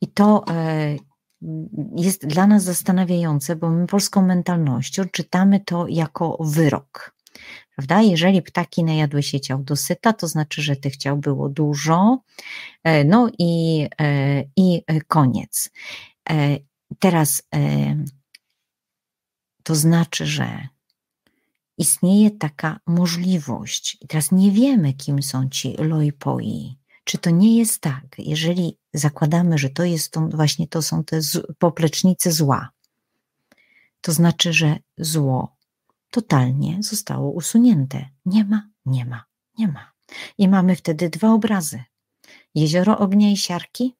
I 0.00 0.08
to 0.08 0.44
e, 0.48 0.96
jest 1.96 2.26
dla 2.26 2.46
nas 2.46 2.62
zastanawiające, 2.62 3.56
bo 3.56 3.70
my 3.70 3.86
polską 3.86 4.22
mentalnością 4.22 5.04
czytamy 5.12 5.60
to 5.60 5.86
jako 5.88 6.38
wyrok. 6.40 7.14
Prawda? 7.76 8.02
Jeżeli 8.02 8.42
ptaki 8.42 8.84
najadły 8.84 9.22
się 9.22 9.40
ciał 9.40 9.62
dosyta, 9.62 10.12
to 10.12 10.28
znaczy, 10.28 10.62
że 10.62 10.76
tych 10.76 10.96
ciał 10.96 11.16
było 11.16 11.48
dużo, 11.48 12.18
e, 12.84 13.04
no 13.04 13.30
i, 13.38 13.86
e, 14.00 14.44
i 14.56 14.82
e, 14.86 15.00
koniec. 15.00 15.70
Teraz 16.98 17.42
to 19.62 19.74
znaczy, 19.74 20.26
że 20.26 20.68
istnieje 21.78 22.30
taka 22.30 22.80
możliwość, 22.86 23.98
i 24.00 24.06
teraz 24.06 24.32
nie 24.32 24.50
wiemy, 24.50 24.92
kim 24.92 25.22
są 25.22 25.48
ci 25.48 25.76
loipoi. 25.78 26.76
Czy 27.04 27.18
to 27.18 27.30
nie 27.30 27.58
jest 27.58 27.80
tak, 27.80 28.04
jeżeli 28.18 28.78
zakładamy, 28.94 29.58
że 29.58 29.70
to 29.70 29.84
jest 29.84 30.12
to, 30.12 30.20
właśnie 30.20 30.68
to 30.68 30.82
są 30.82 31.04
te 31.04 31.20
poplecznice 31.58 32.32
zła, 32.32 32.70
to 34.00 34.12
znaczy, 34.12 34.52
że 34.52 34.76
zło 34.98 35.53
totalnie 36.14 36.78
zostało 36.80 37.30
usunięte. 37.30 38.08
Nie 38.26 38.44
ma, 38.44 38.68
nie 38.86 39.04
ma, 39.04 39.24
nie 39.58 39.68
ma. 39.68 39.92
I 40.38 40.48
mamy 40.48 40.76
wtedy 40.76 41.10
dwa 41.10 41.32
obrazy: 41.32 41.84
jezioro 42.54 42.98
ognia 42.98 43.30
i 43.30 43.36
siarki 43.36 43.94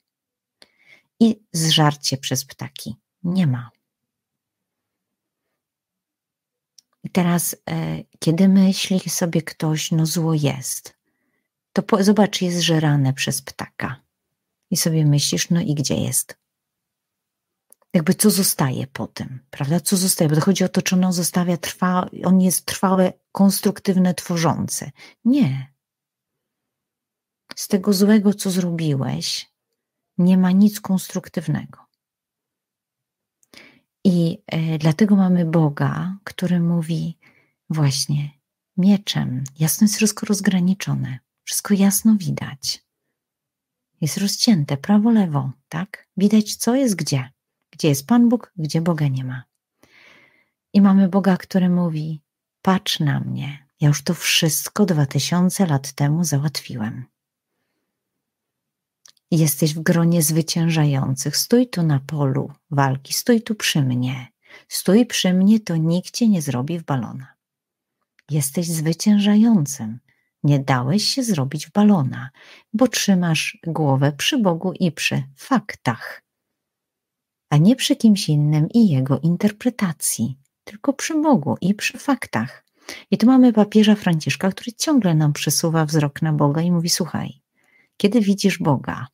i 1.21 1.41
zżarcie 1.53 2.17
przez 2.17 2.45
ptaki. 2.45 2.97
Nie 3.23 3.47
ma. 3.47 3.71
I 7.05 7.11
teraz, 7.11 7.57
e, 7.71 8.05
kiedy 8.19 8.49
myśli 8.49 9.01
sobie 9.01 9.43
ktoś, 9.43 9.91
no 9.93 10.07
zło 10.07 10.35
jest, 10.35 10.97
to 11.73 11.83
po, 11.83 12.05
zobacz, 12.05 12.43
jest 12.43 12.61
żerane 12.61 13.13
przez 13.13 13.43
ptaka. 13.43 14.01
I 14.71 14.77
sobie 14.77 15.05
myślisz, 15.07 15.51
no 15.51 15.61
i 15.61 15.75
gdzie 15.75 15.95
jest? 15.95 16.44
Jakby 17.95 18.15
co 18.15 18.31
zostaje 18.31 18.87
po 18.87 19.07
tym, 19.07 19.41
prawda? 19.51 19.81
Co 19.81 19.97
zostaje? 19.97 20.31
Bo 20.31 20.41
chodzi 20.41 20.65
o 20.65 20.69
to, 20.69 20.83
czy 20.83 20.95
on 20.95 21.13
zostawia 21.13 21.57
trwa, 21.57 22.09
on 22.25 22.41
jest 22.41 22.67
trwałe, 22.67 23.13
konstruktywne, 23.33 24.15
tworzące. 24.15 24.91
Nie. 25.25 25.75
Z 27.57 27.69
tego 27.69 27.93
złego, 27.93 28.35
co 28.35 28.51
zrobiłeś, 28.51 29.51
nie 30.19 30.39
ma 30.39 30.51
nic 30.51 30.81
konstruktywnego. 30.81 31.85
I 34.05 34.43
e, 34.47 34.79
dlatego 34.79 35.17
mamy 35.17 35.45
Boga, 35.45 36.17
który 36.25 36.61
mówi 36.61 37.19
właśnie 37.71 38.31
mieczem. 38.77 39.45
Jasno 39.59 39.85
jest 39.85 39.97
wszystko 39.97 40.27
rozgraniczone, 40.27 41.19
wszystko 41.45 41.75
jasno 41.75 42.17
widać. 42.17 42.85
Jest 44.01 44.19
rozcięte 44.19 44.77
prawo, 44.77 45.11
lewo, 45.11 45.53
tak? 45.69 46.09
Widać, 46.17 46.55
co 46.57 46.75
jest 46.75 46.97
gdzie. 46.97 47.34
Gdzie 47.75 47.89
jest 47.89 48.07
Pan 48.07 48.29
Bóg, 48.29 48.53
gdzie 48.57 48.81
Boga 48.81 49.09
nie 49.09 49.25
ma. 49.25 49.45
I 50.73 50.81
mamy 50.81 51.09
Boga, 51.09 51.37
który 51.37 51.69
mówi: 51.69 52.23
Patrz 52.63 53.01
na 53.01 53.21
mnie, 53.21 53.67
ja 53.81 53.89
już 53.89 54.03
to 54.03 54.15
wszystko 54.15 54.87
dwa 54.87 55.07
tysiące 55.07 55.67
lat 55.67 55.93
temu 55.93 56.25
załatwiłem. 56.25 57.05
Jesteś 59.31 59.75
w 59.75 59.81
gronie 59.81 60.23
zwyciężających. 60.23 61.37
Stój 61.37 61.69
tu 61.69 61.83
na 61.83 62.01
polu 62.01 62.53
walki, 62.71 63.13
stój 63.13 63.43
tu 63.43 63.55
przy 63.55 63.83
mnie. 63.83 64.29
Stój 64.69 65.07
przy 65.07 65.35
mnie, 65.35 65.61
to 65.61 65.77
nikt 65.77 66.11
cię 66.11 66.29
nie 66.29 66.43
zrobi 66.43 66.79
w 66.79 66.85
balona. 66.85 67.35
Jesteś 68.31 68.67
zwyciężającym. 68.67 70.01
Nie 70.43 70.59
dałeś 70.59 71.05
się 71.05 71.23
zrobić 71.23 71.67
w 71.67 71.73
balona, 71.73 72.31
bo 72.73 72.89
trzymasz 72.89 73.59
głowę 73.67 74.13
przy 74.13 74.39
Bogu 74.39 74.73
i 74.73 74.93
przy 74.93 75.23
faktach, 75.37 76.24
a 77.55 77.57
nie 77.57 77.77
przy 77.77 77.97
kimś 77.97 78.29
innym 78.29 78.69
i 78.75 78.89
jego 78.89 79.19
interpretacji, 79.19 80.39
tylko 80.65 80.93
przy 80.93 81.21
Bogu 81.21 81.57
i 81.61 81.75
przy 81.75 81.99
faktach. 81.99 82.65
I 83.11 83.19
tu 83.19 83.27
mamy 83.27 83.53
papieża 83.53 83.95
Franciszka, 83.95 84.51
który 84.51 84.73
ciągle 84.73 85.15
nam 85.15 85.33
przesuwa 85.33 85.87
wzrok 85.87 86.23
na 86.23 86.33
Boga 86.33 86.63
i 86.63 86.71
mówi: 86.71 86.89
Słuchaj, 86.91 87.41
kiedy 87.97 88.21
widzisz 88.21 88.59
Boga, 88.59 89.07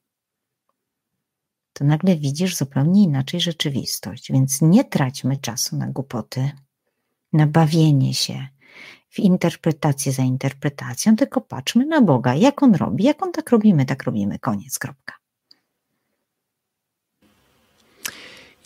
to 1.72 1.84
nagle 1.84 2.16
widzisz 2.16 2.57
zupełnie 2.57 3.03
inaczej 3.03 3.41
rzeczywistość. 3.41 4.32
Więc 4.32 4.62
nie 4.62 4.84
traćmy 4.84 5.36
czasu 5.36 5.76
na 5.76 5.86
głupoty, 5.86 6.51
na 7.32 7.47
bawienie 7.47 8.14
się 8.14 8.47
w 9.09 9.18
interpretację 9.18 10.12
za 10.12 10.22
interpretacją, 10.22 11.16
tylko 11.16 11.41
patrzmy 11.41 11.86
na 11.86 12.01
Boga, 12.01 12.34
jak 12.34 12.62
On 12.62 12.74
robi, 12.74 13.05
jak 13.05 13.22
On 13.22 13.32
tak 13.32 13.51
robimy, 13.51 13.86
tak 13.86 14.03
robimy, 14.03 14.38
koniec, 14.38 14.78
kropka. 14.78 15.20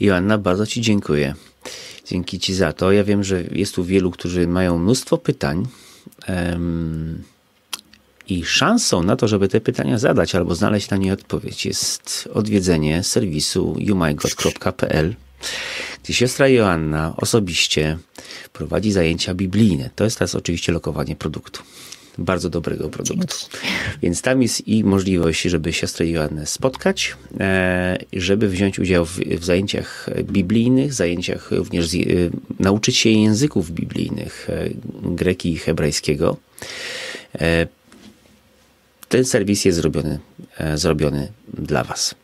Joanna, 0.01 0.39
bardzo 0.39 0.67
Ci 0.67 0.81
dziękuję. 0.81 1.35
Dzięki 2.07 2.39
Ci 2.39 2.55
za 2.55 2.73
to. 2.73 2.93
Ja 2.93 3.05
wiem, 3.05 3.25
że 3.25 3.43
jest 3.53 3.75
tu 3.75 3.85
wielu, 3.85 4.11
którzy 4.11 4.47
mają 4.47 4.79
mnóstwo 4.79 5.19
pytań. 5.19 5.67
Um, 6.29 7.23
I 8.29 8.45
szansą 8.45 9.03
na 9.03 9.17
to, 9.17 9.29
żeby 9.29 9.49
te 9.49 9.61
pytania 9.61 9.99
zadać 9.99 10.35
albo 10.35 10.55
znaleźć 10.55 10.91
na 10.91 10.97
nie 10.97 11.13
odpowiedź, 11.13 11.67
jest 11.67 12.29
odwiedzenie 12.35 13.03
serwisu 13.03 13.77
youmygod.pl, 13.79 15.15
gdzie 16.05 16.15
siostra 16.15 16.49
Joanna 16.49 17.15
osobiście 17.17 17.99
prowadzi 18.53 18.93
zajęcia 18.93 19.35
biblijne. 19.35 19.91
To 19.97 20.05
jest 20.05 20.19
teraz 20.19 20.35
oczywiście 20.35 20.73
lokowanie 20.73 21.17
produktu 21.17 21.63
bardzo 22.19 22.51
dobrego 22.51 22.89
produktu. 22.89 23.37
Więc 24.03 24.23
tam 24.23 24.43
jest 24.43 24.69
i 24.69 24.85
możliwość, 24.85 25.43
żeby 25.43 25.73
siostrę 25.73 26.09
Joannę 26.09 26.47
spotkać, 26.47 27.17
e, 27.41 27.99
żeby 28.13 28.49
wziąć 28.49 28.79
udział 28.79 29.05
w, 29.05 29.19
w 29.19 29.45
zajęciach 29.45 30.11
biblijnych, 30.23 30.95
zajęciach 30.95 31.51
również 31.51 31.89
z, 31.89 31.95
e, 31.95 31.99
nauczyć 32.61 32.97
się 32.97 33.11
języków 33.11 33.71
biblijnych, 33.71 34.51
e, 34.51 34.71
greki 35.03 35.53
i 35.53 35.59
hebrajskiego. 35.59 36.37
Ten 39.09 39.25
serwis 39.25 39.65
jest 39.65 39.79
zrobiony, 39.79 40.19
zrobiony 40.75 41.33
dla 41.59 41.85
Was. 41.85 42.15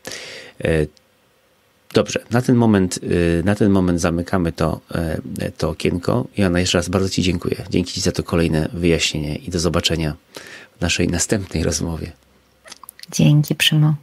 Dobrze, 1.95 2.21
na 2.31 2.43
ten 2.43 2.57
moment, 2.57 2.99
y, 3.03 3.43
na 3.45 3.55
ten 3.55 3.71
moment 3.71 4.01
zamykamy 4.01 4.53
to, 4.53 4.81
y, 5.43 5.53
to 5.57 5.71
okienko. 5.71 6.27
Joanna, 6.37 6.61
jeszcze 6.61 6.79
raz 6.79 6.89
bardzo 6.89 7.09
Ci 7.09 7.23
dziękuję. 7.23 7.57
Dzięki 7.71 7.93
Ci 7.93 8.01
za 8.01 8.13
to 8.13 8.23
kolejne 8.23 8.69
wyjaśnienie 8.73 9.37
i 9.37 9.51
do 9.51 9.59
zobaczenia 9.59 10.15
w 10.79 10.81
naszej 10.81 11.09
następnej 11.09 11.63
rozmowie. 11.63 12.13
Dzięki, 13.13 13.55
Przymo. 13.55 13.95